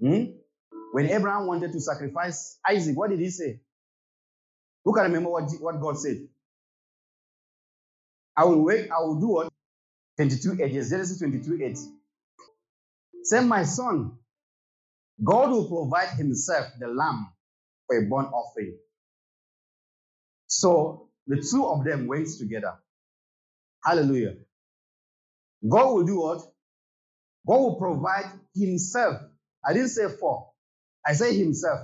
Hmm? 0.00 0.24
When 0.92 1.06
Abraham 1.08 1.46
wanted 1.46 1.72
to 1.72 1.80
sacrifice 1.80 2.58
Isaac, 2.68 2.96
what 2.96 3.10
did 3.10 3.20
he 3.20 3.30
say? 3.30 3.60
Who 4.84 4.94
can 4.94 5.04
remember 5.04 5.30
what, 5.30 5.50
what 5.60 5.80
God 5.80 5.98
said? 5.98 6.26
I 8.36 8.44
will 8.44 8.62
wait, 8.64 8.90
I 8.90 9.00
will 9.00 9.20
do 9.20 9.28
what? 9.28 9.52
22 10.16 10.62
8. 10.62 10.72
Genesis 10.72 11.18
22 11.18 11.62
8. 11.64 11.78
Say, 13.24 13.44
my 13.44 13.64
son, 13.64 14.12
God 15.22 15.50
will 15.50 15.68
provide 15.68 16.10
himself 16.16 16.66
the 16.80 16.88
lamb 16.88 17.32
for 17.86 17.98
a 17.98 18.02
burnt 18.02 18.32
offering. 18.32 18.76
So 20.46 21.08
the 21.26 21.46
two 21.50 21.66
of 21.66 21.84
them 21.84 22.06
went 22.06 22.28
together. 22.38 22.74
Hallelujah. 23.84 24.34
God 25.68 25.94
will 25.94 26.04
do 26.04 26.20
what? 26.20 26.38
God 27.46 27.58
will 27.58 27.76
provide 27.76 28.26
himself. 28.54 29.20
I 29.64 29.72
didn't 29.72 29.90
say 29.90 30.08
for, 30.20 30.50
I 31.06 31.12
say 31.14 31.36
himself. 31.36 31.80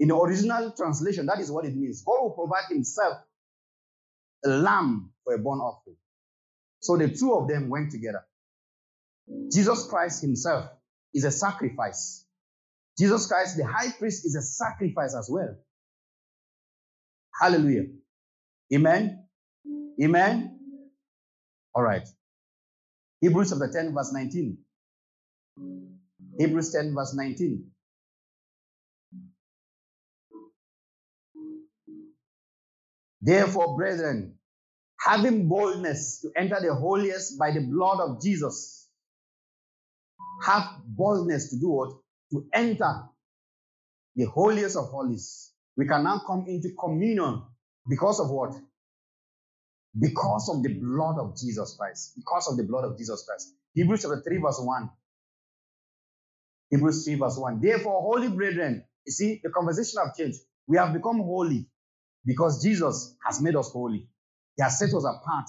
In 0.00 0.08
the 0.08 0.16
original 0.16 0.72
translation, 0.72 1.26
that 1.26 1.40
is 1.40 1.50
what 1.50 1.64
it 1.64 1.76
means. 1.76 2.02
God 2.02 2.22
will 2.22 2.30
provide 2.30 2.64
himself 2.70 3.18
a 4.44 4.48
lamb 4.50 5.10
for 5.24 5.34
a 5.34 5.38
burnt 5.38 5.60
offering. 5.60 5.96
So 6.80 6.96
the 6.96 7.08
two 7.08 7.34
of 7.34 7.48
them 7.48 7.68
went 7.68 7.92
together. 7.92 8.24
Jesus 9.52 9.86
Christ 9.88 10.22
himself 10.22 10.70
is 11.14 11.24
a 11.24 11.30
sacrifice. 11.30 12.24
Jesus 12.98 13.26
Christ, 13.26 13.56
the 13.56 13.66
high 13.66 13.90
priest, 13.98 14.26
is 14.26 14.36
a 14.36 14.42
sacrifice 14.42 15.14
as 15.18 15.28
well. 15.30 15.56
Hallelujah. 17.40 17.86
Amen. 18.74 19.26
Amen. 20.02 20.58
All 21.74 21.82
right. 21.82 22.06
Hebrews 23.20 23.50
chapter 23.50 23.70
10, 23.72 23.94
verse 23.94 24.12
19. 24.12 24.58
Hebrews 26.38 26.72
10, 26.72 26.94
verse 26.94 27.14
19. 27.14 27.71
Therefore, 33.22 33.76
brethren, 33.76 34.34
having 34.98 35.48
boldness 35.48 36.20
to 36.22 36.32
enter 36.36 36.58
the 36.60 36.74
holiest 36.74 37.38
by 37.38 37.52
the 37.52 37.60
blood 37.60 38.00
of 38.00 38.20
Jesus, 38.20 38.88
have 40.44 40.64
boldness 40.84 41.50
to 41.50 41.56
do 41.60 41.68
what? 41.68 41.90
To 42.32 42.44
enter 42.52 43.02
the 44.16 44.24
holiest 44.24 44.76
of 44.76 44.86
holies. 44.86 45.52
We 45.76 45.86
can 45.86 46.02
now 46.02 46.22
come 46.26 46.46
into 46.48 46.70
communion 46.78 47.42
because 47.88 48.18
of 48.18 48.28
what? 48.30 48.54
Because 49.98 50.48
of 50.48 50.62
the 50.62 50.74
blood 50.74 51.18
of 51.18 51.36
Jesus 51.36 51.76
Christ. 51.78 52.14
Because 52.16 52.48
of 52.50 52.56
the 52.56 52.64
blood 52.64 52.84
of 52.84 52.98
Jesus 52.98 53.24
Christ. 53.26 53.54
Hebrews 53.74 54.02
chapter 54.02 54.22
3, 54.26 54.38
verse 54.38 54.60
1. 54.60 54.90
Hebrews 56.70 57.04
3, 57.04 57.14
verse 57.16 57.38
1. 57.38 57.60
Therefore, 57.60 58.02
holy 58.02 58.28
brethren, 58.28 58.84
you 59.06 59.12
see, 59.12 59.40
the 59.42 59.50
conversation 59.50 60.00
have 60.04 60.16
changed. 60.16 60.38
We 60.66 60.76
have 60.78 60.92
become 60.92 61.18
holy 61.18 61.68
because 62.24 62.62
Jesus 62.62 63.16
has 63.26 63.40
made 63.40 63.56
us 63.56 63.70
holy. 63.72 64.08
He 64.56 64.62
has 64.62 64.78
set 64.78 64.92
us 64.94 65.04
apart. 65.04 65.48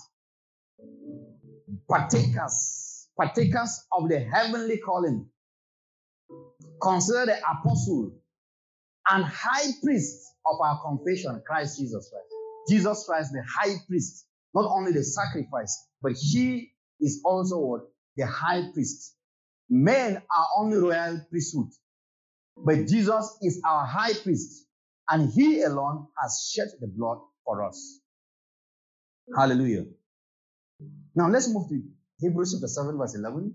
Partakers, 1.89 3.07
partakers 3.17 3.85
of 3.91 4.09
the 4.09 4.19
heavenly 4.19 4.77
calling. 4.77 5.27
Consider 6.81 7.25
the 7.27 7.37
apostle 7.39 8.13
and 9.09 9.25
high 9.25 9.71
priest 9.83 10.23
of 10.45 10.59
our 10.61 10.81
confession, 10.81 11.41
Christ 11.45 11.79
Jesus 11.79 12.09
Christ. 12.09 12.27
Jesus 12.69 13.05
Christ, 13.05 13.31
the 13.33 13.43
high 13.43 13.75
priest, 13.87 14.25
not 14.53 14.65
only 14.69 14.91
the 14.91 15.03
sacrifice, 15.03 15.87
but 16.01 16.13
he 16.13 16.71
is 16.99 17.21
also 17.25 17.59
what? 17.59 17.81
The 18.15 18.25
high 18.25 18.71
priest. 18.73 19.15
Men 19.69 20.17
are 20.17 20.47
only 20.57 20.77
royal 20.77 21.21
priesthood, 21.29 21.69
but 22.57 22.87
Jesus 22.87 23.37
is 23.41 23.61
our 23.65 23.85
high 23.85 24.13
priest, 24.13 24.67
and 25.13 25.31
he 25.31 25.61
alone 25.61 26.07
has 26.19 26.49
shed 26.51 26.69
the 26.81 26.87
blood 26.87 27.19
for 27.45 27.63
us. 27.63 27.99
Hallelujah. 29.37 29.85
Now 31.15 31.29
let's 31.29 31.47
move 31.53 31.69
to 31.69 31.83
Hebrews 32.19 32.53
chapter 32.53 32.67
7, 32.67 32.97
verse 32.97 33.15
11. 33.15 33.53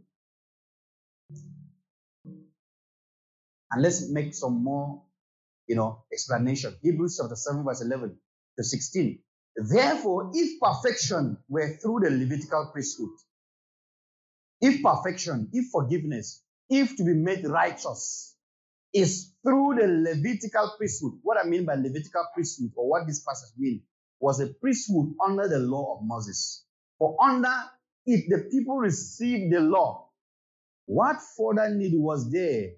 And 3.73 3.83
let's 3.83 4.09
make 4.09 4.35
some 4.35 4.63
more, 4.63 5.03
you 5.67 5.75
know, 5.75 6.05
explanation. 6.13 6.77
Hebrews 6.81 7.19
chapter 7.21 7.35
7, 7.35 7.65
verse 7.65 7.83
11 7.83 8.17
to 8.57 8.65
16. 8.65 9.19
Therefore, 9.57 10.31
if 10.35 10.61
perfection 10.61 11.39
were 11.49 11.77
through 11.83 12.01
the 12.05 12.11
Levitical 12.11 12.71
priesthood, 12.73 13.11
if 14.61 14.81
perfection, 14.81 15.49
if 15.53 15.71
forgiveness, 15.73 16.41
if 16.71 16.97
to 16.97 17.05
be 17.05 17.15
made 17.15 17.45
righteous 17.45 18.37
is 18.95 19.33
through 19.49 19.77
the 19.81 19.87
Levitical 19.87 20.75
priesthood, 20.77 21.13
what 21.23 21.39
I 21.43 21.49
mean 21.49 21.65
by 21.65 21.75
Levitical 21.75 22.27
priesthood, 22.35 22.71
or 22.77 22.91
what 22.91 23.07
this 23.07 23.21
passage 23.21 23.55
means, 23.57 23.81
was 24.21 24.41
a 24.41 24.49
priesthood 24.49 25.15
under 25.27 25.49
the 25.49 25.59
law 25.59 25.97
of 25.97 26.05
Moses. 26.05 26.67
For 26.99 27.17
under 27.23 27.55
it, 28.05 28.27
the 28.29 28.49
people 28.51 28.77
received 28.77 29.55
the 29.55 29.61
law. 29.61 30.11
What 30.85 31.17
further 31.37 31.75
need 31.75 31.93
was 31.95 32.31
there 32.31 32.73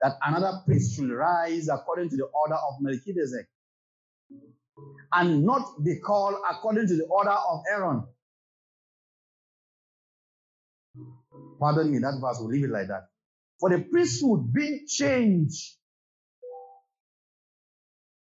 that 0.00 0.16
another 0.26 0.62
priest 0.66 0.96
should 0.96 1.10
rise 1.10 1.68
according 1.68 2.10
to 2.10 2.16
the 2.16 2.24
order 2.24 2.54
of 2.54 2.80
Melchizedek 2.80 3.46
and 5.12 5.44
not 5.44 5.84
be 5.84 6.00
called 6.00 6.34
according 6.50 6.88
to 6.88 6.96
the 6.96 7.04
order 7.04 7.30
of 7.30 7.60
Aaron? 7.70 8.04
Pardon 11.60 11.92
me, 11.92 11.98
that 11.98 12.18
verse 12.20 12.38
will 12.40 12.48
leave 12.48 12.64
it 12.64 12.70
like 12.70 12.88
that. 12.88 13.10
For 13.60 13.70
the 13.70 13.84
priesthood 13.84 14.52
being 14.52 14.86
changed. 14.88 15.76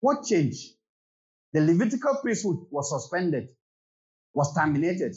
What 0.03 0.25
changed? 0.25 0.73
The 1.53 1.61
Levitical 1.61 2.17
priesthood 2.21 2.57
was 2.69 2.89
suspended, 2.89 3.47
was 4.33 4.53
terminated. 4.53 5.15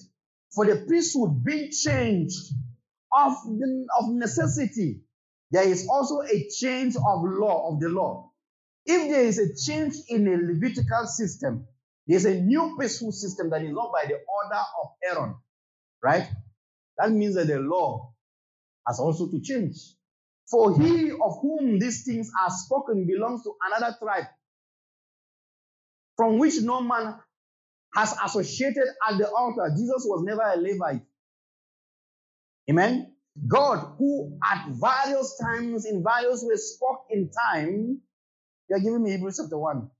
For 0.54 0.64
the 0.64 0.84
priesthood 0.86 1.42
being 1.42 1.72
changed 1.72 2.52
of, 3.12 3.32
the, 3.58 3.86
of 3.98 4.10
necessity, 4.10 5.00
there 5.50 5.66
is 5.66 5.88
also 5.90 6.20
a 6.22 6.48
change 6.56 6.94
of 6.94 7.24
law, 7.24 7.72
of 7.72 7.80
the 7.80 7.88
law. 7.88 8.30
If 8.84 9.10
there 9.10 9.24
is 9.24 9.40
a 9.40 9.56
change 9.56 9.94
in 10.08 10.28
a 10.28 10.36
Levitical 10.36 11.06
system, 11.06 11.66
there's 12.06 12.24
a 12.24 12.40
new 12.40 12.76
priesthood 12.76 13.14
system 13.14 13.50
that 13.50 13.62
is 13.62 13.72
not 13.72 13.90
by 13.92 14.06
the 14.06 14.14
order 14.14 14.62
of 14.82 14.90
Aaron, 15.02 15.34
right? 16.00 16.28
That 16.98 17.10
means 17.10 17.34
that 17.34 17.48
the 17.48 17.58
law 17.58 18.12
has 18.86 19.00
also 19.00 19.28
to 19.32 19.40
change. 19.40 19.96
For 20.48 20.80
he 20.80 21.10
of 21.10 21.40
whom 21.42 21.80
these 21.80 22.04
things 22.04 22.30
are 22.40 22.52
spoken 22.52 23.04
belongs 23.04 23.42
to 23.42 23.52
another 23.66 23.96
tribe, 24.00 24.26
from 26.16 26.38
which 26.38 26.54
no 26.62 26.80
man 26.80 27.16
has 27.94 28.14
associated 28.24 28.84
at 29.08 29.18
the 29.18 29.28
altar. 29.30 29.70
Jesus 29.76 30.04
was 30.06 30.22
never 30.24 30.42
a 30.42 30.56
Levite. 30.56 31.02
Amen. 32.70 33.12
God, 33.48 33.94
who 33.98 34.38
at 34.44 34.68
various 34.70 35.38
times 35.40 35.84
in 35.86 36.02
various 36.02 36.42
ways 36.44 36.74
spoke 36.74 37.04
in 37.10 37.30
time, 37.30 38.00
you 38.68 38.76
are 38.76 38.80
giving 38.80 39.02
me 39.04 39.12
Hebrews 39.12 39.38
chapter 39.40 39.58
1. 39.58 39.90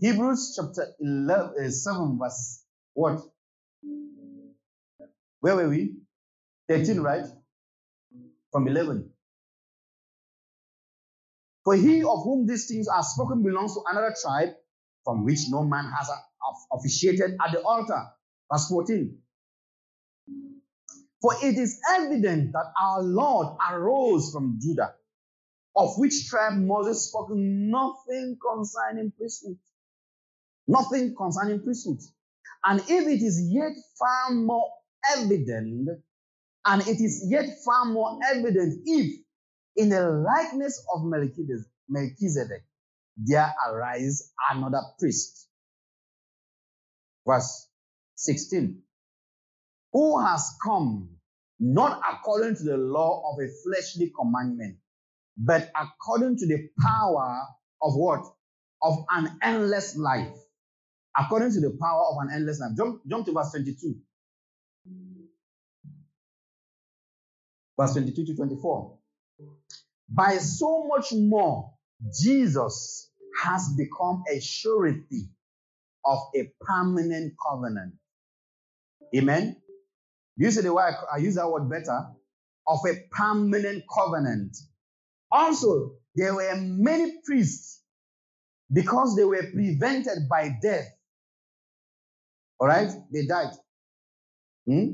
Hebrews 0.00 0.58
chapter 0.58 0.88
11, 1.00 1.54
uh, 1.64 1.70
7, 1.70 2.18
verse 2.20 2.64
what? 2.94 3.20
Where 5.40 5.56
were 5.56 5.68
we? 5.68 5.94
13, 6.68 7.00
right? 7.00 7.24
From 8.52 8.68
11. 8.68 9.11
For 11.64 11.76
he 11.76 12.02
of 12.02 12.24
whom 12.24 12.46
these 12.46 12.66
things 12.66 12.88
are 12.88 13.02
spoken 13.02 13.42
belongs 13.42 13.74
to 13.74 13.82
another 13.90 14.14
tribe 14.20 14.54
from 15.04 15.24
which 15.24 15.40
no 15.48 15.62
man 15.62 15.90
has 15.96 16.10
officiated 16.72 17.36
at 17.44 17.52
the 17.52 17.62
altar. 17.62 18.02
Verse 18.50 18.68
14. 18.68 19.18
For 21.20 21.34
it 21.42 21.56
is 21.56 21.80
evident 21.90 22.52
that 22.52 22.72
our 22.80 23.02
Lord 23.02 23.56
arose 23.70 24.32
from 24.32 24.58
Judah, 24.60 24.94
of 25.76 25.96
which 25.98 26.28
tribe 26.28 26.54
Moses 26.54 27.08
spoke 27.08 27.30
nothing 27.30 28.36
concerning 28.44 29.12
priesthood. 29.16 29.56
Nothing 30.66 31.14
concerning 31.16 31.62
priesthood. 31.62 31.98
And 32.64 32.80
if 32.80 33.06
it 33.06 33.22
is 33.22 33.40
yet 33.52 33.72
far 33.98 34.34
more 34.34 34.68
evident, 35.16 35.88
and 36.64 36.82
it 36.82 37.00
is 37.00 37.24
yet 37.28 37.46
far 37.64 37.84
more 37.86 38.18
evident 38.28 38.82
if 38.84 39.21
in 39.76 39.88
the 39.88 40.08
likeness 40.08 40.84
of 40.94 41.02
Melchizedek, 41.04 42.64
there 43.16 43.52
arise 43.68 44.32
another 44.50 44.80
priest. 44.98 45.48
Verse 47.26 47.68
16. 48.16 48.82
Who 49.92 50.24
has 50.24 50.54
come 50.64 51.10
not 51.60 52.00
according 52.10 52.56
to 52.56 52.64
the 52.64 52.76
law 52.76 53.22
of 53.32 53.38
a 53.38 53.48
fleshly 53.62 54.12
commandment, 54.18 54.78
but 55.36 55.70
according 55.80 56.36
to 56.38 56.46
the 56.46 56.68
power 56.80 57.42
of 57.80 57.94
what? 57.94 58.24
Of 58.82 59.04
an 59.10 59.38
endless 59.42 59.96
life. 59.96 60.34
According 61.16 61.52
to 61.52 61.60
the 61.60 61.76
power 61.80 62.04
of 62.10 62.16
an 62.22 62.34
endless 62.34 62.58
life. 62.58 62.72
Jump, 62.76 63.02
jump 63.06 63.26
to 63.26 63.32
verse 63.32 63.52
22. 63.52 63.94
Verse 67.78 67.92
22 67.92 68.26
to 68.26 68.34
24. 68.34 68.98
By 70.08 70.38
so 70.38 70.86
much 70.88 71.12
more, 71.12 71.72
Jesus 72.20 73.10
has 73.42 73.68
become 73.76 74.24
a 74.30 74.40
surety 74.40 75.28
of 76.04 76.18
a 76.36 76.52
permanent 76.60 77.34
covenant. 77.46 77.94
Amen. 79.14 79.56
You 80.36 80.50
see 80.50 80.62
the 80.62 80.72
way 80.72 80.84
I, 80.84 81.16
I 81.16 81.18
use 81.18 81.36
that 81.36 81.50
word 81.50 81.68
better? 81.68 82.08
of 82.66 82.78
a 82.86 82.94
permanent 83.10 83.84
covenant. 83.92 84.56
Also, 85.30 85.92
there 86.14 86.34
were 86.34 86.54
many 86.56 87.20
priests 87.24 87.80
because 88.72 89.16
they 89.16 89.24
were 89.24 89.42
prevented 89.52 90.28
by 90.28 90.56
death. 90.62 90.88
All 92.58 92.68
right? 92.68 92.90
They 93.12 93.26
died. 93.26 93.52
Hmm? 94.66 94.92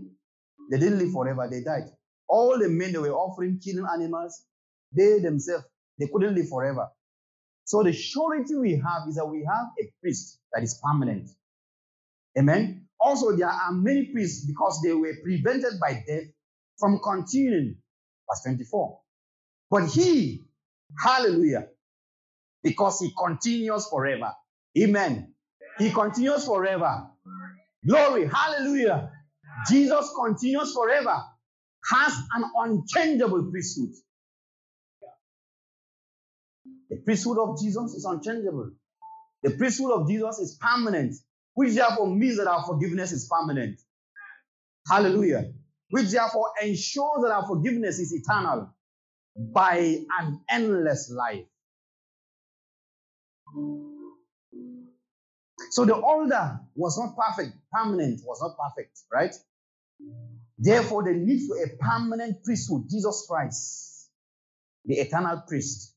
They 0.71 0.79
didn't 0.79 0.99
live 0.99 1.13
forever, 1.13 1.49
they 1.51 1.63
died. 1.63 1.91
All 2.29 2.59
the 2.59 2.68
men 2.68 2.93
they 2.93 2.99
were 2.99 3.12
offering, 3.12 3.61
killing 3.62 3.87
animals, 3.93 4.45
they 4.95 5.18
themselves, 5.20 5.64
they 5.99 6.07
couldn't 6.07 6.35
live 6.35 6.49
forever. 6.49 6.89
So 7.64 7.83
the 7.83 7.93
surety 7.93 8.57
we 8.57 8.72
have 8.72 9.09
is 9.09 9.16
that 9.16 9.26
we 9.26 9.45
have 9.45 9.66
a 9.81 9.93
priest 10.01 10.39
that 10.53 10.62
is 10.62 10.81
permanent. 10.83 11.29
Amen. 12.39 12.89
Also, 13.01 13.37
there 13.37 13.49
are 13.49 13.72
many 13.72 14.07
priests 14.07 14.47
because 14.47 14.81
they 14.83 14.93
were 14.93 15.14
prevented 15.22 15.79
by 15.81 16.03
death 16.07 16.24
from 16.79 17.01
continuing. 17.03 17.76
Verse 18.29 18.43
24. 18.45 19.01
But 19.70 19.87
he, 19.87 20.45
hallelujah, 21.03 21.68
because 22.62 23.01
he 23.01 23.12
continues 23.18 23.87
forever. 23.89 24.33
Amen. 24.79 25.35
He 25.79 25.91
continues 25.91 26.45
forever. 26.45 27.07
Glory, 27.87 28.26
hallelujah. 28.26 29.11
Jesus 29.68 30.11
continues 30.18 30.72
forever, 30.74 31.22
has 31.93 32.12
an 32.35 32.45
unchangeable 32.57 33.51
priesthood. 33.51 33.91
The 36.91 36.97
priesthood 37.05 37.39
of 37.39 37.61
Jesus 37.61 37.95
is 37.95 38.05
unchangeable. 38.05 38.70
The 39.43 39.51
priesthood 39.51 39.93
of 39.93 40.09
Jesus 40.09 40.39
is 40.39 40.59
permanent, 40.61 41.14
which 41.55 41.74
therefore 41.74 42.14
means 42.14 42.39
that 42.39 42.47
our 42.47 42.64
forgiveness 42.64 43.12
is 43.12 43.29
permanent. 43.31 43.81
Hallelujah. 44.89 45.53
Which 45.91 46.07
therefore 46.07 46.51
ensures 46.62 47.22
that 47.22 47.31
our 47.31 47.47
forgiveness 47.47 47.99
is 47.99 48.12
eternal 48.12 48.74
by 49.37 49.99
an 50.18 50.41
endless 50.51 51.11
life. 51.11 51.45
So 55.70 55.85
the 55.85 55.95
order 55.95 56.61
was 56.74 56.99
not 56.99 57.16
perfect, 57.16 57.57
permanent 57.72 58.20
was 58.24 58.41
not 58.41 58.57
perfect, 58.57 58.99
right? 59.12 59.35
Therefore, 60.59 61.05
the 61.05 61.13
need 61.13 61.47
for 61.47 61.57
a 61.63 61.69
permanent 61.77 62.43
priesthood, 62.45 62.85
Jesus 62.91 63.27
Christ, 63.29 64.09
the 64.85 64.97
eternal 64.97 65.43
priest. 65.47 65.95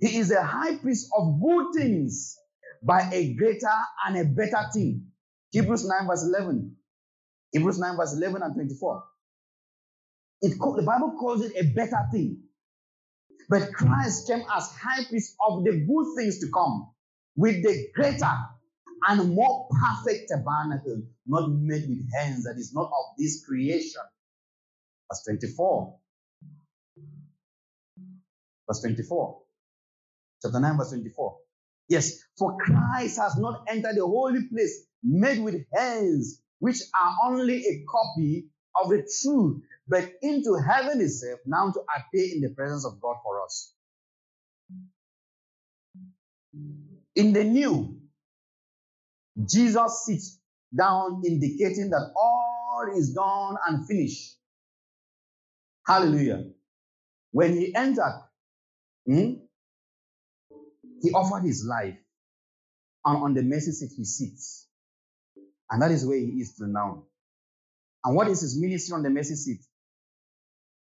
He 0.00 0.18
is 0.18 0.30
a 0.30 0.42
high 0.42 0.76
priest 0.76 1.08
of 1.16 1.40
good 1.40 1.74
things 1.74 2.38
by 2.82 3.10
a 3.12 3.34
greater 3.34 3.66
and 4.06 4.16
a 4.18 4.24
better 4.24 4.68
thing. 4.72 5.06
Hebrews 5.50 5.86
9, 5.86 6.06
verse 6.06 6.24
11. 6.24 6.76
Hebrews 7.52 7.78
9, 7.78 7.96
verse 7.96 8.14
11 8.14 8.42
and 8.42 8.54
24. 8.54 9.04
It, 10.42 10.50
the 10.58 10.82
Bible 10.82 11.16
calls 11.18 11.44
it 11.44 11.52
a 11.56 11.64
better 11.74 12.00
thing. 12.12 12.42
But 13.48 13.72
Christ 13.72 14.26
came 14.26 14.42
as 14.54 14.70
high 14.72 15.04
priest 15.08 15.34
of 15.46 15.64
the 15.64 15.72
good 15.72 16.16
things 16.16 16.38
to 16.40 16.50
come 16.52 16.90
with 17.36 17.62
the 17.62 17.88
greater 17.94 18.32
and 19.08 19.34
more 19.34 19.68
perfect 19.70 20.30
tabernacle, 20.30 21.02
not 21.26 21.50
made 21.50 21.88
with 21.88 22.06
hands, 22.18 22.44
that 22.44 22.56
is 22.56 22.72
not 22.74 22.86
of 22.86 23.16
this 23.18 23.44
creation. 23.44 24.02
Verse 25.10 25.24
24. 25.24 25.96
Verse 28.68 28.80
24. 28.80 29.40
Chapter 30.42 30.60
9, 30.60 30.76
verse 30.76 30.90
24. 30.90 31.38
Yes, 31.88 32.18
for 32.38 32.56
Christ 32.56 33.18
has 33.18 33.36
not 33.36 33.64
entered 33.68 33.96
the 33.96 34.06
holy 34.06 34.48
place 34.48 34.86
made 35.02 35.40
with 35.40 35.64
hands, 35.74 36.40
which 36.60 36.78
are 37.00 37.30
only 37.30 37.58
a 37.58 37.84
copy 37.90 38.46
of 38.82 38.88
the 38.88 39.06
true, 39.22 39.62
but 39.86 40.10
into 40.22 40.56
heaven 40.56 41.00
itself, 41.00 41.40
now 41.46 41.70
to 41.70 41.80
appear 41.80 42.34
in 42.34 42.40
the 42.40 42.54
presence 42.54 42.86
of 42.86 43.00
God 43.00 43.16
for 43.22 43.42
us. 43.44 43.74
In 47.14 47.32
the 47.32 47.44
new, 47.44 48.00
Jesus 49.42 50.04
sits 50.06 50.38
down, 50.76 51.22
indicating 51.26 51.90
that 51.90 52.12
all 52.16 52.86
is 52.96 53.12
done 53.14 53.56
and 53.68 53.86
finished. 53.86 54.36
Hallelujah. 55.86 56.44
When 57.32 57.54
he 57.56 57.74
entered, 57.74 58.22
hmm, 59.06 59.34
he 61.02 61.10
offered 61.12 61.44
his 61.44 61.64
life, 61.66 61.96
and 63.04 63.18
on 63.22 63.34
the 63.34 63.42
mercy 63.42 63.72
seat 63.72 63.92
he 63.96 64.04
sits. 64.04 64.68
And 65.70 65.82
that 65.82 65.90
is 65.90 66.06
where 66.06 66.18
he 66.18 66.26
is 66.40 66.54
till 66.56 66.68
now. 66.68 67.04
And 68.04 68.16
what 68.16 68.28
is 68.28 68.42
his 68.42 68.60
ministry 68.60 68.94
on 68.94 69.02
the 69.02 69.10
mercy 69.10 69.34
seat? 69.36 69.60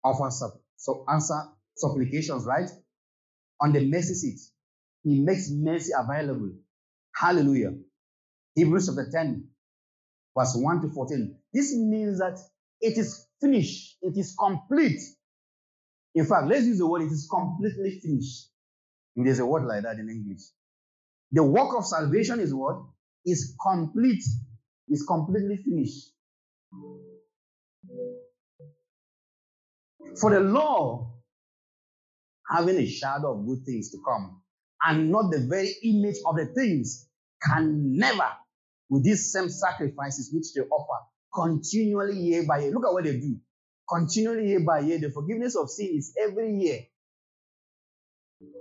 Offer 0.04 0.30
so 0.78 1.06
answer 1.10 1.42
supplications, 1.76 2.46
right? 2.46 2.70
On 3.62 3.74
the 3.74 3.86
mercy 3.88 4.14
seat, 4.14 4.40
he 5.04 5.20
makes 5.22 5.50
mercy 5.52 5.92
available. 5.98 6.52
Hallelujah. 7.16 7.74
Hebrews 8.56 8.88
chapter 8.88 9.10
10, 9.12 9.48
verse 10.38 10.56
1 10.56 10.82
to 10.82 10.90
14. 10.90 11.38
This 11.54 11.76
means 11.76 12.20
that 12.20 12.40
it 12.80 12.98
is 12.98 13.28
finished, 13.42 13.98
it 14.02 14.18
is 14.18 14.36
complete. 14.40 15.02
In 16.16 16.26
fact, 16.26 16.48
let's 16.48 16.66
use 16.66 16.78
the 16.78 16.88
word 16.88 17.02
it 17.02 17.12
is 17.12 17.28
completely 17.30 18.00
finished. 18.00 18.50
And 19.18 19.28
there's 19.28 19.40
a 19.40 19.46
word 19.46 19.66
like 19.66 19.84
that 19.84 20.00
in 20.00 20.10
English. 20.10 20.42
The 21.34 21.44
work 21.44 21.76
of 21.78 21.86
salvation 21.86 22.40
is 22.40 22.54
what? 22.54 22.78
Is 23.26 23.56
complete, 23.62 24.24
is 24.88 25.06
completely 25.06 25.58
finished. 25.58 26.12
For 30.22 30.32
the 30.32 30.40
law, 30.40 31.12
having 32.50 32.78
a 32.78 32.86
shadow 32.86 33.38
of 33.38 33.46
good 33.46 33.66
things 33.66 33.92
to 33.92 33.98
come, 34.08 34.42
and 34.86 35.12
not 35.12 35.32
the 35.32 35.40
very 35.40 35.76
image 35.84 36.18
of 36.26 36.38
the 36.38 36.46
things, 36.46 37.10
can 37.44 37.98
never 37.98 38.30
with 38.90 39.04
these 39.04 39.32
same 39.32 39.50
sacrifices 39.50 40.32
which 40.34 40.54
they 40.54 40.62
offer 40.62 41.06
continually 41.34 42.18
year 42.18 42.46
by 42.48 42.60
year. 42.60 42.72
Look 42.72 42.86
at 42.86 42.94
what 42.94 43.04
they 43.04 43.20
do. 43.20 43.38
Continually 43.90 44.50
year 44.50 44.62
by 44.62 44.80
year. 44.80 45.00
The 45.00 45.12
forgiveness 45.12 45.56
of 45.56 45.70
sin 45.70 45.92
is 45.96 46.14
every 46.20 46.56
year. 46.58 46.80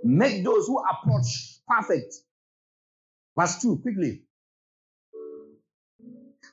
Make 0.03 0.45
those 0.45 0.67
who 0.67 0.79
approach 0.79 1.61
perfect. 1.67 2.15
Verse 3.39 3.61
2, 3.63 3.79
quickly. 3.79 4.23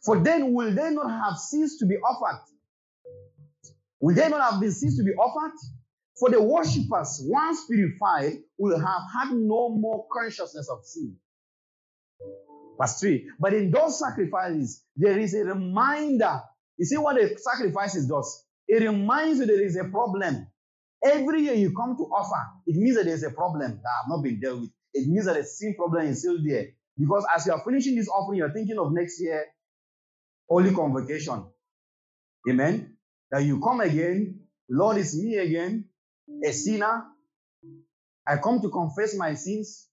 For 0.04 0.24
then 0.24 0.54
will 0.54 0.74
they 0.74 0.90
not 0.92 1.10
have 1.10 1.38
ceased 1.38 1.80
to 1.80 1.86
be 1.86 1.96
offered? 1.96 2.42
Will 4.00 4.16
they 4.16 4.30
not 4.30 4.52
have 4.52 4.60
been 4.60 4.72
ceased 4.72 4.98
to 4.98 5.04
be 5.04 5.12
offered? 5.12 5.56
For 6.20 6.30
the 6.30 6.42
worshippers, 6.42 7.22
once 7.24 7.66
purified, 7.66 8.40
will 8.58 8.80
have 8.80 9.02
had 9.14 9.34
no 9.36 9.70
more 9.70 10.08
consciousness 10.12 10.70
of 10.70 10.84
sin. 10.84 11.16
Verse 12.82 13.00
3. 13.00 13.30
But 13.40 13.54
in 13.54 13.72
those 13.72 14.00
sacrifices, 14.00 14.84
there 14.96 15.20
is 15.20 15.34
a 15.34 15.46
reminder. 15.46 16.42
You 16.78 16.86
see 16.86 16.98
what 16.98 17.16
the 17.16 17.38
sacrifices 17.38 18.08
does? 18.08 18.46
It 18.68 18.82
reminds 18.82 19.40
you 19.40 19.46
there 19.46 19.62
is 19.62 19.76
a 19.76 19.86
problem. 19.86 20.48
Every 21.04 21.42
year 21.44 21.54
you 21.54 21.74
come 21.76 21.96
to 21.98 22.04
offer, 22.04 22.42
it 22.66 22.76
means 22.76 22.96
that 22.96 23.06
there's 23.06 23.24
a 23.24 23.32
problem 23.32 23.62
that 23.62 23.90
have 24.02 24.10
not 24.10 24.24
been 24.24 24.40
dealt 24.40 24.62
with. 24.62 24.70
It 24.94 25.08
means 25.08 25.26
that 25.26 25.36
the 25.36 25.44
sin 25.44 25.76
problem 25.76 26.08
is 26.08 26.20
still 26.20 26.38
there. 26.44 26.68
Because 26.98 27.26
as 27.36 27.46
you 27.46 27.54
are 27.54 27.64
finishing 27.64 27.96
this 27.96 28.08
offering, 28.08 28.40
you're 28.40 28.54
thinking 28.54 28.78
of 28.78 28.92
next 28.94 29.20
year, 29.22 29.46
holy 30.50 30.74
convocation. 30.74 31.46
Amen. 32.50 32.98
That 33.32 33.44
you 33.44 33.60
come 33.62 33.82
again, 33.82 34.42
Lord, 34.70 34.98
is 34.98 35.16
me 35.20 35.38
again, 35.38 35.86
a 36.44 36.52
sinner. 36.52 37.06
I 38.28 38.38
come 38.38 38.62
to 38.62 38.70
confess 38.70 39.16
my 39.16 39.34
sins 39.34 39.88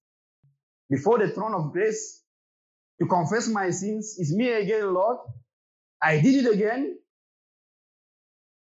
before 0.90 1.18
the 1.18 1.28
throne 1.28 1.54
of 1.54 1.72
grace 1.72 2.22
to 3.00 3.06
confess 3.06 3.48
my 3.48 3.70
sins. 3.70 4.16
It's 4.18 4.32
me 4.32 4.50
again, 4.50 4.92
Lord. 4.92 5.18
I 6.02 6.20
did 6.20 6.46
it 6.46 6.52
again. 6.52 6.98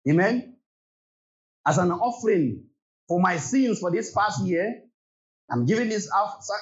Amen. 0.08 0.56
As 1.66 1.78
an 1.78 1.92
offering 1.92 2.64
for 3.08 3.20
my 3.20 3.36
sins 3.36 3.78
for 3.78 3.90
this 3.90 4.12
past 4.12 4.44
year, 4.44 4.82
I'm 5.50 5.66
giving 5.66 5.88
this, 5.88 6.10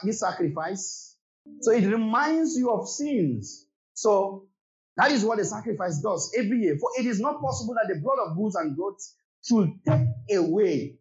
this 0.04 0.20
sacrifice. 0.20 1.16
So 1.60 1.72
it 1.72 1.86
reminds 1.86 2.56
you 2.56 2.70
of 2.70 2.88
sins. 2.88 3.66
So 3.94 4.48
that 4.96 5.10
is 5.12 5.24
what 5.24 5.38
the 5.38 5.44
sacrifice 5.44 6.00
does 6.00 6.32
every 6.36 6.58
year. 6.58 6.76
For 6.78 6.90
it 6.98 7.06
is 7.06 7.20
not 7.20 7.40
possible 7.40 7.74
that 7.74 7.92
the 7.92 8.00
blood 8.00 8.18
of 8.26 8.36
bulls 8.36 8.56
and 8.56 8.76
goats 8.76 9.14
should 9.42 9.70
take 9.86 10.36
away. 10.36 10.98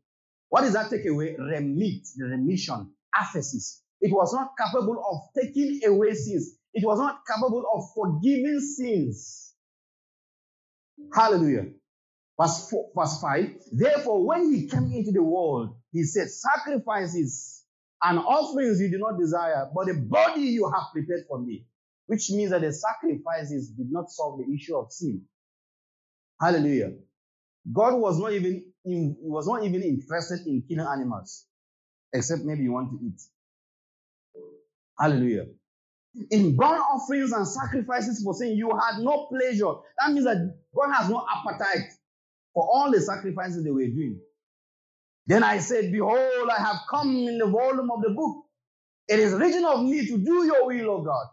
What 0.49 0.61
does 0.61 0.73
that 0.73 0.89
take 0.89 1.05
away? 1.05 1.35
Remit, 1.37 2.07
the 2.15 2.25
remission, 2.25 2.91
aphesis. 3.15 3.81
It 4.01 4.13
was 4.13 4.33
not 4.33 4.51
capable 4.57 5.03
of 5.11 5.43
taking 5.43 5.81
away 5.85 6.13
sins. 6.13 6.55
It 6.81 6.85
was 6.85 6.97
not 6.99 7.21
capable 7.27 7.65
of 7.73 7.83
forgiving 7.93 8.61
sins. 8.61 9.53
Hallelujah. 11.13 11.67
Verse, 12.39 12.69
four, 12.69 12.89
verse 12.95 13.19
5. 13.21 13.49
Therefore, 13.73 14.25
when 14.25 14.53
he 14.53 14.67
came 14.69 14.91
into 14.93 15.11
the 15.11 15.23
world, 15.23 15.75
he 15.91 16.03
said, 16.03 16.29
Sacrifices 16.29 17.65
and 18.01 18.19
offerings 18.19 18.79
you 18.79 18.89
do 18.89 18.97
not 18.97 19.19
desire, 19.19 19.69
but 19.75 19.87
the 19.87 19.95
body 19.95 20.41
you 20.41 20.71
have 20.73 20.85
prepared 20.93 21.25
for 21.27 21.39
me. 21.41 21.65
Which 22.07 22.31
means 22.31 22.51
that 22.51 22.61
the 22.61 22.71
sacrifices 22.71 23.71
did 23.71 23.91
not 23.91 24.09
solve 24.09 24.39
the 24.39 24.53
issue 24.53 24.77
of 24.77 24.91
sin. 24.91 25.23
Hallelujah. 26.41 26.93
God 27.71 27.95
was 27.95 28.17
not 28.17 28.31
even 28.31 28.65
in, 28.85 29.17
was 29.19 29.47
not 29.47 29.63
even 29.65 29.83
interested 29.83 30.47
in 30.47 30.63
killing 30.67 30.87
animals, 30.87 31.45
except 32.13 32.43
maybe 32.43 32.63
you 32.63 32.71
want 32.71 32.91
to 32.91 33.05
eat. 33.05 33.21
Hallelujah. 34.99 35.47
In 36.31 36.55
burnt 36.55 36.81
offerings 36.93 37.31
and 37.31 37.47
sacrifices 37.47 38.23
for 38.23 38.33
sin, 38.33 38.57
you 38.57 38.69
had 38.71 38.99
no 38.99 39.27
pleasure. 39.27 39.73
That 39.99 40.11
means 40.11 40.25
that 40.25 40.55
God 40.75 40.93
has 40.93 41.09
no 41.09 41.25
appetite 41.29 41.89
for 42.53 42.63
all 42.63 42.91
the 42.91 43.01
sacrifices 43.01 43.63
they 43.63 43.71
were 43.71 43.85
doing. 43.87 44.19
Then 45.27 45.43
I 45.43 45.59
said, 45.59 45.91
Behold, 45.91 46.49
I 46.49 46.61
have 46.61 46.77
come 46.89 47.15
in 47.15 47.37
the 47.37 47.47
volume 47.47 47.91
of 47.91 48.01
the 48.01 48.09
book. 48.09 48.45
It 49.07 49.19
is 49.19 49.33
written 49.33 49.65
of 49.65 49.83
me 49.83 50.05
to 50.07 50.17
do 50.17 50.45
your 50.45 50.65
will, 50.65 50.89
O 50.91 51.01
God. 51.03 51.27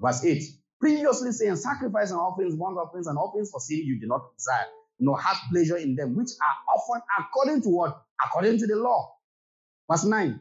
Verse 0.00 0.24
8. 0.24 0.42
Previously 0.80 1.32
saying, 1.32 1.56
Sacrifice 1.56 2.10
and 2.10 2.20
offerings, 2.20 2.56
burnt 2.56 2.76
offerings, 2.76 3.06
and 3.06 3.16
offerings 3.16 3.50
for 3.50 3.60
sin 3.60 3.78
you 3.84 4.00
do 4.00 4.06
not 4.06 4.36
desire, 4.36 4.66
nor 4.98 5.20
have 5.20 5.36
pleasure 5.52 5.76
in 5.76 5.94
them, 5.94 6.16
which 6.16 6.30
are 6.40 6.76
offered 6.76 7.02
according 7.18 7.62
to 7.62 7.68
what? 7.68 8.02
According 8.24 8.58
to 8.58 8.66
the 8.66 8.76
law. 8.76 9.14
Verse 9.90 10.04
9. 10.04 10.40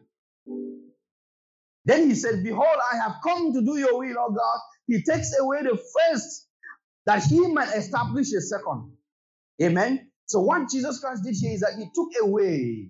Then 1.85 2.09
he 2.09 2.15
said, 2.15 2.43
Behold, 2.43 2.77
I 2.93 2.97
have 2.97 3.15
come 3.23 3.53
to 3.53 3.61
do 3.61 3.77
your 3.77 3.97
will, 3.99 4.15
O 4.19 4.31
God. 4.31 4.59
He 4.87 5.03
takes 5.03 5.37
away 5.37 5.63
the 5.63 5.77
first 5.77 6.47
that 7.05 7.23
he 7.23 7.47
might 7.47 7.75
establish 7.75 8.31
a 8.33 8.41
second. 8.41 8.93
Amen. 9.61 10.09
So 10.25 10.41
what 10.41 10.69
Jesus 10.69 10.99
Christ 10.99 11.23
did 11.23 11.35
here 11.35 11.53
is 11.53 11.61
that 11.61 11.75
he 11.77 11.85
took 11.93 12.09
away 12.21 12.89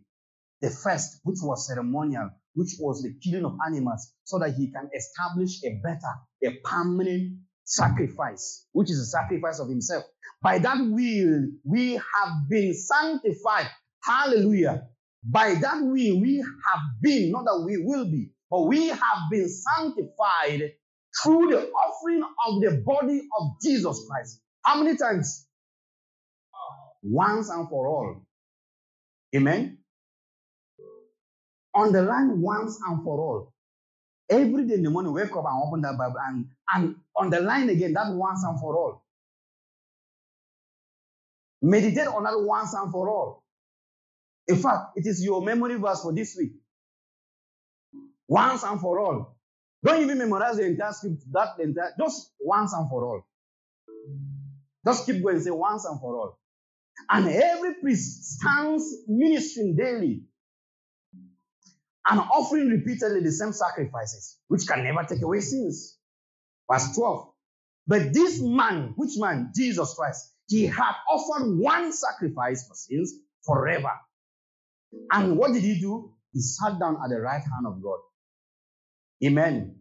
the 0.61 0.69
first, 0.69 1.19
which 1.23 1.39
was 1.41 1.67
ceremonial, 1.67 2.29
which 2.53 2.75
was 2.79 3.01
the 3.01 3.13
killing 3.23 3.45
of 3.45 3.57
animals, 3.67 4.13
so 4.23 4.39
that 4.39 4.53
he 4.53 4.71
can 4.71 4.89
establish 4.95 5.63
a 5.63 5.79
better, 5.83 6.13
a 6.43 6.59
permanent 6.63 7.39
sacrifice, 7.63 8.67
which 8.71 8.89
is 8.91 8.99
a 8.99 9.05
sacrifice 9.05 9.59
of 9.59 9.69
himself. 9.69 10.03
By 10.41 10.59
that 10.59 10.77
will, 10.77 11.47
we 11.63 11.93
have 11.93 12.49
been 12.49 12.73
sanctified. 12.73 13.67
Hallelujah. 14.03 14.87
By 15.23 15.55
that 15.55 15.77
will, 15.81 16.21
we 16.21 16.37
have 16.37 16.81
been, 17.01 17.31
not 17.31 17.45
that 17.45 17.63
we 17.65 17.77
will 17.77 18.05
be, 18.05 18.32
but 18.53 18.67
we 18.67 18.89
have 18.89 19.31
been 19.31 19.49
sanctified 19.49 20.73
through 21.23 21.49
the 21.49 21.71
offering 21.71 22.23
of 22.47 22.61
the 22.61 22.83
body 22.85 23.21
of 23.39 23.47
Jesus 23.63 24.05
Christ. 24.07 24.41
How 24.63 24.83
many 24.83 24.95
times? 24.95 25.47
Once 27.01 27.49
and 27.49 27.67
for 27.67 27.87
all. 27.87 28.21
Amen. 29.35 29.79
Underline 31.75 32.41
once 32.41 32.79
and 32.87 33.03
for 33.03 33.19
all. 33.19 33.53
Every 34.29 34.67
day 34.67 34.75
in 34.75 34.83
the 34.83 34.91
morning, 34.91 35.13
wake 35.13 35.35
up 35.35 35.45
and 35.47 35.63
open 35.67 35.81
that 35.81 35.97
Bible 35.97 36.17
and, 36.27 36.45
and 36.75 36.95
underline 37.19 37.69
again 37.69 37.93
that 37.93 38.13
once 38.13 38.43
and 38.43 38.59
for 38.59 38.77
all. 38.77 39.03
Meditate 41.63 42.07
on 42.07 42.23
that 42.25 42.39
once 42.39 42.75
and 42.75 42.91
for 42.91 43.09
all. 43.09 43.43
In 44.47 44.57
fact, 44.57 44.95
it 44.97 45.07
is 45.07 45.23
your 45.23 45.41
memory 45.41 45.75
verse 45.75 46.03
for 46.03 46.13
this 46.13 46.35
week. 46.37 46.51
Once 48.33 48.63
and 48.63 48.81
for 48.81 48.99
all. 48.99 49.37
Don't 49.85 50.01
even 50.01 50.17
memorize 50.17 50.57
the 50.57 50.65
entire 50.65 50.91
script, 50.91 51.21
that 51.33 51.49
entire, 51.59 51.93
just 51.99 52.31
once 52.39 52.73
and 52.73 52.89
for 52.89 53.05
all. 53.05 53.27
Just 54.83 55.05
keep 55.05 55.21
going, 55.21 55.39
say 55.39 55.51
once 55.51 55.85
and 55.85 55.99
for 55.99 56.15
all. 56.15 56.39
And 57.11 57.27
every 57.27 57.75
priest 57.75 58.39
stands 58.39 58.91
ministering 59.07 59.75
daily 59.75 60.23
and 62.09 62.19
offering 62.19 62.69
repeatedly 62.69 63.21
the 63.21 63.31
same 63.31 63.53
sacrifices, 63.53 64.39
which 64.47 64.65
can 64.67 64.83
never 64.83 65.03
take 65.03 65.21
away 65.21 65.39
sins. 65.39 65.99
Verse 66.71 66.95
12. 66.95 67.29
But 67.85 68.13
this 68.15 68.41
man, 68.41 68.93
which 68.95 69.11
man? 69.17 69.51
Jesus 69.55 69.93
Christ, 69.93 70.33
he 70.47 70.65
had 70.65 70.93
offered 71.07 71.55
one 71.59 71.93
sacrifice 71.93 72.67
for 72.67 72.73
sins 72.73 73.13
forever. 73.45 73.91
And 75.11 75.37
what 75.37 75.53
did 75.53 75.61
he 75.61 75.79
do? 75.79 76.13
He 76.31 76.41
sat 76.41 76.79
down 76.79 76.97
at 77.03 77.09
the 77.11 77.21
right 77.21 77.41
hand 77.41 77.67
of 77.67 77.79
God. 77.83 77.99
Amen. 79.25 79.75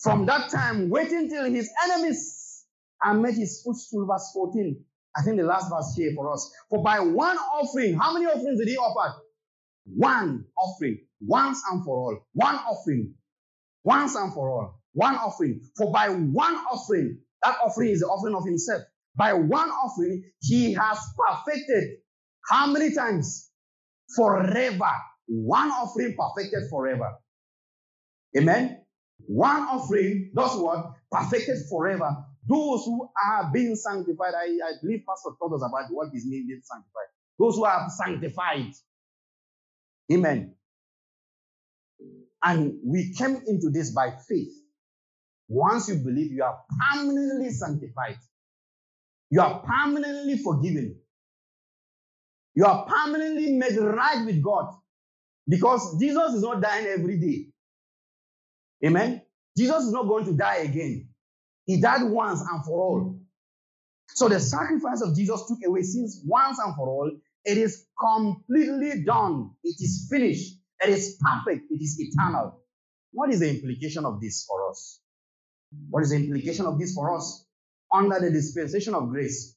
From 0.00 0.26
that 0.26 0.50
time, 0.50 0.90
waiting 0.90 1.28
till 1.28 1.44
his 1.44 1.70
enemies 1.84 2.64
are 3.02 3.14
made 3.14 3.34
his 3.34 3.62
footstool, 3.64 4.06
verse 4.06 4.30
14. 4.34 4.84
I 5.16 5.22
think 5.22 5.36
the 5.36 5.44
last 5.44 5.70
verse 5.70 5.94
here 5.96 6.12
for 6.14 6.32
us. 6.32 6.50
For 6.70 6.82
by 6.82 7.00
one 7.00 7.36
offering, 7.36 7.94
how 7.98 8.12
many 8.12 8.26
offerings 8.26 8.58
did 8.58 8.68
he 8.68 8.76
offer? 8.76 9.14
One 9.86 10.44
offering, 10.56 10.98
once 11.20 11.62
and 11.70 11.84
for 11.84 11.96
all. 11.96 12.18
One 12.34 12.54
offering, 12.56 13.14
once 13.84 14.14
and 14.14 14.32
for 14.32 14.50
all. 14.50 14.80
One 14.92 15.14
offering. 15.14 15.62
For 15.76 15.92
by 15.92 16.10
one 16.10 16.54
offering, 16.54 17.18
that 17.42 17.56
offering 17.64 17.90
is 17.90 18.00
the 18.00 18.06
offering 18.06 18.34
of 18.34 18.44
himself. 18.44 18.82
By 19.16 19.32
one 19.32 19.70
offering, 19.70 20.24
he 20.40 20.74
has 20.74 20.98
perfected 21.16 21.98
how 22.48 22.66
many 22.66 22.94
times? 22.94 23.50
Forever. 24.16 24.90
One 25.26 25.68
offering 25.68 26.16
perfected 26.16 26.70
forever. 26.70 27.16
Amen. 28.36 28.82
One 29.28 29.62
offering 29.62 30.32
does 30.34 30.56
what? 30.58 30.92
Perfected 31.12 31.58
forever. 31.70 32.16
Those 32.48 32.84
who 32.86 33.10
are 33.26 33.50
being 33.52 33.76
sanctified, 33.76 34.34
I, 34.34 34.46
I 34.66 34.72
believe 34.82 35.04
Pastor 35.08 35.30
told 35.38 35.54
us 35.54 35.62
about 35.62 35.84
what 35.90 36.08
is 36.14 36.26
mean 36.26 36.46
being 36.48 36.62
sanctified. 36.64 37.08
Those 37.38 37.56
who 37.56 37.66
are 37.66 37.88
sanctified. 37.90 38.72
Amen. 40.12 40.54
And 42.42 42.78
we 42.84 43.14
came 43.14 43.42
into 43.46 43.70
this 43.70 43.92
by 43.92 44.12
faith. 44.28 44.52
Once 45.48 45.88
you 45.88 45.96
believe, 45.96 46.32
you 46.32 46.42
are 46.42 46.58
permanently 46.94 47.50
sanctified. 47.50 48.18
You 49.30 49.42
are 49.42 49.60
permanently 49.62 50.38
forgiven. 50.38 50.96
You 52.54 52.64
are 52.66 52.86
permanently 52.86 53.52
made 53.52 53.76
right 53.78 54.24
with 54.26 54.42
God. 54.42 54.74
Because 55.48 55.98
Jesus 56.00 56.34
is 56.34 56.42
not 56.42 56.62
dying 56.62 56.86
every 56.86 57.18
day. 57.18 57.46
Amen. 58.84 59.22
Jesus 59.56 59.84
is 59.84 59.92
not 59.92 60.08
going 60.08 60.24
to 60.26 60.32
die 60.34 60.58
again. 60.58 61.08
He 61.66 61.80
died 61.80 62.02
once 62.04 62.40
and 62.40 62.64
for 62.64 62.80
all. 62.80 63.20
So 64.08 64.28
the 64.28 64.40
sacrifice 64.40 65.02
of 65.02 65.16
Jesus 65.16 65.46
took 65.48 65.58
away 65.66 65.82
sins 65.82 66.22
once 66.26 66.58
and 66.58 66.74
for 66.76 66.88
all. 66.88 67.10
It 67.44 67.58
is 67.58 67.86
completely 68.00 69.04
done. 69.04 69.50
It 69.64 69.76
is 69.80 70.08
finished. 70.10 70.56
It 70.82 70.90
is 70.90 71.18
perfect. 71.20 71.66
It 71.70 71.82
is 71.82 71.98
eternal. 72.00 72.60
What 73.12 73.30
is 73.30 73.40
the 73.40 73.50
implication 73.50 74.04
of 74.04 74.20
this 74.20 74.44
for 74.46 74.70
us? 74.70 75.00
What 75.90 76.04
is 76.04 76.10
the 76.10 76.16
implication 76.16 76.66
of 76.66 76.78
this 76.78 76.94
for 76.94 77.16
us? 77.16 77.46
Under 77.92 78.20
the 78.20 78.30
dispensation 78.30 78.94
of 78.94 79.10
grace, 79.10 79.56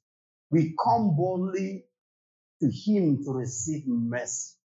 we 0.52 0.76
come 0.84 1.16
boldly 1.16 1.86
to 2.62 2.72
Him 2.72 3.24
to 3.26 3.32
receive 3.34 3.88
mercy 3.88 4.56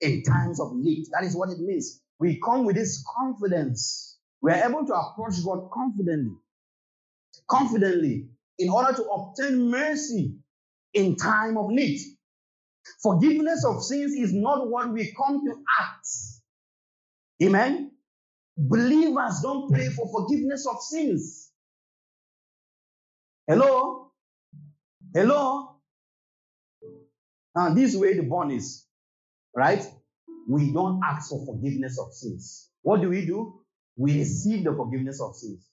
in 0.00 0.24
times 0.24 0.60
of 0.60 0.74
need. 0.76 1.06
That 1.12 1.24
is 1.24 1.36
what 1.36 1.50
it 1.50 1.60
means. 1.60 2.01
We 2.20 2.40
come 2.44 2.64
with 2.64 2.76
this 2.76 3.04
confidence. 3.16 4.18
We 4.40 4.52
are 4.52 4.68
able 4.68 4.86
to 4.86 4.94
approach 4.94 5.34
God 5.44 5.70
confidently. 5.72 6.36
Confidently 7.48 8.28
in 8.58 8.68
order 8.70 8.94
to 8.94 9.02
obtain 9.04 9.70
mercy 9.70 10.36
in 10.94 11.16
time 11.16 11.56
of 11.56 11.70
need. 11.70 12.00
Forgiveness 13.02 13.64
of 13.64 13.82
sins 13.82 14.12
is 14.12 14.32
not 14.32 14.68
what 14.68 14.92
we 14.92 15.12
come 15.16 15.44
to 15.46 15.54
ask. 15.80 16.40
Amen. 17.42 17.92
Believers 18.56 19.40
don't 19.42 19.70
pray 19.70 19.88
for 19.88 20.08
forgiveness 20.10 20.66
of 20.66 20.80
sins. 20.80 21.50
Hello? 23.46 24.12
Hello? 25.14 25.76
Now, 27.56 27.74
this 27.74 27.96
way 27.96 28.14
the 28.14 28.22
bond 28.22 28.52
is, 28.52 28.86
right? 29.56 29.84
We 30.48 30.72
don't 30.72 31.00
ask 31.04 31.30
for 31.30 31.44
forgiveness 31.46 31.98
of 31.98 32.12
sins. 32.12 32.70
What 32.82 33.00
do 33.00 33.08
we 33.08 33.26
do? 33.26 33.60
We 33.96 34.18
receive 34.18 34.64
the 34.64 34.74
forgiveness 34.74 35.20
of 35.20 35.36
sins. 35.36 35.66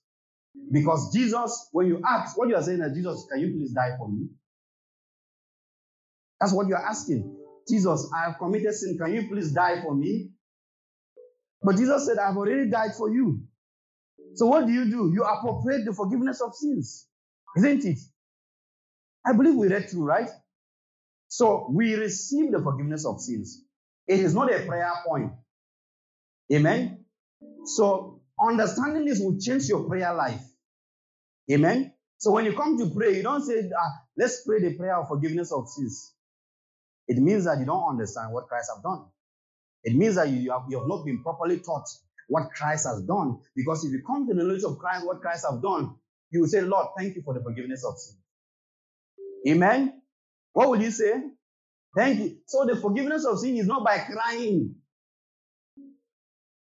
Because 0.71 1.13
Jesus, 1.13 1.69
when 1.71 1.87
you 1.87 2.01
ask, 2.07 2.37
what 2.37 2.49
you 2.49 2.55
are 2.55 2.63
saying 2.63 2.81
is, 2.81 2.95
Jesus, 2.95 3.25
can 3.31 3.41
you 3.41 3.51
please 3.53 3.71
die 3.71 3.95
for 3.97 4.09
me? 4.09 4.27
That's 6.39 6.53
what 6.53 6.67
you 6.67 6.75
are 6.75 6.85
asking. 6.85 7.37
Jesus, 7.67 8.09
I 8.15 8.29
have 8.29 8.39
committed 8.39 8.73
sin. 8.73 8.97
Can 8.97 9.13
you 9.13 9.27
please 9.27 9.51
die 9.51 9.81
for 9.83 9.95
me? 9.95 10.29
But 11.61 11.77
Jesus 11.77 12.05
said, 12.05 12.17
I've 12.17 12.37
already 12.37 12.69
died 12.69 12.91
for 12.97 13.09
you. 13.11 13.41
So 14.35 14.45
what 14.45 14.65
do 14.65 14.71
you 14.71 14.85
do? 14.85 15.11
You 15.13 15.23
appropriate 15.23 15.85
the 15.85 15.93
forgiveness 15.93 16.41
of 16.41 16.55
sins. 16.55 17.07
Isn't 17.57 17.85
it? 17.85 17.99
I 19.25 19.33
believe 19.33 19.55
we 19.55 19.67
read 19.67 19.89
through, 19.89 20.05
right? 20.05 20.29
So 21.27 21.69
we 21.71 21.95
receive 21.95 22.51
the 22.51 22.61
forgiveness 22.61 23.05
of 23.05 23.19
sins. 23.21 23.63
It 24.09 24.21
is 24.21 24.35
not 24.35 24.53
a 24.53 24.65
prayer 24.65 24.91
point. 25.07 25.33
Amen. 26.53 27.05
So 27.65 28.21
understanding 28.41 29.05
this 29.05 29.19
will 29.19 29.39
change 29.39 29.69
your 29.69 29.85
prayer 29.85 30.13
life. 30.15 30.41
Amen. 31.51 31.93
So 32.17 32.31
when 32.31 32.45
you 32.45 32.53
come 32.53 32.77
to 32.79 32.89
pray, 32.89 33.15
you 33.17 33.23
don't 33.23 33.43
say, 33.43 33.69
ah, 33.79 33.91
let's 34.17 34.43
pray 34.45 34.61
the 34.61 34.75
prayer 34.75 34.97
of 34.97 35.09
forgiveness 35.09 35.51
of 35.53 35.69
sins. 35.69 36.13
It 37.07 37.19
means 37.19 37.45
that 37.45 37.59
you 37.59 37.65
don't 37.65 37.87
understand 37.89 38.33
what 38.33 38.47
Christ 38.47 38.71
has 38.75 38.83
done. 38.83 39.05
It 39.83 39.95
means 39.95 40.15
that 40.15 40.29
you 40.29 40.51
have, 40.51 40.63
you 40.69 40.79
have 40.79 40.87
not 40.87 41.05
been 41.05 41.23
properly 41.23 41.59
taught 41.59 41.87
what 42.27 42.51
Christ 42.51 42.87
has 42.87 43.01
done. 43.03 43.39
Because 43.55 43.85
if 43.85 43.91
you 43.91 44.03
come 44.05 44.27
to 44.27 44.33
the 44.33 44.43
knowledge 44.43 44.63
of 44.63 44.79
Christ, 44.79 45.05
what 45.05 45.21
Christ 45.21 45.45
has 45.49 45.61
done, 45.61 45.95
you 46.31 46.41
will 46.41 46.47
say, 46.47 46.61
Lord, 46.61 46.87
thank 46.97 47.15
you 47.15 47.23
for 47.23 47.33
the 47.35 47.41
forgiveness 47.41 47.85
of 47.85 47.97
sin. 47.99 48.17
Amen. 49.49 50.01
What 50.53 50.69
will 50.69 50.81
you 50.81 50.91
say? 50.91 51.23
Thank 51.99 52.19
you. 52.19 52.37
So 52.45 52.65
the 52.65 52.77
forgiveness 52.77 53.25
of 53.25 53.39
sin 53.39 53.57
is 53.57 53.67
not 53.67 53.83
by 53.83 53.97
crying. 53.97 54.75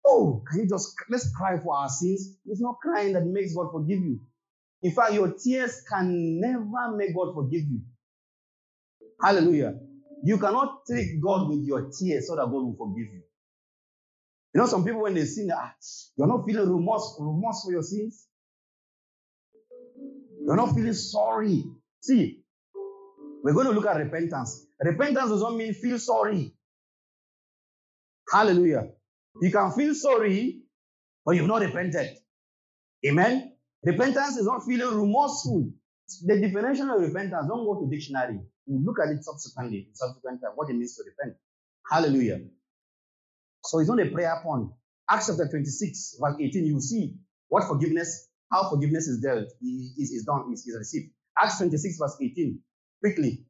Oh, 0.06 0.42
can 0.50 0.60
you 0.60 0.66
just 0.68 0.94
let's 1.10 1.30
cry 1.36 1.58
for 1.58 1.76
our 1.76 1.90
sins? 1.90 2.38
It's 2.46 2.60
not 2.60 2.76
crying 2.80 3.12
that 3.12 3.26
makes 3.26 3.54
God 3.54 3.70
forgive 3.70 4.00
you. 4.00 4.18
In 4.82 4.92
fact, 4.92 5.12
your 5.12 5.34
tears 5.34 5.82
can 5.92 6.40
never 6.40 6.96
make 6.96 7.14
God 7.14 7.34
forgive 7.34 7.60
you. 7.60 7.82
Hallelujah. 9.22 9.78
You 10.24 10.38
cannot 10.38 10.86
trick 10.86 11.22
God 11.22 11.50
with 11.50 11.64
your 11.64 11.90
tears 11.90 12.26
so 12.28 12.36
that 12.36 12.46
God 12.46 12.52
will 12.52 12.76
forgive 12.78 13.12
you. 13.12 13.22
You 14.54 14.60
know, 14.62 14.66
some 14.66 14.84
people 14.86 15.02
when 15.02 15.14
they 15.14 15.26
sin, 15.26 15.50
ah, 15.54 15.74
you're 16.16 16.28
not 16.28 16.46
feeling 16.46 16.70
remorse, 16.70 17.16
remorse 17.20 17.62
for 17.62 17.72
your 17.72 17.82
sins. 17.82 18.26
You're 20.46 20.56
not 20.56 20.74
feeling 20.74 20.94
sorry. 20.94 21.64
See, 22.00 22.39
we're 23.42 23.54
going 23.54 23.66
to 23.66 23.72
look 23.72 23.86
at 23.86 23.96
repentance. 23.96 24.66
Repentance 24.80 25.30
does 25.30 25.42
not 25.42 25.54
mean 25.56 25.74
feel 25.74 25.98
sorry. 25.98 26.54
Hallelujah. 28.32 28.88
You 29.40 29.50
can 29.50 29.72
feel 29.72 29.94
sorry, 29.94 30.62
but 31.24 31.36
you've 31.36 31.46
not 31.46 31.62
repented. 31.62 32.16
Amen. 33.06 33.52
Repentance 33.84 34.36
is 34.36 34.46
not 34.46 34.64
feeling 34.64 34.96
remorseful. 34.96 35.70
The 36.26 36.40
definition 36.40 36.90
of 36.90 37.00
repentance, 37.00 37.46
don't 37.48 37.64
go 37.64 37.80
to 37.80 37.90
dictionary. 37.90 38.40
We'll 38.66 38.82
look 38.82 38.98
at 39.00 39.10
it 39.10 39.24
subsequently, 39.24 39.88
subsequent 39.94 40.40
what 40.54 40.68
it 40.70 40.74
means 40.74 40.96
to 40.96 41.04
repent. 41.06 41.36
Hallelujah. 41.90 42.40
So 43.64 43.78
it's 43.78 43.88
not 43.88 44.00
a 44.00 44.06
prayer 44.10 44.40
point. 44.42 44.70
Acts 45.08 45.26
chapter 45.28 45.48
26, 45.48 46.16
verse 46.20 46.36
18, 46.40 46.66
you 46.66 46.80
see 46.80 47.16
what 47.48 47.64
forgiveness, 47.66 48.28
how 48.50 48.68
forgiveness 48.70 49.08
is 49.08 49.20
dealt, 49.20 49.46
is, 49.62 50.10
is 50.10 50.24
done, 50.24 50.50
is, 50.52 50.66
is 50.66 50.76
received. 50.78 51.10
Acts 51.40 51.58
26, 51.58 51.98
verse 51.98 52.16
18. 52.20 52.60
Quickly. 53.00 53.44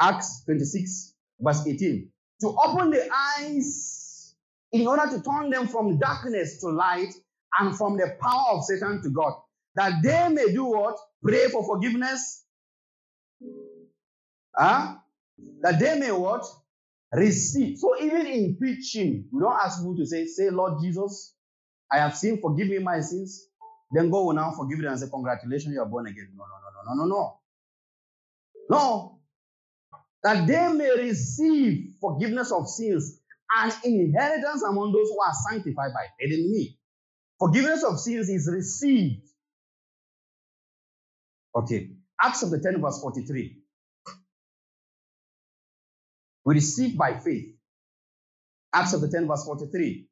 Acts 0.00 0.44
26, 0.46 1.14
verse 1.40 1.66
18. 1.66 2.10
To 2.42 2.48
open 2.64 2.90
the 2.90 3.08
eyes 3.38 4.34
in 4.72 4.86
order 4.86 5.06
to 5.16 5.22
turn 5.22 5.50
them 5.50 5.68
from 5.68 5.98
darkness 5.98 6.60
to 6.60 6.68
light 6.68 7.14
and 7.60 7.76
from 7.76 7.96
the 7.96 8.16
power 8.20 8.46
of 8.58 8.64
Satan 8.64 9.02
to 9.02 9.10
God, 9.10 9.34
that 9.76 10.02
they 10.02 10.28
may 10.30 10.52
do 10.52 10.64
what? 10.66 10.98
Pray 11.22 11.48
for 11.48 11.64
forgiveness. 11.64 12.44
Huh? 14.56 14.96
That 15.62 15.78
they 15.80 15.98
may 15.98 16.12
what? 16.12 16.44
Receive. 17.12 17.78
So 17.78 18.00
even 18.02 18.26
in 18.26 18.56
preaching, 18.56 19.26
we 19.32 19.40
don't 19.40 19.54
ask 19.54 19.78
people 19.78 19.96
to 19.96 20.06
say, 20.06 20.26
say, 20.26 20.50
Lord 20.50 20.80
Jesus, 20.82 21.34
I 21.92 21.98
have 21.98 22.16
sinned, 22.16 22.40
forgive 22.40 22.68
me 22.68 22.78
my 22.78 23.00
sins. 23.00 23.48
Then 23.92 24.10
go 24.10 24.30
now 24.32 24.52
forgive 24.52 24.80
them 24.80 24.90
and 24.92 25.00
say, 25.00 25.08
Congratulations, 25.10 25.74
you 25.74 25.80
are 25.80 25.86
born 25.86 26.06
again. 26.08 26.28
No, 26.36 26.44
no, 26.44 26.56
no, 26.60 26.94
no, 26.94 27.04
no, 27.04 27.06
no, 27.06 27.16
no. 27.16 27.40
No. 28.70 29.20
That 30.22 30.46
they 30.46 30.72
may 30.72 30.90
receive 31.08 31.94
forgiveness 32.00 32.52
of 32.52 32.68
sins 32.68 33.20
and 33.56 33.74
inheritance 33.84 34.62
among 34.62 34.92
those 34.92 35.08
who 35.10 35.20
are 35.20 35.32
sanctified 35.50 35.92
by 35.94 36.06
faith 36.18 36.32
in 36.32 36.50
me. 36.50 36.78
Forgiveness 37.38 37.84
of 37.84 38.00
sins 38.00 38.28
is 38.28 38.48
received. 38.50 39.22
Okay. 41.54 41.90
Acts 42.22 42.42
of 42.42 42.50
the 42.50 42.60
10, 42.60 42.80
verse 42.80 43.00
43. 43.00 43.58
We 46.44 46.54
receive 46.54 46.96
by 46.96 47.18
faith. 47.18 47.54
Acts 48.74 48.92
of 48.94 49.00
the 49.02 49.08
10, 49.08 49.26
verse 49.28 49.44
43. 49.44 50.08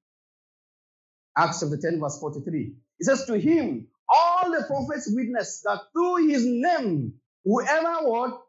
Acts 1.39 1.63
of 1.63 1.71
the 1.71 1.79
10, 1.79 2.01
verse 2.01 2.19
43. 2.21 2.75
It 3.01 3.05
says, 3.05 3.25
To 3.27 3.39
him, 3.39 3.89
all 4.09 4.51
the 4.51 4.65
prophets 4.67 5.11
witness 5.13 5.63
that 5.65 5.81
through 5.93 6.29
his 6.29 6.45
name, 6.47 7.15
whoever 7.45 8.07
what? 8.07 8.43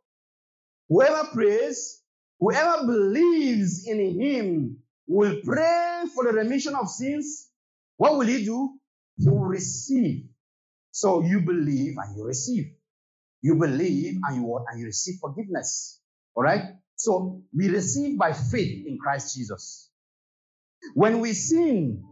Whoever 0.90 1.30
prays, 1.34 2.02
whoever 2.40 2.86
believes 2.86 3.88
in 3.88 4.20
him 4.20 4.78
will 5.08 5.40
pray 5.44 6.04
for 6.14 6.26
the 6.26 6.34
remission 6.34 6.76
of 6.76 6.90
sins. 6.90 7.50
What 7.98 8.14
will 8.14 8.28
he 8.28 8.46
do? 8.46 8.78
He 9.18 9.30
will 9.30 9.40
receive. 9.46 10.26
So 10.92 11.24
you 11.24 11.42
believe 11.42 11.96
and 11.98 12.18
you 12.18 12.26
receive. 12.26 12.74
You 13.42 13.56
believe 13.56 14.20
and 14.28 14.36
you 14.38 14.66
and 14.70 14.80
you 14.80 14.86
receive 14.86 15.16
forgiveness. 15.20 16.00
All 16.36 16.44
right? 16.44 16.64
So 16.96 17.42
we 17.56 17.70
receive 17.70 18.18
by 18.18 18.34
faith 18.34 18.86
in 18.88 18.98
Christ 18.98 19.36
Jesus. 19.36 19.90
When 20.94 21.20
we 21.20 21.34
sin, 21.34 22.04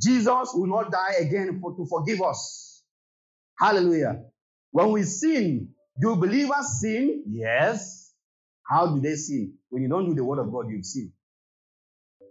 Jesus 0.00 0.50
will 0.54 0.66
not 0.66 0.90
die 0.90 1.14
again 1.20 1.58
for, 1.60 1.76
to 1.76 1.86
forgive 1.86 2.22
us. 2.22 2.82
Hallelujah. 3.58 4.22
When 4.70 4.92
we 4.92 5.02
sin, 5.02 5.74
do 5.98 6.16
believers 6.16 6.80
sin? 6.80 7.24
Yes. 7.28 8.12
How 8.68 8.86
do 8.94 9.00
they 9.00 9.14
sin? 9.16 9.54
When 9.68 9.82
you 9.82 9.88
don't 9.88 10.06
do 10.06 10.14
the 10.14 10.24
word 10.24 10.38
of 10.38 10.52
God, 10.52 10.68
you 10.70 10.82
sin. 10.82 11.12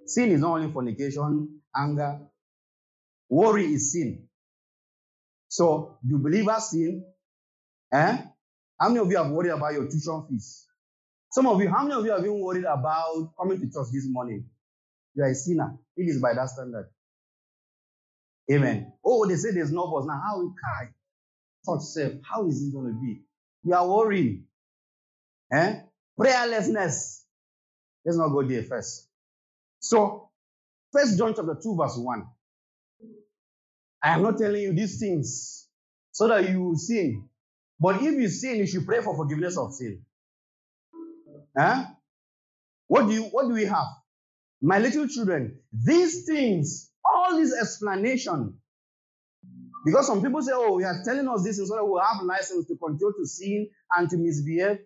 Sin 0.05 0.31
is 0.31 0.41
not 0.41 0.59
only 0.59 0.71
fornication, 0.71 1.61
anger. 1.75 2.19
Worry 3.29 3.65
is 3.73 3.91
sin. 3.93 4.27
So, 5.49 5.97
do 6.07 6.17
believers 6.17 6.71
sin? 6.71 7.05
Eh? 7.93 8.17
How 8.79 8.87
many 8.89 8.99
of 8.99 9.09
you 9.11 9.17
have 9.17 9.31
worried 9.31 9.51
about 9.51 9.73
your 9.73 9.87
tuition 9.89 10.25
fees? 10.29 10.65
Some 11.31 11.47
of 11.47 11.61
you, 11.61 11.69
how 11.69 11.83
many 11.83 11.95
of 11.95 12.05
you 12.05 12.11
have 12.11 12.23
been 12.23 12.39
worried 12.39 12.65
about 12.65 13.31
coming 13.39 13.59
to 13.59 13.65
church 13.65 13.87
this 13.93 14.07
morning? 14.09 14.45
You 15.15 15.23
are 15.23 15.29
a 15.29 15.35
sinner. 15.35 15.77
It 15.97 16.03
is 16.03 16.21
by 16.21 16.33
that 16.33 16.49
standard. 16.49 16.89
Amen. 18.51 18.93
Oh, 19.05 19.27
they 19.27 19.35
say 19.35 19.51
there's 19.51 19.71
no 19.71 19.91
bus. 19.91 20.05
Now, 20.07 20.21
how 20.25 20.39
will 20.39 20.53
I? 20.81 20.85
Thought 21.65 21.81
self, 21.83 22.13
how 22.23 22.47
is 22.47 22.63
it 22.63 22.73
going 22.73 22.87
to 22.87 22.99
be? 23.01 23.21
You 23.63 23.73
are 23.73 23.87
worried. 23.87 24.43
Eh? 25.51 25.81
Prayerlessness. 26.19 27.23
Let's 28.05 28.17
not 28.17 28.29
go 28.29 28.43
there 28.43 28.63
first. 28.63 29.07
So, 29.79 30.29
First 30.91 31.17
John 31.17 31.33
chapter 31.35 31.57
2, 31.61 31.75
verse 31.75 31.97
1. 31.97 32.27
I 34.01 34.13
am 34.15 34.23
not 34.23 34.37
telling 34.37 34.61
you 34.61 34.73
these 34.73 34.99
things 34.99 35.67
so 36.11 36.27
that 36.27 36.49
you 36.49 36.63
will 36.63 36.75
sin. 36.75 37.29
But 37.79 38.01
if 38.01 38.13
you 38.13 38.27
sin, 38.27 38.57
you 38.57 38.67
should 38.67 38.85
pray 38.85 39.01
for 39.01 39.15
forgiveness 39.15 39.57
of 39.57 39.73
sin. 39.73 40.01
Huh? 41.57 41.85
What 42.87 43.07
do 43.07 43.13
you 43.13 43.23
what 43.23 43.47
do 43.47 43.53
we 43.53 43.65
have? 43.65 43.87
My 44.61 44.79
little 44.79 45.07
children, 45.07 45.59
these 45.71 46.25
things, 46.25 46.91
all 47.05 47.37
this 47.37 47.53
explanation. 47.57 48.58
Because 49.85 50.07
some 50.07 50.21
people 50.21 50.41
say, 50.41 50.51
oh, 50.53 50.79
you 50.79 50.85
are 50.85 51.01
telling 51.05 51.27
us 51.27 51.43
this 51.43 51.57
so 51.57 51.75
that 51.75 51.85
we'll 51.85 52.01
have 52.01 52.23
license 52.23 52.67
to 52.67 52.75
control 52.75 53.13
to 53.17 53.25
sin 53.25 53.69
and 53.95 54.09
to 54.09 54.17
misbehave. 54.17 54.79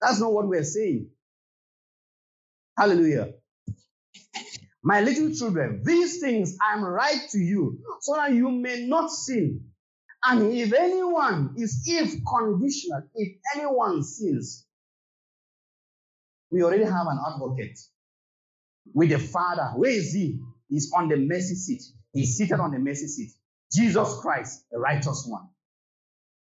That's 0.00 0.20
not 0.20 0.32
what 0.32 0.48
we're 0.48 0.64
saying. 0.64 1.10
Hallelujah. 2.76 3.32
My 4.82 5.00
little 5.00 5.32
children, 5.34 5.82
these 5.84 6.20
things 6.20 6.56
I'm 6.62 6.84
write 6.84 7.28
to 7.30 7.38
you 7.38 7.78
so 8.00 8.14
that 8.14 8.32
you 8.32 8.50
may 8.50 8.86
not 8.86 9.10
sin. 9.10 9.62
And 10.24 10.52
if 10.52 10.72
anyone 10.72 11.54
is 11.56 11.84
if 11.86 12.10
conditional, 12.24 13.02
if 13.14 13.36
anyone 13.54 14.02
sins, 14.02 14.66
we 16.50 16.62
already 16.62 16.84
have 16.84 17.06
an 17.06 17.18
advocate 17.32 17.78
with 18.94 19.10
the 19.10 19.18
Father. 19.18 19.72
Where 19.76 19.90
is 19.90 20.12
he? 20.12 20.40
He's 20.68 20.92
on 20.94 21.08
the 21.08 21.16
mercy 21.16 21.54
seat. 21.54 21.82
He's 22.12 22.36
seated 22.36 22.60
on 22.60 22.72
the 22.72 22.78
mercy 22.78 23.08
seat. 23.08 23.32
Jesus 23.72 24.18
Christ, 24.20 24.64
the 24.70 24.78
righteous 24.78 25.24
one. 25.26 25.48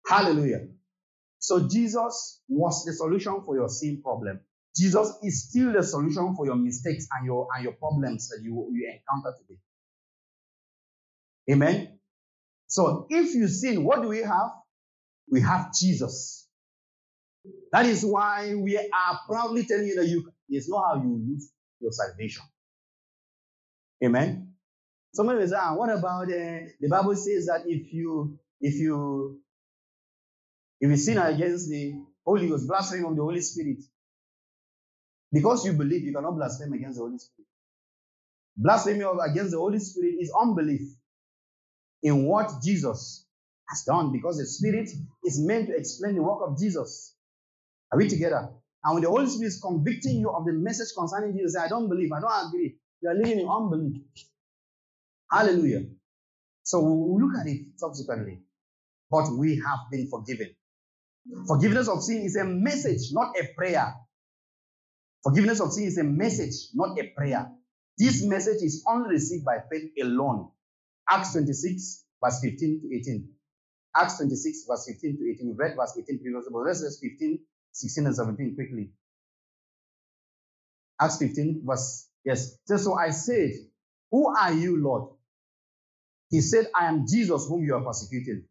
Hallelujah. 0.07 0.67
So 1.39 1.67
Jesus 1.67 2.41
was 2.47 2.85
the 2.85 2.93
solution 2.93 3.41
for 3.45 3.55
your 3.55 3.69
sin 3.69 4.01
problem. 4.03 4.39
Jesus 4.75 5.11
is 5.23 5.49
still 5.49 5.73
the 5.73 5.83
solution 5.83 6.35
for 6.35 6.45
your 6.45 6.55
mistakes 6.55 7.07
and 7.17 7.25
your 7.25 7.47
and 7.55 7.63
your 7.63 7.73
problems 7.73 8.29
that 8.29 8.41
you, 8.43 8.69
you 8.71 8.87
encounter 8.87 9.35
today. 9.37 9.59
Amen. 11.51 11.99
So 12.67 13.07
if 13.09 13.33
you 13.35 13.47
sin, 13.47 13.83
what 13.83 14.01
do 14.01 14.07
we 14.07 14.19
have? 14.19 14.51
We 15.29 15.41
have 15.41 15.73
Jesus. 15.73 16.47
That 17.71 17.85
is 17.85 18.05
why 18.05 18.53
we 18.55 18.77
are 18.77 19.19
proudly 19.27 19.65
telling 19.65 19.87
you 19.87 19.95
that 19.95 20.07
you 20.07 20.31
it's 20.49 20.69
not 20.69 20.83
how 20.95 21.01
you 21.01 21.21
lose 21.27 21.51
your 21.79 21.91
salvation. 21.91 22.43
Amen. 24.03 24.50
Somebody 25.13 25.39
will 25.39 25.47
say, 25.47 25.57
ah, 25.59 25.75
what 25.75 25.89
about 25.89 26.23
uh, 26.25 26.67
the 26.79 26.87
Bible 26.89 27.15
says 27.15 27.47
that 27.47 27.63
if 27.67 27.93
you 27.93 28.39
if 28.61 28.75
you 28.75 29.39
if 30.81 30.89
you 30.89 30.97
sin 30.97 31.17
against 31.17 31.69
the 31.69 31.95
Holy 32.25 32.47
Ghost, 32.49 32.67
blasphemy 32.67 33.05
of 33.05 33.15
the 33.15 33.21
Holy 33.23 33.41
Spirit, 33.41 33.79
because 35.31 35.65
you 35.65 35.73
believe, 35.73 36.03
you 36.03 36.13
cannot 36.13 36.35
blaspheme 36.37 36.73
against 36.73 36.97
the 36.97 37.03
Holy 37.05 37.17
Spirit. 37.17 37.47
Blasphemy 38.57 39.05
against 39.29 39.51
the 39.51 39.57
Holy 39.59 39.79
Spirit 39.79 40.15
is 40.19 40.31
unbelief 40.39 40.81
in 42.03 42.25
what 42.25 42.51
Jesus 42.63 43.25
has 43.69 43.83
done 43.83 44.11
because 44.11 44.37
the 44.37 44.45
Spirit 44.45 44.89
is 45.25 45.39
meant 45.41 45.67
to 45.69 45.75
explain 45.77 46.15
the 46.15 46.23
work 46.23 46.39
of 46.47 46.57
Jesus. 46.59 47.15
Are 47.91 47.97
we 47.97 48.09
together? 48.09 48.49
And 48.83 48.95
when 48.95 49.03
the 49.03 49.09
Holy 49.09 49.27
Spirit 49.27 49.49
is 49.49 49.61
convicting 49.61 50.19
you 50.19 50.31
of 50.31 50.45
the 50.45 50.53
message 50.53 50.89
concerning 50.97 51.37
Jesus, 51.37 51.57
I 51.57 51.67
don't 51.69 51.89
believe, 51.89 52.11
I 52.13 52.21
don't 52.21 52.47
agree. 52.49 52.77
You 53.01 53.09
are 53.09 53.15
living 53.15 53.39
in 53.41 53.49
unbelief. 53.49 54.01
Hallelujah. 55.31 55.83
So 56.63 56.81
we'll 56.81 57.19
look 57.19 57.39
at 57.39 57.47
it 57.47 57.67
subsequently. 57.77 58.39
But 59.09 59.31
we 59.31 59.55
have 59.57 59.79
been 59.91 60.07
forgiven. 60.09 60.55
Forgiveness 61.47 61.87
of 61.87 62.03
sin 62.03 62.23
is 62.23 62.35
a 62.35 62.45
message, 62.45 63.11
not 63.11 63.33
a 63.39 63.47
prayer. 63.55 63.93
Forgiveness 65.23 65.59
of 65.59 65.71
sin 65.71 65.85
is 65.85 65.97
a 65.97 66.03
message, 66.03 66.69
not 66.73 66.97
a 66.99 67.07
prayer. 67.15 67.51
This 67.97 68.23
message 68.23 68.63
is 68.63 68.83
only 68.87 69.09
received 69.11 69.45
by 69.45 69.59
faith 69.71 69.91
alone. 70.01 70.49
Acts 71.09 71.33
26, 71.33 72.05
verse 72.23 72.39
15 72.41 72.81
to 72.81 72.95
18. 72.95 73.29
Acts 73.95 74.17
26, 74.17 74.65
verse 74.67 74.85
15 74.87 75.17
to 75.17 75.31
18. 75.31 75.47
We 75.49 75.53
read 75.55 75.75
verse 75.77 75.93
18 75.97 76.19
previously, 76.19 76.49
but 76.51 76.59
let's 76.59 76.81
just 76.81 77.01
15, 77.01 77.39
16, 77.73 78.05
and 78.07 78.15
17 78.15 78.55
quickly. 78.55 78.89
Acts 80.99 81.17
15, 81.17 81.63
verse, 81.65 82.07
yes. 82.25 82.57
So 82.65 82.95
I 82.95 83.11
said, 83.11 83.51
Who 84.09 84.33
are 84.35 84.53
you, 84.53 84.81
Lord? 84.81 85.09
He 86.31 86.41
said, 86.41 86.67
I 86.73 86.87
am 86.87 87.05
Jesus 87.07 87.45
whom 87.47 87.63
you 87.63 87.75
are 87.75 87.83
persecuting. 87.83 88.45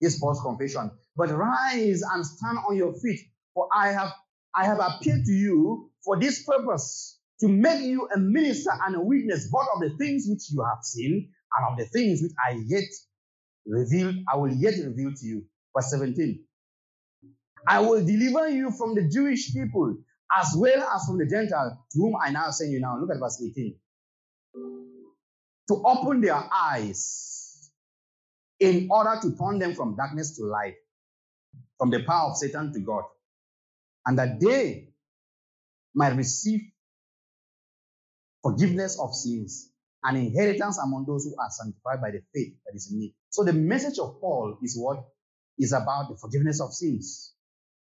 His 0.00 0.18
false 0.18 0.40
confession. 0.40 0.92
But 1.16 1.30
rise 1.30 2.02
and 2.02 2.24
stand 2.24 2.58
on 2.68 2.76
your 2.76 2.94
feet, 2.94 3.20
for 3.52 3.68
I 3.74 3.88
have 3.92 4.12
I 4.54 4.64
have 4.64 4.78
appeared 4.80 5.24
to 5.26 5.32
you 5.32 5.90
for 6.04 6.18
this 6.18 6.44
purpose, 6.44 7.18
to 7.40 7.48
make 7.48 7.82
you 7.82 8.08
a 8.14 8.18
minister 8.18 8.70
and 8.86 8.96
a 8.96 9.00
witness 9.00 9.48
both 9.50 9.66
of 9.74 9.80
the 9.80 9.96
things 9.96 10.26
which 10.28 10.50
you 10.50 10.64
have 10.64 10.82
seen 10.82 11.30
and 11.56 11.72
of 11.72 11.78
the 11.78 11.84
things 11.90 12.22
which 12.22 12.32
I 12.48 12.62
yet 12.66 12.88
reveal, 13.66 14.14
I 14.32 14.36
will 14.36 14.52
yet 14.52 14.74
reveal 14.84 15.12
to 15.14 15.26
you. 15.26 15.44
Verse 15.76 15.90
17. 15.90 16.44
I 17.68 17.80
will 17.80 18.04
deliver 18.04 18.48
you 18.48 18.70
from 18.70 18.94
the 18.94 19.08
Jewish 19.08 19.52
people 19.52 19.96
as 20.36 20.54
well 20.56 20.82
as 20.82 21.04
from 21.06 21.18
the 21.18 21.26
Gentile, 21.26 21.84
to 21.92 21.98
whom 21.98 22.14
I 22.22 22.30
now 22.30 22.50
send 22.50 22.72
you 22.72 22.80
now. 22.80 22.98
Look 22.98 23.10
at 23.10 23.20
verse 23.20 23.42
18. 23.42 23.76
To 25.70 25.80
open 25.86 26.20
their 26.20 26.42
eyes 26.52 27.70
in 28.58 28.88
order 28.90 29.20
to 29.22 29.36
turn 29.36 29.60
them 29.60 29.76
from 29.76 29.94
darkness 29.94 30.36
to 30.36 30.44
light, 30.44 30.74
from 31.78 31.90
the 31.90 32.02
power 32.02 32.30
of 32.30 32.36
Satan 32.36 32.72
to 32.72 32.80
God, 32.80 33.04
and 34.04 34.18
that 34.18 34.40
they 34.40 34.88
might 35.94 36.16
receive 36.16 36.60
forgiveness 38.42 38.98
of 38.98 39.14
sins 39.14 39.70
and 40.02 40.16
inheritance 40.16 40.76
among 40.82 41.04
those 41.06 41.24
who 41.24 41.36
are 41.38 41.50
sanctified 41.50 42.00
by 42.00 42.10
the 42.10 42.22
faith 42.34 42.54
that 42.66 42.74
is 42.74 42.90
in 42.90 42.98
me. 42.98 43.14
So 43.28 43.44
the 43.44 43.52
message 43.52 44.00
of 44.00 44.20
Paul 44.20 44.58
is 44.64 44.76
what 44.76 45.04
is 45.56 45.72
about 45.72 46.08
the 46.10 46.16
forgiveness 46.16 46.60
of 46.60 46.72
sins. 46.72 47.32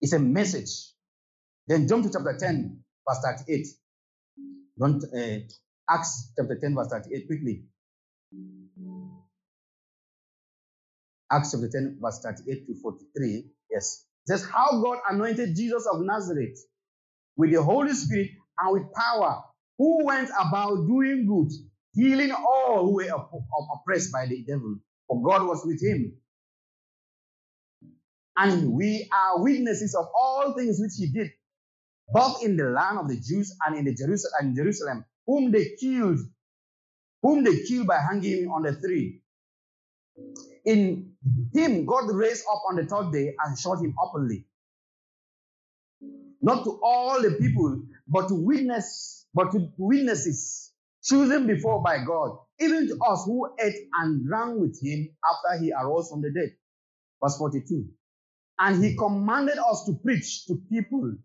It's 0.01 0.11
a 0.11 0.19
message. 0.19 0.91
Then 1.67 1.88
jump 1.88 2.03
to 2.03 2.11
chapter 2.11 2.35
10, 2.38 2.83
verse 3.07 3.38
38. 3.47 3.67
Don't 4.77 5.03
uh, 5.05 5.39
Acts 5.89 6.33
chapter 6.35 6.57
10, 6.59 6.75
verse 6.75 6.89
38 6.89 7.27
quickly. 7.27 7.63
Acts 11.32 11.51
chapter 11.51 11.69
10, 11.69 11.99
verse 12.01 12.19
38 12.23 12.67
to 12.67 12.75
43. 12.82 13.45
Yes. 13.71 14.05
It 14.25 14.30
says, 14.38 14.49
How 14.49 14.82
God 14.82 14.99
anointed 15.09 15.55
Jesus 15.55 15.88
of 15.91 16.01
Nazareth 16.01 16.59
with 17.38 17.51
the 17.53 17.61
Holy 17.63 17.93
Spirit 17.93 18.32
and 18.59 18.73
with 18.73 18.93
power, 18.93 19.43
who 19.78 20.05
went 20.05 20.30
about 20.39 20.88
doing 20.88 21.28
good, 21.28 21.51
healing 21.93 22.32
all 22.32 22.86
who 22.86 22.95
were 22.95 23.09
oppressed 23.75 24.11
by 24.11 24.25
the 24.28 24.43
devil, 24.43 24.78
for 25.07 25.21
God 25.23 25.47
was 25.47 25.63
with 25.65 25.82
him. 25.84 26.13
And 28.38 28.71
we 28.73 29.09
are 29.13 29.43
witnesses 29.43 29.95
of 29.95 30.07
all 30.19 30.53
things 30.57 30.80
which 30.80 30.93
he 30.97 31.07
did, 31.11 31.32
both 32.09 32.43
in 32.43 32.57
the 32.57 32.65
land 32.65 32.99
of 32.99 33.09
the 33.09 33.19
Jews 33.19 33.55
and 33.65 33.78
in 33.78 33.86
the 33.86 33.95
Jerusalem, 33.95 35.05
whom 35.28 35.51
they 35.51 35.75
killed, 35.80 36.19
whom 37.22 37.43
they 37.43 37.63
killed 37.63 37.88
by 37.88 37.99
hanging 37.99 38.43
him 38.43 38.51
on 38.51 38.63
the 38.63 38.74
tree. 38.76 39.22
In 40.65 41.13
him, 41.53 41.86
God 41.86 42.09
raised 42.11 42.43
up 42.51 42.61
on 42.70 42.76
the 42.76 42.86
third 42.86 43.11
day 43.11 43.36
and 43.43 43.57
shot 43.57 43.80
him 43.80 43.95
openly. 44.03 44.45
Not 46.41 46.63
to 46.65 46.80
all 46.84 47.22
the 47.22 47.32
people, 47.32 47.82
but 48.07 48.28
to 48.28 48.36
witness, 48.36 49.26
but 49.34 49.51
to 49.51 49.70
witnesses 49.78 50.72
chosen 51.03 51.47
before 51.47 51.82
by 51.82 51.99
God, 52.05 52.38
even 52.59 52.88
to 52.88 52.97
us 53.05 53.24
who 53.26 53.49
ate 53.59 53.76
and 54.01 54.26
drank 54.26 54.59
with 54.59 54.80
him 54.82 55.09
after 55.32 55.63
he 55.63 55.72
arose 55.72 56.09
from 56.09 56.22
the 56.22 56.32
dead. 56.32 56.51
Verse 57.24 57.38
42. 57.38 57.88
And 58.59 58.84
he 58.84 58.95
commanded 58.95 59.57
us 59.57 59.86
to 59.86 59.93
preach 60.03 60.45
to 60.47 60.61
people. 60.70 61.15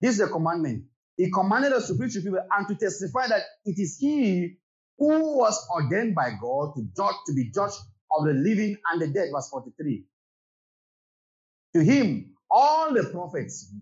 This 0.00 0.14
is 0.16 0.20
a 0.20 0.28
commandment. 0.28 0.84
He 1.16 1.30
commanded 1.30 1.72
us 1.72 1.88
to 1.88 1.94
preach 1.94 2.14
to 2.14 2.20
people 2.20 2.40
and 2.56 2.68
to 2.68 2.74
testify 2.74 3.28
that 3.28 3.42
it 3.64 3.78
is 3.78 3.98
he 3.98 4.56
who 5.00 5.38
was 5.38 5.66
ordained 5.74 6.14
by 6.14 6.30
God 6.40 6.74
to 6.76 6.82
judge, 6.94 7.14
to 7.26 7.32
be 7.32 7.50
judge 7.50 7.72
of 8.16 8.26
the 8.26 8.34
living 8.34 8.76
and 8.92 9.00
the 9.00 9.08
dead. 9.08 9.30
Verse 9.34 9.48
43. 9.50 10.04
To 11.74 11.82
him, 11.82 12.34
all 12.50 12.92
the 12.92 13.04
prophets 13.04 13.72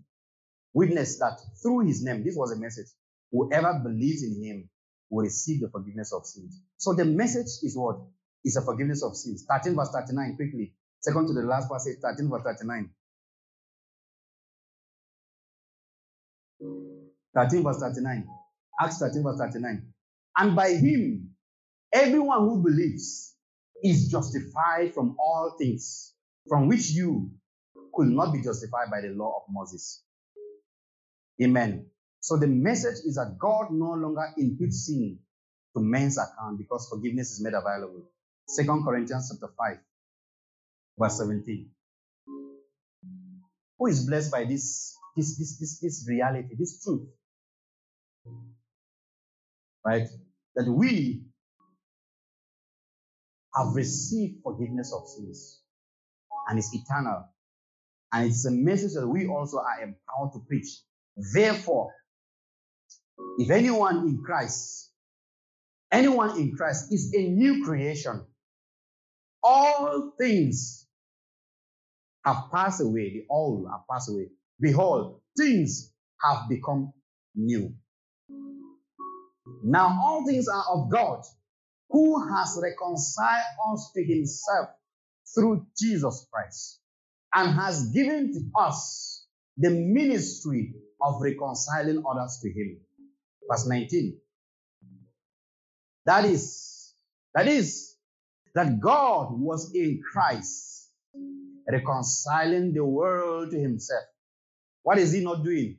witnessed 0.73 1.19
that 1.19 1.39
through 1.61 1.79
his 1.87 2.03
name, 2.03 2.23
this 2.23 2.35
was 2.37 2.53
a 2.53 2.55
message. 2.55 2.87
Whoever 3.31 3.81
believes 3.83 4.23
in 4.23 4.41
him 4.41 4.69
will 5.09 5.25
receive 5.25 5.59
the 5.59 5.69
forgiveness 5.69 6.13
of 6.13 6.25
sins. 6.25 6.61
So 6.77 6.93
the 6.93 7.05
message 7.05 7.63
is 7.63 7.75
what? 7.75 7.97
Is 8.45 8.55
a 8.55 8.61
forgiveness 8.61 9.03
of 9.03 9.17
sins. 9.17 9.45
13 9.51 9.75
verse 9.75 9.89
39, 9.93 10.37
quickly. 10.37 10.73
Second 11.01 11.27
to 11.27 11.33
the 11.33 11.41
last 11.41 11.69
passage, 11.69 11.97
13 12.01 12.29
verse 12.29 12.43
39. 12.43 12.89
13 17.35 17.63
verse 17.63 17.79
39. 17.79 18.27
Acts 18.81 18.99
13 18.99 19.23
verse 19.23 19.37
39. 19.37 19.93
And 20.39 20.55
by 20.55 20.69
him, 20.69 21.31
everyone 21.91 22.39
who 22.39 22.63
believes 22.63 23.35
is 23.83 24.09
justified 24.09 24.93
from 24.93 25.17
all 25.19 25.55
things 25.59 26.13
from 26.47 26.69
which 26.69 26.91
you 26.91 27.29
could 27.93 28.07
not 28.07 28.31
be 28.31 28.41
justified 28.41 28.89
by 28.89 29.01
the 29.01 29.09
law 29.09 29.35
of 29.37 29.43
Moses. 29.49 30.01
Amen. 31.41 31.87
So 32.21 32.37
the 32.37 32.47
message 32.47 33.05
is 33.05 33.15
that 33.15 33.37
God 33.37 33.71
no 33.71 33.91
longer 33.91 34.27
imputes 34.37 34.85
sin 34.87 35.19
to 35.75 35.81
men's 35.81 36.17
account 36.17 36.57
because 36.57 36.87
forgiveness 36.89 37.31
is 37.31 37.43
made 37.43 37.53
available. 37.53 38.09
Second 38.47 38.85
Corinthians 38.85 39.31
chapter 39.31 39.53
5, 39.57 39.77
verse 40.97 41.17
17. 41.17 41.69
Who 43.77 43.87
is 43.87 44.05
blessed 44.05 44.31
by 44.31 44.45
this, 44.45 44.95
this, 45.17 45.37
this, 45.37 45.59
this, 45.59 45.79
this 45.79 46.05
reality, 46.09 46.55
this 46.57 46.81
truth? 46.81 47.07
Right? 49.85 50.07
That 50.59 50.69
we 50.69 51.23
have 53.55 53.73
received 53.75 54.43
forgiveness 54.43 54.93
of 54.93 55.07
sins 55.07 55.61
and 56.49 56.59
it's 56.59 56.75
eternal. 56.75 57.29
And 58.11 58.27
it's 58.27 58.45
a 58.45 58.51
message 58.51 58.91
that 58.95 59.07
we 59.07 59.25
also 59.27 59.59
are 59.59 59.81
empowered 59.81 60.33
to 60.33 60.39
preach. 60.49 60.67
Therefore, 61.33 61.93
if 63.37 63.49
anyone 63.49 63.99
in 63.99 64.21
Christ, 64.21 64.91
anyone 65.93 66.37
in 66.37 66.53
Christ 66.57 66.91
is 66.91 67.13
a 67.15 67.21
new 67.21 67.63
creation, 67.63 68.25
all 69.41 70.11
things 70.19 70.87
have 72.25 72.51
passed 72.51 72.81
away. 72.81 73.13
The 73.13 73.25
old 73.29 73.65
have 73.71 73.87
passed 73.89 74.09
away. 74.09 74.27
Behold, 74.59 75.21
things 75.37 75.93
have 76.21 76.49
become 76.49 76.91
new. 77.33 77.73
Now 79.63 79.99
all 80.03 80.25
things 80.25 80.47
are 80.47 80.65
of 80.69 80.89
God, 80.89 81.23
who 81.89 82.27
has 82.33 82.59
reconciled 82.61 83.43
us 83.73 83.91
to 83.95 84.03
himself 84.03 84.69
through 85.35 85.65
Jesus 85.77 86.27
Christ 86.31 86.79
and 87.33 87.53
has 87.53 87.89
given 87.91 88.33
to 88.33 88.39
us 88.59 89.25
the 89.57 89.69
ministry 89.69 90.73
of 91.01 91.21
reconciling 91.21 92.03
others 92.09 92.39
to 92.41 92.49
him 92.49 92.79
verse 93.49 93.67
19. 93.67 94.17
That 96.05 96.25
is, 96.25 96.93
that 97.33 97.47
is, 97.47 97.95
that 98.55 98.79
God 98.79 99.29
was 99.31 99.73
in 99.73 100.01
Christ, 100.11 100.89
reconciling 101.69 102.73
the 102.73 102.85
world 102.85 103.51
to 103.51 103.59
himself. 103.59 104.03
What 104.83 104.97
is 104.97 105.11
he 105.11 105.23
not 105.23 105.43
doing? 105.43 105.77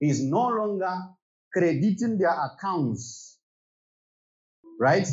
He 0.00 0.08
is 0.10 0.22
no 0.22 0.48
longer 0.48 0.96
crediting 1.52 2.18
their 2.18 2.34
accounts, 2.34 3.38
right? 4.80 5.08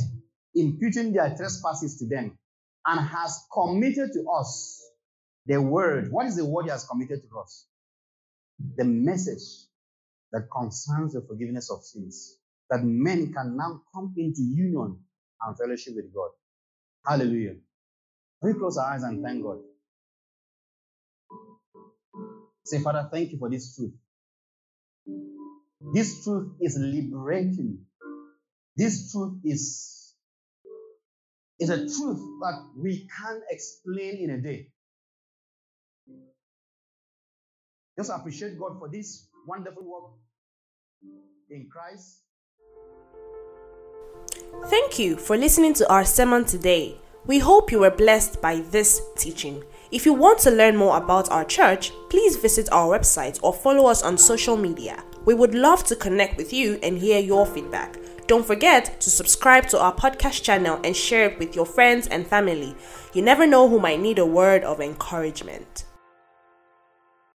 Imputing 0.56 1.14
their 1.14 1.36
trespasses 1.36 1.98
to 2.00 2.08
them, 2.08 2.38
and 2.86 3.08
has 3.08 3.46
committed 3.54 4.12
to 4.14 4.26
us 4.30 4.82
the 5.46 5.62
word. 5.62 6.12
What 6.12 6.28
is 6.28 6.36
the 6.38 6.46
word 6.46 6.66
he 6.66 6.72
has 6.72 6.86
committed 6.86 7.22
to 7.30 7.40
us? 7.40 7.66
The 8.78 8.86
message 8.86 9.68
that 10.32 10.48
concerns 10.52 11.14
the 11.14 11.22
forgiveness 11.22 11.72
of 11.72 11.84
sins, 11.84 12.38
that 12.70 12.84
men 12.84 13.34
can 13.34 13.58
now 13.58 13.82
come 13.94 14.14
into 14.18 14.42
union 14.42 14.98
and 15.42 15.58
fellowship 15.58 15.96
with 15.96 16.14
God. 16.14 16.30
Hallelujah. 17.06 17.56
We 18.42 18.54
close 18.54 18.78
our 18.78 18.94
eyes 18.94 19.04
and 19.04 19.24
thank 19.24 19.44
God. 19.44 19.60
Say, 22.66 22.82
Father, 22.82 23.10
thank 23.12 23.32
you 23.32 23.40
for 23.40 23.50
this 23.50 23.76
truth. 23.76 23.94
This 25.82 26.24
truth 26.24 26.52
is 26.60 26.78
liberating. 26.78 27.80
This 28.76 29.12
truth 29.12 29.40
is, 29.44 30.14
is 31.60 31.70
a 31.70 31.78
truth 31.78 32.20
that 32.42 32.66
we 32.76 33.08
can't 33.18 33.44
explain 33.50 34.18
in 34.18 34.30
a 34.32 34.38
day. 34.42 34.68
Just 37.98 38.12
appreciate 38.12 38.60
God 38.60 38.78
for 38.80 38.90
this 38.90 39.28
wonderful 39.48 39.84
work 39.84 40.12
in 41.50 41.68
Christ. 41.72 42.22
Thank 44.68 45.00
you 45.00 45.18
for 45.18 45.38
listening 45.38 45.74
to 45.76 45.90
our 45.92 46.06
sermon 46.06 46.46
today. 46.46 46.98
We 47.26 47.40
hope 47.40 47.72
you 47.72 47.80
were 47.80 47.92
blessed 47.92 48.42
by 48.42 48.62
this 48.72 49.02
teaching. 49.18 49.64
If 49.92 50.06
you 50.06 50.14
want 50.14 50.40
to 50.40 50.52
learn 50.52 50.76
more 50.76 50.98
about 50.98 51.30
our 51.30 51.46
church, 51.46 51.92
please 52.10 52.38
visit 52.38 52.70
our 52.72 52.98
website 52.98 53.40
or 53.44 53.54
follow 53.54 53.88
us 53.88 54.04
on 54.04 54.18
social 54.18 54.56
media. 54.56 55.04
We 55.26 55.34
would 55.34 55.54
love 55.54 55.84
to 55.86 55.96
connect 55.96 56.38
with 56.38 56.54
you 56.54 56.80
and 56.82 56.98
hear 56.98 57.20
your 57.20 57.46
feedback. 57.46 57.98
Don't 58.28 58.46
forget 58.46 59.02
to 59.02 59.10
subscribe 59.10 59.68
to 59.70 59.80
our 59.80 59.94
podcast 59.94 60.44
channel 60.44 60.80
and 60.84 60.96
share 60.96 61.30
it 61.30 61.40
with 61.40 61.56
your 61.56 61.66
friends 61.66 62.08
and 62.08 62.28
family. 62.28 62.76
You 63.14 63.22
never 63.22 63.48
know 63.48 63.68
who 63.68 63.80
might 63.80 64.00
need 64.00 64.20
a 64.20 64.26
word 64.26 64.64
of 64.64 64.80
encouragement. 64.80 65.86